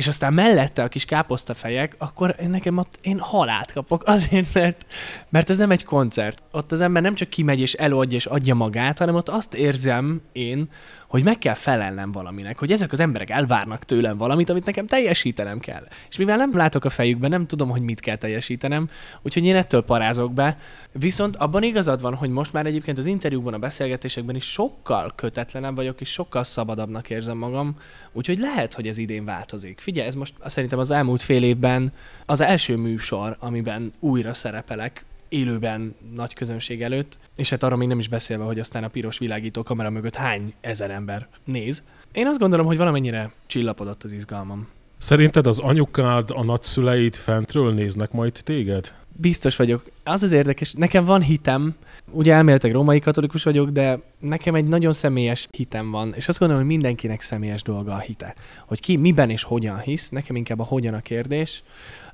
és 0.00 0.08
aztán 0.08 0.32
mellette 0.32 0.82
a 0.82 0.88
kis 0.88 1.04
káposztafejek, 1.04 1.94
akkor 1.98 2.36
én 2.42 2.50
nekem 2.50 2.78
ott 2.78 2.98
én 3.00 3.18
halált 3.18 3.72
kapok 3.72 4.02
azért, 4.06 4.54
mert, 4.54 4.86
mert 5.28 5.50
ez 5.50 5.58
nem 5.58 5.70
egy 5.70 5.84
koncert. 5.84 6.42
Ott 6.50 6.72
az 6.72 6.80
ember 6.80 7.02
nem 7.02 7.14
csak 7.14 7.28
kimegy 7.28 7.60
és 7.60 7.72
előadja 7.72 8.16
és 8.16 8.26
adja 8.26 8.54
magát, 8.54 8.98
hanem 8.98 9.14
ott 9.14 9.28
azt 9.28 9.54
érzem 9.54 10.20
én, 10.32 10.68
hogy 11.10 11.24
meg 11.24 11.38
kell 11.38 11.54
felelnem 11.54 12.12
valaminek, 12.12 12.58
hogy 12.58 12.72
ezek 12.72 12.92
az 12.92 13.00
emberek 13.00 13.30
elvárnak 13.30 13.84
tőlem 13.84 14.16
valamit, 14.16 14.50
amit 14.50 14.64
nekem 14.64 14.86
teljesítenem 14.86 15.58
kell. 15.58 15.86
És 16.08 16.16
mivel 16.16 16.36
nem 16.36 16.56
látok 16.56 16.84
a 16.84 16.90
fejükben, 16.90 17.30
nem 17.30 17.46
tudom, 17.46 17.68
hogy 17.68 17.82
mit 17.82 18.00
kell 18.00 18.16
teljesítenem, 18.16 18.88
úgyhogy 19.22 19.44
én 19.44 19.56
ettől 19.56 19.82
parázok 19.82 20.32
be. 20.32 20.58
Viszont 20.92 21.36
abban 21.36 21.62
igazad 21.62 22.00
van, 22.00 22.14
hogy 22.14 22.30
most 22.30 22.52
már 22.52 22.66
egyébként 22.66 22.98
az 22.98 23.06
interjúkban, 23.06 23.54
a 23.54 23.58
beszélgetésekben 23.58 24.36
is 24.36 24.44
sokkal 24.44 25.12
kötetlenebb 25.14 25.76
vagyok, 25.76 26.00
és 26.00 26.08
sokkal 26.08 26.44
szabadabbnak 26.44 27.10
érzem 27.10 27.36
magam, 27.36 27.76
úgyhogy 28.12 28.38
lehet, 28.38 28.74
hogy 28.74 28.86
ez 28.86 28.98
idén 28.98 29.24
változik. 29.24 29.80
Figyelj, 29.80 30.06
ez 30.06 30.14
most 30.14 30.34
szerintem 30.44 30.78
az 30.78 30.90
elmúlt 30.90 31.22
fél 31.22 31.42
évben 31.42 31.92
az 32.26 32.40
első 32.40 32.76
műsor, 32.76 33.36
amiben 33.40 33.92
újra 34.00 34.34
szerepelek, 34.34 35.04
élőben 35.30 35.94
nagy 36.14 36.34
közönség 36.34 36.82
előtt, 36.82 37.18
és 37.36 37.50
hát 37.50 37.62
arra 37.62 37.76
még 37.76 37.88
nem 37.88 37.98
is 37.98 38.08
beszélve, 38.08 38.44
hogy 38.44 38.58
aztán 38.58 38.84
a 38.84 38.88
piros 38.88 39.18
világító 39.18 39.62
kamera 39.62 39.90
mögött 39.90 40.14
hány 40.14 40.54
ezer 40.60 40.90
ember 40.90 41.28
néz. 41.44 41.82
Én 42.12 42.26
azt 42.26 42.38
gondolom, 42.38 42.66
hogy 42.66 42.76
valamennyire 42.76 43.32
csillapodott 43.46 44.04
az 44.04 44.12
izgalmam. 44.12 44.68
Szerinted 44.98 45.46
az 45.46 45.58
anyukád, 45.58 46.30
a 46.30 46.42
nagyszüleid 46.42 47.14
fentről 47.14 47.72
néznek 47.72 48.12
majd 48.12 48.40
téged? 48.44 48.94
Biztos 49.12 49.56
vagyok. 49.56 49.90
Az 50.04 50.22
az 50.22 50.32
érdekes, 50.32 50.72
nekem 50.72 51.04
van 51.04 51.22
hitem, 51.22 51.74
ugye 52.10 52.34
elméletek 52.34 52.72
római 52.72 52.98
katolikus 52.98 53.42
vagyok, 53.42 53.70
de 53.70 53.98
nekem 54.18 54.54
egy 54.54 54.64
nagyon 54.64 54.92
személyes 54.92 55.48
hitem 55.56 55.90
van, 55.90 56.12
és 56.16 56.28
azt 56.28 56.38
gondolom, 56.38 56.62
hogy 56.62 56.72
mindenkinek 56.72 57.20
személyes 57.20 57.62
dolga 57.62 57.94
a 57.94 57.98
hite. 57.98 58.34
Hogy 58.66 58.80
ki 58.80 58.96
miben 58.96 59.30
és 59.30 59.42
hogyan 59.42 59.78
hisz, 59.78 60.08
nekem 60.08 60.36
inkább 60.36 60.60
a 60.60 60.64
hogyan 60.64 60.94
a 60.94 61.00
kérdés. 61.00 61.62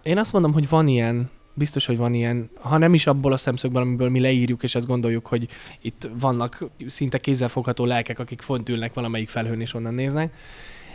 Én 0.03 0.19
azt 0.19 0.33
mondom, 0.33 0.53
hogy 0.53 0.69
van 0.69 0.89
ilyen 0.89 1.31
biztos, 1.57 1.87
hogy 1.87 1.97
van 1.97 2.15
ilyen, 2.15 2.51
ha 2.61 2.79
nem 2.79 2.95
is 2.95 3.07
abból 3.07 3.33
a 3.33 3.37
szemszögből, 3.37 3.83
amiből 3.83 4.09
mi 4.09 4.21
leírjuk, 4.21 4.63
és 4.63 4.75
azt 4.75 4.87
gondoljuk, 4.87 5.27
hogy 5.27 5.49
itt 5.81 6.09
vannak 6.19 6.65
szinte 6.87 7.19
kézzelfogható 7.19 7.85
lelkek, 7.85 8.19
akik 8.19 8.43
font 8.43 8.69
ülnek 8.69 8.95
valamelyik 8.95 9.29
felhőn 9.29 9.61
és 9.61 9.75
onnan 9.75 9.95
néznek. 9.95 10.35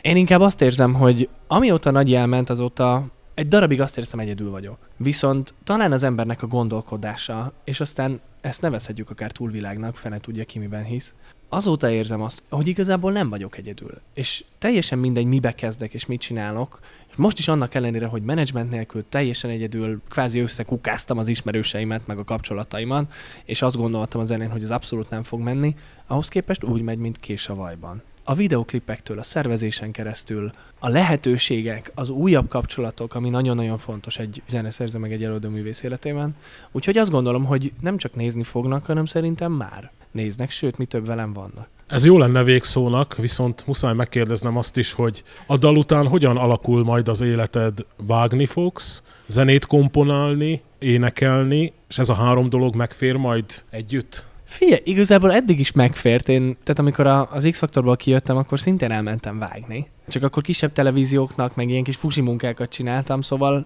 Én 0.01 0.18
inkább 0.18 0.41
azt 0.41 0.62
érzem, 0.62 0.93
hogy 0.93 1.30
amióta 1.47 1.91
nagy 1.91 2.14
elment, 2.14 2.49
azóta 2.49 3.05
egy 3.34 3.47
darabig 3.47 3.82
azt 3.82 3.97
érzem, 3.97 4.20
egyedül 4.20 4.49
vagyok. 4.49 4.78
Viszont 4.97 5.53
talán 5.64 5.91
az 5.91 6.03
embernek 6.03 6.41
a 6.41 6.47
gondolkodása, 6.47 7.53
és 7.64 7.80
aztán 7.80 8.20
ezt 8.41 8.62
nevezhetjük 8.62 9.09
akár 9.09 9.32
túlvilágnak, 9.32 9.95
fene 9.95 10.20
tudja 10.20 10.43
ki 10.43 10.59
miben 10.59 10.84
hisz, 10.84 11.16
azóta 11.54 11.89
érzem 11.89 12.22
azt, 12.22 12.43
hogy 12.49 12.68
igazából 12.68 13.12
nem 13.12 13.30
vagyok 13.30 13.58
egyedül. 13.58 14.02
És 14.14 14.43
teljesen 14.58 14.99
mindegy, 14.99 15.26
mibe 15.26 15.56
kezdek 15.56 15.93
és 15.93 16.06
mit 16.06 16.22
csinálok, 16.22 16.80
és 17.10 17.16
most 17.16 17.38
is 17.38 17.47
annak 17.47 17.74
ellenére, 17.76 18.06
hogy 18.06 18.22
menedzsment 18.22 18.70
nélkül 18.70 19.06
teljesen 19.10 19.49
egyedül 19.49 20.02
kvázi 20.10 20.39
összekukáztam 20.39 21.18
az 21.18 21.28
ismerőseimet, 21.28 22.08
meg 22.08 22.18
a 22.18 22.24
kapcsolataimat, 22.24 23.14
és 23.45 23.62
azt 23.62 23.76
gondoltam 23.76 24.22
az 24.22 24.32
elején, 24.32 24.52
hogy 24.52 24.64
ez 24.64 24.72
abszolút 24.72 25.10
nem 25.10 25.24
fog 25.24 25.39
menni, 25.39 25.76
ahhoz 26.08 26.28
képest 26.28 26.64
úgy 26.64 26.82
megy, 26.82 26.97
mint 26.97 27.20
kés 27.20 27.49
a 27.49 27.56
vajban. 27.56 28.02
A 28.24 28.34
videoklipektől, 28.34 29.19
a 29.19 29.24
szervezésen 29.24 29.91
keresztül, 29.91 30.51
a 30.80 30.89
lehetőségek, 30.89 31.91
az 31.95 32.09
újabb 32.09 32.47
kapcsolatok, 32.47 33.15
ami 33.15 33.30
nagyon-nagyon 33.30 33.78
fontos 33.78 34.17
egy 34.17 34.41
zeneszerző 34.47 34.99
meg 34.99 35.11
egy 35.11 35.24
előadó 35.24 35.49
művész 35.49 35.84
életében. 35.84 36.36
Úgyhogy 36.72 36.97
azt 36.97 37.11
gondolom, 37.11 37.45
hogy 37.45 37.72
nem 37.82 37.97
csak 37.97 38.15
nézni 38.15 38.43
fognak, 38.43 38.86
hanem 38.86 39.05
szerintem 39.05 39.51
már 39.51 39.91
néznek, 40.11 40.51
sőt, 40.51 40.78
mi 40.78 40.86
több 40.86 41.05
velem 41.05 41.34
vannak. 41.34 41.67
Ez 41.88 42.05
jó 42.05 42.17
lenne 42.17 42.43
végszónak, 42.43 43.15
viszont 43.15 43.67
muszáj 43.67 43.93
megkérdeznem 43.93 44.57
azt 44.57 44.78
is, 44.78 44.93
hogy 44.93 45.24
a 45.47 45.57
dal 45.57 45.78
után 45.78 46.07
hogyan 46.07 46.38
alakul 46.38 46.84
majd 46.84 47.07
az 47.07 47.22
életed? 47.22 47.86
Vágni 48.05 48.45
fogsz, 48.45 49.03
zenét 49.28 49.65
komponálni, 49.65 50.61
énekelni, 50.80 51.74
és 51.89 51.97
ez 51.97 52.09
a 52.09 52.13
három 52.13 52.49
dolog 52.49 52.76
megfér 52.76 53.15
majd 53.15 53.45
együtt? 53.69 54.26
Figyelj, 54.52 54.82
igazából 54.84 55.34
eddig 55.34 55.60
is 55.60 55.72
megfért. 55.72 56.30
Én, 56.30 56.41
tehát 56.64 56.80
amikor 56.80 57.08
a, 57.08 57.30
az 57.32 57.47
X-faktorból 57.52 57.95
kijöttem, 57.95 58.38
akkor 58.38 58.60
szintén 58.60 58.91
elmentem 58.91 59.39
vágni. 59.39 59.88
Csak 60.08 60.24
akkor 60.24 60.43
kisebb 60.43 60.72
televízióknak, 60.72 61.56
meg 61.56 61.70
ilyen 61.70 61.84
kis 61.84 61.95
fusi 61.95 62.22
munkákat 62.22 62.70
csináltam, 62.70 63.22
szóval 63.22 63.66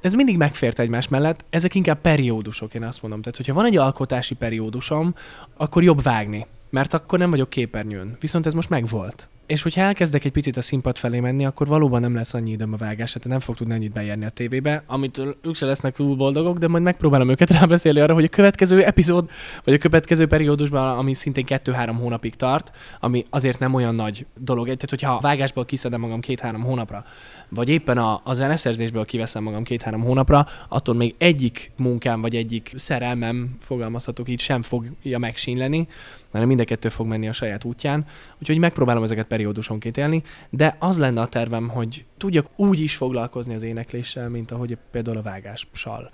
ez 0.00 0.14
mindig 0.14 0.36
megfért 0.36 0.78
egymás 0.78 1.08
mellett. 1.08 1.44
Ezek 1.50 1.74
inkább 1.74 2.00
periódusok, 2.00 2.74
én 2.74 2.82
azt 2.82 3.02
mondom. 3.02 3.20
Tehát, 3.20 3.36
hogyha 3.36 3.54
van 3.54 3.64
egy 3.64 3.76
alkotási 3.76 4.34
periódusom, 4.34 5.14
akkor 5.56 5.82
jobb 5.82 6.02
vágni, 6.02 6.46
mert 6.70 6.94
akkor 6.94 7.18
nem 7.18 7.30
vagyok 7.30 7.50
képernyőn. 7.50 8.16
Viszont 8.20 8.46
ez 8.46 8.54
most 8.54 8.70
megvolt. 8.70 9.28
És 9.46 9.62
hogyha 9.62 9.80
elkezdek 9.80 10.24
egy 10.24 10.32
picit 10.32 10.56
a 10.56 10.60
színpad 10.60 10.96
felé 10.96 11.20
menni, 11.20 11.46
akkor 11.46 11.66
valóban 11.66 12.00
nem 12.00 12.14
lesz 12.14 12.34
annyi 12.34 12.50
időm 12.50 12.72
a 12.72 12.76
vágásra, 12.76 13.20
tehát 13.20 13.38
nem 13.38 13.46
fog 13.46 13.56
tudni 13.56 13.74
annyit 13.74 13.92
beérni 13.92 14.24
a 14.24 14.28
tévébe, 14.28 14.82
amit 14.86 15.22
ők 15.42 15.54
se 15.54 15.66
lesznek 15.66 15.94
túl 15.94 16.16
boldogok, 16.16 16.58
de 16.58 16.68
majd 16.68 16.82
megpróbálom 16.82 17.30
őket 17.30 17.50
rábeszélni 17.60 18.00
arra, 18.00 18.14
hogy 18.14 18.24
a 18.24 18.28
következő 18.28 18.84
epizód, 18.84 19.30
vagy 19.64 19.74
a 19.74 19.78
következő 19.78 20.26
periódusban, 20.26 20.98
ami 20.98 21.14
szintén 21.14 21.44
2-3 21.48 21.94
hónapig 21.98 22.34
tart, 22.34 22.72
ami 23.00 23.26
azért 23.30 23.58
nem 23.58 23.74
olyan 23.74 23.94
nagy 23.94 24.26
dolog. 24.38 24.64
Tehát, 24.64 24.90
hogyha 24.90 25.14
a 25.14 25.20
vágásból 25.20 25.64
kiszedem 25.64 26.00
magam 26.00 26.20
két-három 26.20 26.62
hónapra, 26.62 27.04
vagy 27.48 27.68
éppen 27.68 27.98
a, 27.98 28.20
a 28.24 28.34
zeneszerzésből 28.34 29.04
kiveszem 29.04 29.42
magam 29.42 29.62
két-három 29.62 30.00
hónapra, 30.00 30.46
attól 30.68 30.94
még 30.94 31.14
egyik 31.18 31.70
munkám, 31.76 32.20
vagy 32.20 32.36
egyik 32.36 32.72
szerelmem, 32.76 33.56
fogalmazhatok 33.60 34.28
így, 34.28 34.40
sem 34.40 34.62
fogja 34.62 35.18
megsínleni, 35.18 35.88
hanem 36.36 36.48
mind 36.48 36.60
a 36.60 36.64
kettő 36.64 36.88
fog 36.88 37.06
menni 37.06 37.28
a 37.28 37.32
saját 37.32 37.64
útján. 37.64 38.04
Úgyhogy 38.40 38.58
megpróbálom 38.58 39.02
ezeket 39.02 39.26
periódusonként 39.36 39.96
élni, 39.96 40.22
de 40.50 40.76
az 40.78 40.98
lenne 40.98 41.20
a 41.20 41.26
tervem, 41.26 41.68
hogy 41.68 42.04
tudjak 42.16 42.46
úgy 42.56 42.80
is 42.80 42.96
foglalkozni 42.96 43.54
az 43.54 43.62
énekléssel, 43.62 44.28
mint 44.28 44.50
ahogy 44.50 44.78
például 44.90 45.16
a 45.16 45.22
vágással. 45.22 46.10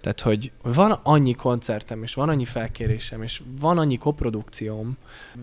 Tehát, 0.00 0.20
hogy 0.20 0.52
van 0.62 0.90
annyi 1.02 1.34
koncertem, 1.34 2.02
és 2.02 2.14
van 2.14 2.28
annyi 2.28 2.44
felkérésem, 2.44 3.22
és 3.22 3.42
van 3.60 3.78
annyi 3.78 3.98
koprodukcióm, 3.98 4.96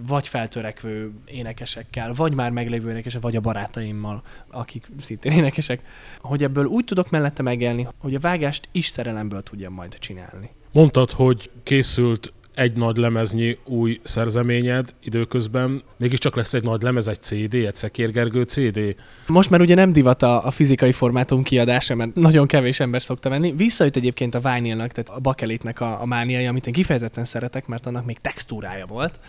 vagy 0.08 0.28
feltörekvő 0.28 1.12
énekesekkel, 1.26 2.14
vagy 2.14 2.34
már 2.34 2.52
meglévő 2.52 2.90
énekesek, 2.90 3.22
vagy 3.22 3.36
a 3.36 3.40
barátaimmal, 3.40 4.22
akik 4.48 4.88
szintén 5.00 5.32
énekesek, 5.32 5.82
hogy 6.22 6.44
ebből 6.44 6.66
úgy 6.66 6.86
tudok 6.86 7.10
mellette 7.10 7.42
megélni, 7.42 7.88
hogy 7.98 8.16
a 8.16 8.20
vágást 8.20 8.70
is 8.72 8.88
szerelemből 8.88 9.44
tudjam 9.44 9.74
majd 9.74 10.00
csinálni. 10.00 10.50
Mondtad, 10.72 11.12
hogy 11.12 11.52
készült 11.64 12.34
egy 12.60 12.74
nagy 12.74 12.98
lemeznyi 12.98 13.58
új 13.66 14.00
szerzeményed 14.04 14.94
időközben, 15.04 15.84
mégiscsak 15.98 16.36
lesz 16.36 16.54
egy 16.54 16.64
nagy 16.64 16.82
lemez, 16.82 17.08
egy 17.08 17.22
CD, 17.22 17.54
egy 17.54 17.76
Szekérgergő 17.76 18.42
CD. 18.42 18.96
Most 19.28 19.50
már 19.50 19.62
ugye 19.62 19.76
nem 19.76 19.94
divat 19.94 20.24
a, 20.24 20.46
a 20.46 20.52
fizikai 20.52 20.92
formátum 20.92 21.44
kiadása, 21.44 21.96
mert 21.96 22.16
nagyon 22.16 22.48
kevés 22.48 22.80
ember 22.80 23.02
szokta 23.02 23.30
venni. 23.30 23.52
Visszajött 23.52 23.96
egyébként 23.96 24.36
a 24.36 24.40
vinylnak, 24.40 24.92
tehát 24.92 25.10
a 25.10 25.20
bakelitnek 25.20 25.82
a, 25.82 26.02
a 26.02 26.06
mániai, 26.06 26.46
amit 26.46 26.68
én 26.68 26.74
kifejezetten 26.74 27.24
szeretek, 27.24 27.68
mert 27.68 27.86
annak 27.86 28.06
még 28.06 28.18
textúrája 28.22 28.86
volt 28.86 29.20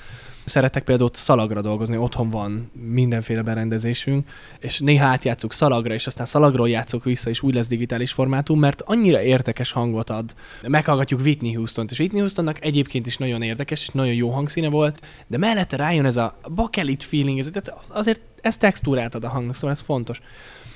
szeretek 0.45 0.85
például 0.85 1.11
szalagra 1.13 1.61
dolgozni, 1.61 1.97
otthon 1.97 2.31
van 2.31 2.71
mindenféle 2.73 3.43
berendezésünk, 3.43 4.29
és 4.59 4.79
néha 4.79 5.07
átjátszunk 5.07 5.53
szalagra, 5.53 5.95
és 5.95 6.07
aztán 6.07 6.27
szalagról 6.27 6.69
játszok 6.69 7.05
vissza, 7.05 7.31
és 7.31 7.43
úgy 7.43 7.55
lesz 7.55 7.67
digitális 7.67 8.13
formátum, 8.13 8.59
mert 8.59 8.83
annyira 8.83 9.23
értekes 9.23 9.73
hangot 9.73 10.11
ad. 10.11 10.35
Meghallgatjuk 10.69 11.21
Whitney 11.21 11.53
Houston-t, 11.53 11.91
és 11.91 11.99
Whitney 11.99 12.21
Houstonnak 12.21 12.65
egyébként 12.65 13.07
is 13.07 13.17
nagyon 13.17 13.43
érdekes, 13.43 13.83
és 13.83 13.89
nagyon 13.89 14.15
jó 14.15 14.31
hangszíne 14.31 14.69
volt, 14.69 15.07
de 15.27 15.39
mellette 15.39 15.77
rájön 15.77 16.05
ez 16.05 16.17
a 16.17 16.39
bakelit 16.55 17.03
feeling, 17.03 17.39
ez, 17.39 17.51
tehát 17.53 17.83
azért 17.89 18.21
ez 18.41 18.57
textúrát 18.57 19.15
ad 19.15 19.25
a 19.25 19.29
hangnak, 19.29 19.55
szóval 19.55 19.71
ez 19.71 19.81
fontos. 19.81 20.21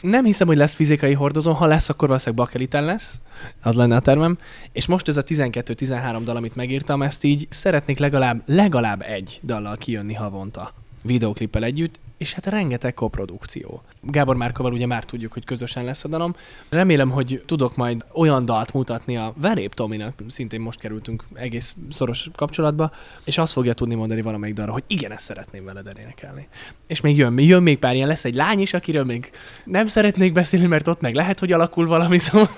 Nem 0.04 0.24
hiszem, 0.24 0.46
hogy 0.46 0.56
lesz 0.56 0.74
fizikai 0.74 1.12
hordozó, 1.12 1.52
ha 1.52 1.66
lesz, 1.66 1.88
akkor 1.88 2.08
valószínűleg 2.08 2.44
bakeliten 2.44 2.84
lesz, 2.84 3.20
az 3.62 3.74
lenne 3.74 3.96
a 3.96 4.00
tervem. 4.00 4.38
És 4.72 4.86
most 4.86 5.08
ez 5.08 5.16
a 5.16 5.22
12-13 5.22 6.20
dal, 6.24 6.36
amit 6.36 6.56
megírtam, 6.56 7.02
ezt 7.02 7.24
így 7.24 7.46
szeretnék 7.50 7.98
legalább, 7.98 8.42
legalább 8.46 9.02
egy 9.02 9.40
dallal 9.42 9.76
kijönni 9.76 10.14
havonta. 10.14 10.72
Videoklippel 11.02 11.64
együtt, 11.64 11.98
és 12.24 12.32
hát 12.32 12.46
rengeteg 12.46 12.94
koprodukció. 12.94 13.82
Gábor 14.00 14.36
Márkával 14.36 14.72
ugye 14.72 14.86
már 14.86 15.04
tudjuk, 15.04 15.32
hogy 15.32 15.44
közösen 15.44 15.84
lesz 15.84 16.04
a 16.04 16.08
dalom. 16.08 16.34
Remélem, 16.68 17.10
hogy 17.10 17.42
tudok 17.46 17.76
majd 17.76 18.04
olyan 18.12 18.44
dalt 18.44 18.72
mutatni 18.72 19.16
a 19.16 19.34
Verép 19.36 19.74
Tominak, 19.74 20.14
szintén 20.28 20.60
most 20.60 20.80
kerültünk 20.80 21.24
egész 21.34 21.76
szoros 21.90 22.28
kapcsolatba, 22.34 22.90
és 23.24 23.38
azt 23.38 23.52
fogja 23.52 23.72
tudni 23.72 23.94
mondani 23.94 24.22
valamelyik 24.22 24.54
dalra, 24.54 24.72
hogy 24.72 24.82
igen, 24.86 25.12
ezt 25.12 25.24
szeretném 25.24 25.64
veled 25.64 25.86
elénekelni. 25.86 26.48
És 26.86 27.00
még 27.00 27.16
jön, 27.16 27.38
jön 27.38 27.62
még 27.62 27.78
pár 27.78 27.94
ilyen, 27.94 28.08
lesz 28.08 28.24
egy 28.24 28.34
lány 28.34 28.60
is, 28.60 28.72
akiről 28.72 29.04
még 29.04 29.30
nem 29.64 29.86
szeretnék 29.86 30.32
beszélni, 30.32 30.66
mert 30.66 30.88
ott 30.88 31.00
meg 31.00 31.14
lehet, 31.14 31.38
hogy 31.38 31.52
alakul 31.52 31.86
valami, 31.86 32.18
szóval 32.24 32.48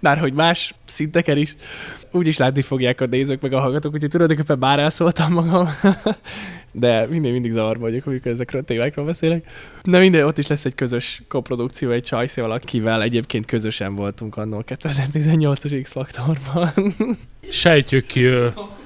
már 0.00 0.18
hogy 0.18 0.32
más 0.32 0.74
szinteken 0.86 1.36
is. 1.36 1.56
Úgy 2.16 2.26
is 2.26 2.36
látni 2.36 2.62
fogják 2.62 3.00
a 3.00 3.06
nézők 3.06 3.40
meg 3.40 3.52
a 3.52 3.60
hallgatók, 3.60 3.92
úgyhogy 3.92 4.10
tulajdonképpen 4.10 4.58
bár 4.58 4.78
elszóltam 4.78 5.32
magam 5.32 5.68
de 6.78 7.06
mindig, 7.06 7.32
mindig 7.32 7.50
zavarba 7.50 7.80
vagyok, 7.80 8.06
amikor 8.06 8.30
ezekről 8.30 8.60
a 8.60 8.64
témákról 8.64 9.04
beszélek. 9.04 9.50
Na 9.82 9.98
minden, 9.98 10.26
ott 10.26 10.38
is 10.38 10.46
lesz 10.46 10.64
egy 10.64 10.74
közös 10.74 11.22
koprodukció 11.28 11.90
egy 11.90 12.02
csajszéval, 12.02 12.50
akivel 12.50 13.02
egyébként 13.02 13.46
közösen 13.46 13.94
voltunk 13.94 14.36
annól 14.36 14.64
2018-as 14.66 15.78
X-faktorban. 15.82 16.72
Sejtjük 17.50 18.06
ki, 18.06 18.28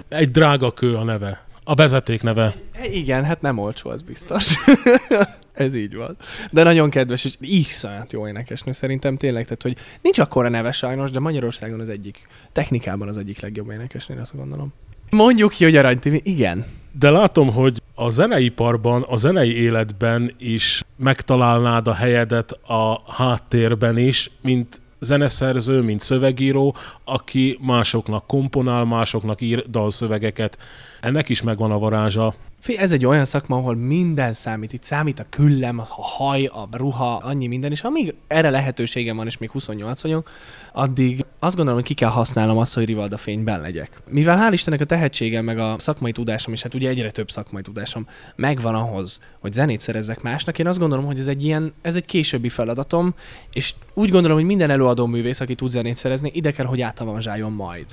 egy 0.08 0.30
drága 0.30 0.70
kő 0.70 0.94
a 0.94 1.04
neve. 1.04 1.48
A 1.70 1.74
vezeték 1.74 2.22
neve. 2.22 2.54
Igen, 2.92 3.24
hát 3.24 3.40
nem 3.40 3.58
olcsó, 3.58 3.90
az 3.90 4.02
biztos. 4.02 4.54
Ez 5.52 5.74
így 5.74 5.96
van. 5.96 6.16
De 6.50 6.62
nagyon 6.62 6.90
kedves, 6.90 7.24
és 7.24 7.34
iszonyat 7.40 8.12
jó 8.12 8.28
énekesnő 8.28 8.72
szerintem 8.72 9.16
tényleg, 9.16 9.44
tehát 9.44 9.62
hogy 9.62 9.76
nincs 10.02 10.18
akkora 10.18 10.48
neve 10.48 10.72
sajnos, 10.72 11.10
de 11.10 11.20
Magyarországon 11.20 11.80
az 11.80 11.88
egyik, 11.88 12.26
technikában 12.52 13.08
az 13.08 13.16
egyik 13.16 13.40
legjobb 13.40 13.70
énekesnő, 13.70 14.20
azt 14.20 14.36
gondolom. 14.36 14.72
Mondjuk 15.10 15.52
ki, 15.52 15.64
hogy 15.64 15.76
Aranytimi, 15.76 16.20
igen. 16.24 16.66
De 16.98 17.10
látom, 17.10 17.52
hogy 17.52 17.82
a 17.94 18.08
zeneiparban, 18.08 19.04
a 19.08 19.16
zenei 19.16 19.62
életben 19.62 20.30
is 20.38 20.84
megtalálnád 20.96 21.88
a 21.88 21.94
helyedet 21.94 22.52
a 22.52 23.12
háttérben 23.12 23.96
is, 23.96 24.30
mint 24.42 24.79
zeneszerző, 25.00 25.80
mint 25.80 26.00
szövegíró, 26.00 26.74
aki 27.04 27.58
másoknak 27.60 28.26
komponál, 28.26 28.84
másoknak 28.84 29.40
ír 29.40 29.70
dalszövegeket. 29.70 30.58
Ennek 31.00 31.28
is 31.28 31.42
megvan 31.42 31.70
a 31.70 31.78
varázsa. 31.78 32.34
Ez 32.66 32.92
egy 32.92 33.06
olyan 33.06 33.24
szakma, 33.24 33.56
ahol 33.56 33.74
minden 33.74 34.32
számít. 34.32 34.72
Itt 34.72 34.82
számít 34.82 35.18
a 35.18 35.26
küllem, 35.30 35.78
a 35.78 35.86
haj, 35.88 36.44
a 36.44 36.68
ruha, 36.70 37.16
annyi 37.16 37.46
minden, 37.46 37.70
és 37.70 37.82
amíg 37.82 38.14
erre 38.26 38.50
lehetőségem 38.50 39.16
van, 39.16 39.26
és 39.26 39.38
még 39.38 39.50
28 39.50 40.02
vagyok, 40.02 40.30
addig 40.72 41.24
azt 41.38 41.56
gondolom, 41.56 41.80
hogy 41.80 41.88
ki 41.88 41.94
kell 41.94 42.10
használnom 42.10 42.58
azt, 42.58 42.74
hogy 42.74 42.84
Rivalda 42.84 43.16
fényben 43.16 43.60
legyek. 43.60 44.02
Mivel 44.08 44.38
hál' 44.48 44.52
Istennek 44.52 44.80
a 44.80 44.84
tehetségem, 44.84 45.44
meg 45.44 45.58
a 45.58 45.74
szakmai 45.78 46.12
tudásom, 46.12 46.52
és 46.52 46.62
hát 46.62 46.74
ugye 46.74 46.88
egyre 46.88 47.10
több 47.10 47.30
szakmai 47.30 47.62
tudásom 47.62 48.06
megvan 48.36 48.74
ahhoz, 48.74 49.20
hogy 49.38 49.52
zenét 49.52 49.80
szerezzek 49.80 50.22
másnak, 50.22 50.58
én 50.58 50.66
azt 50.66 50.78
gondolom, 50.78 51.04
hogy 51.04 51.18
ez 51.18 51.26
egy 51.26 51.44
ilyen, 51.44 51.72
ez 51.82 51.96
egy 51.96 52.06
későbbi 52.06 52.48
feladatom, 52.48 53.14
és 53.52 53.74
úgy 53.94 54.10
gondolom, 54.10 54.36
hogy 54.36 54.46
minden 54.46 54.70
előadó 54.70 55.06
művész, 55.06 55.40
aki 55.40 55.54
tud 55.54 55.70
zenét 55.70 55.96
szerezni, 55.96 56.30
ide 56.34 56.52
kell, 56.52 56.66
hogy 56.66 56.80
átavanzsáljon 56.80 57.52
majd 57.52 57.86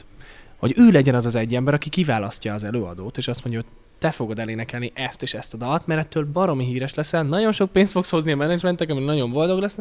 hogy 0.58 0.74
ő 0.78 0.92
legyen 0.92 1.16
az 1.16 1.26
az 1.26 1.36
egy 1.36 1.56
ember, 1.56 1.74
aki 1.74 1.90
kiválasztja 1.90 2.54
az 2.54 2.64
előadót, 2.64 3.18
és 3.18 3.28
azt 3.28 3.44
mondja, 3.44 3.62
hogy 3.62 3.72
te 3.98 4.12
fogod 4.12 4.40
elénekelni 4.40 4.92
ezt 4.96 5.22
és 5.22 5.34
ezt 5.34 5.54
a 5.54 5.58
dalt, 5.58 5.88
mert 5.88 6.00
ettől 6.00 6.26
baromi 6.32 6.66
híres 6.66 6.94
leszel, 6.94 7.24
nagyon 7.24 7.52
sok 7.52 7.72
pénzt 7.72 7.92
fogsz 7.92 8.10
hozni 8.10 8.32
a 8.32 8.36
menedzsmentek, 8.36 8.90
ami 8.90 9.04
nagyon 9.04 9.32
boldog 9.32 9.60
lesz, 9.60 9.78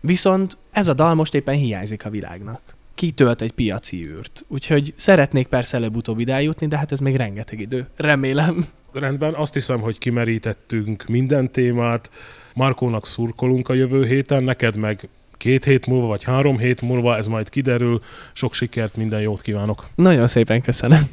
viszont 0.00 0.56
ez 0.70 0.88
a 0.88 0.94
dal 0.94 1.14
most 1.14 1.34
éppen 1.34 1.54
hiányzik 1.54 2.04
a 2.04 2.10
világnak. 2.10 2.60
Kitölt 2.94 3.40
egy 3.40 3.52
piaci 3.52 4.06
űrt. 4.06 4.44
Úgyhogy 4.48 4.92
szeretnék 4.96 5.46
persze 5.46 5.76
előbb-utóbb 5.76 6.20
jutni, 6.20 6.66
de 6.66 6.78
hát 6.78 6.92
ez 6.92 6.98
még 6.98 7.16
rengeteg 7.16 7.60
idő. 7.60 7.86
Remélem. 7.96 8.66
Rendben, 8.92 9.34
azt 9.34 9.54
hiszem, 9.54 9.80
hogy 9.80 9.98
kimerítettünk 9.98 11.06
minden 11.06 11.50
témát. 11.50 12.10
Markónak 12.54 13.06
szurkolunk 13.06 13.68
a 13.68 13.74
jövő 13.74 14.06
héten, 14.06 14.44
neked 14.44 14.76
meg 14.76 15.08
két 15.36 15.64
hét 15.64 15.86
múlva, 15.86 16.06
vagy 16.06 16.24
három 16.24 16.58
hét 16.58 16.80
múlva, 16.80 17.16
ez 17.16 17.26
majd 17.26 17.48
kiderül. 17.48 18.00
Sok 18.32 18.54
sikert, 18.54 18.96
minden 18.96 19.20
jót 19.20 19.42
kívánok! 19.42 19.88
Nagyon 19.94 20.26
szépen 20.26 20.62
köszönöm! 20.62 21.08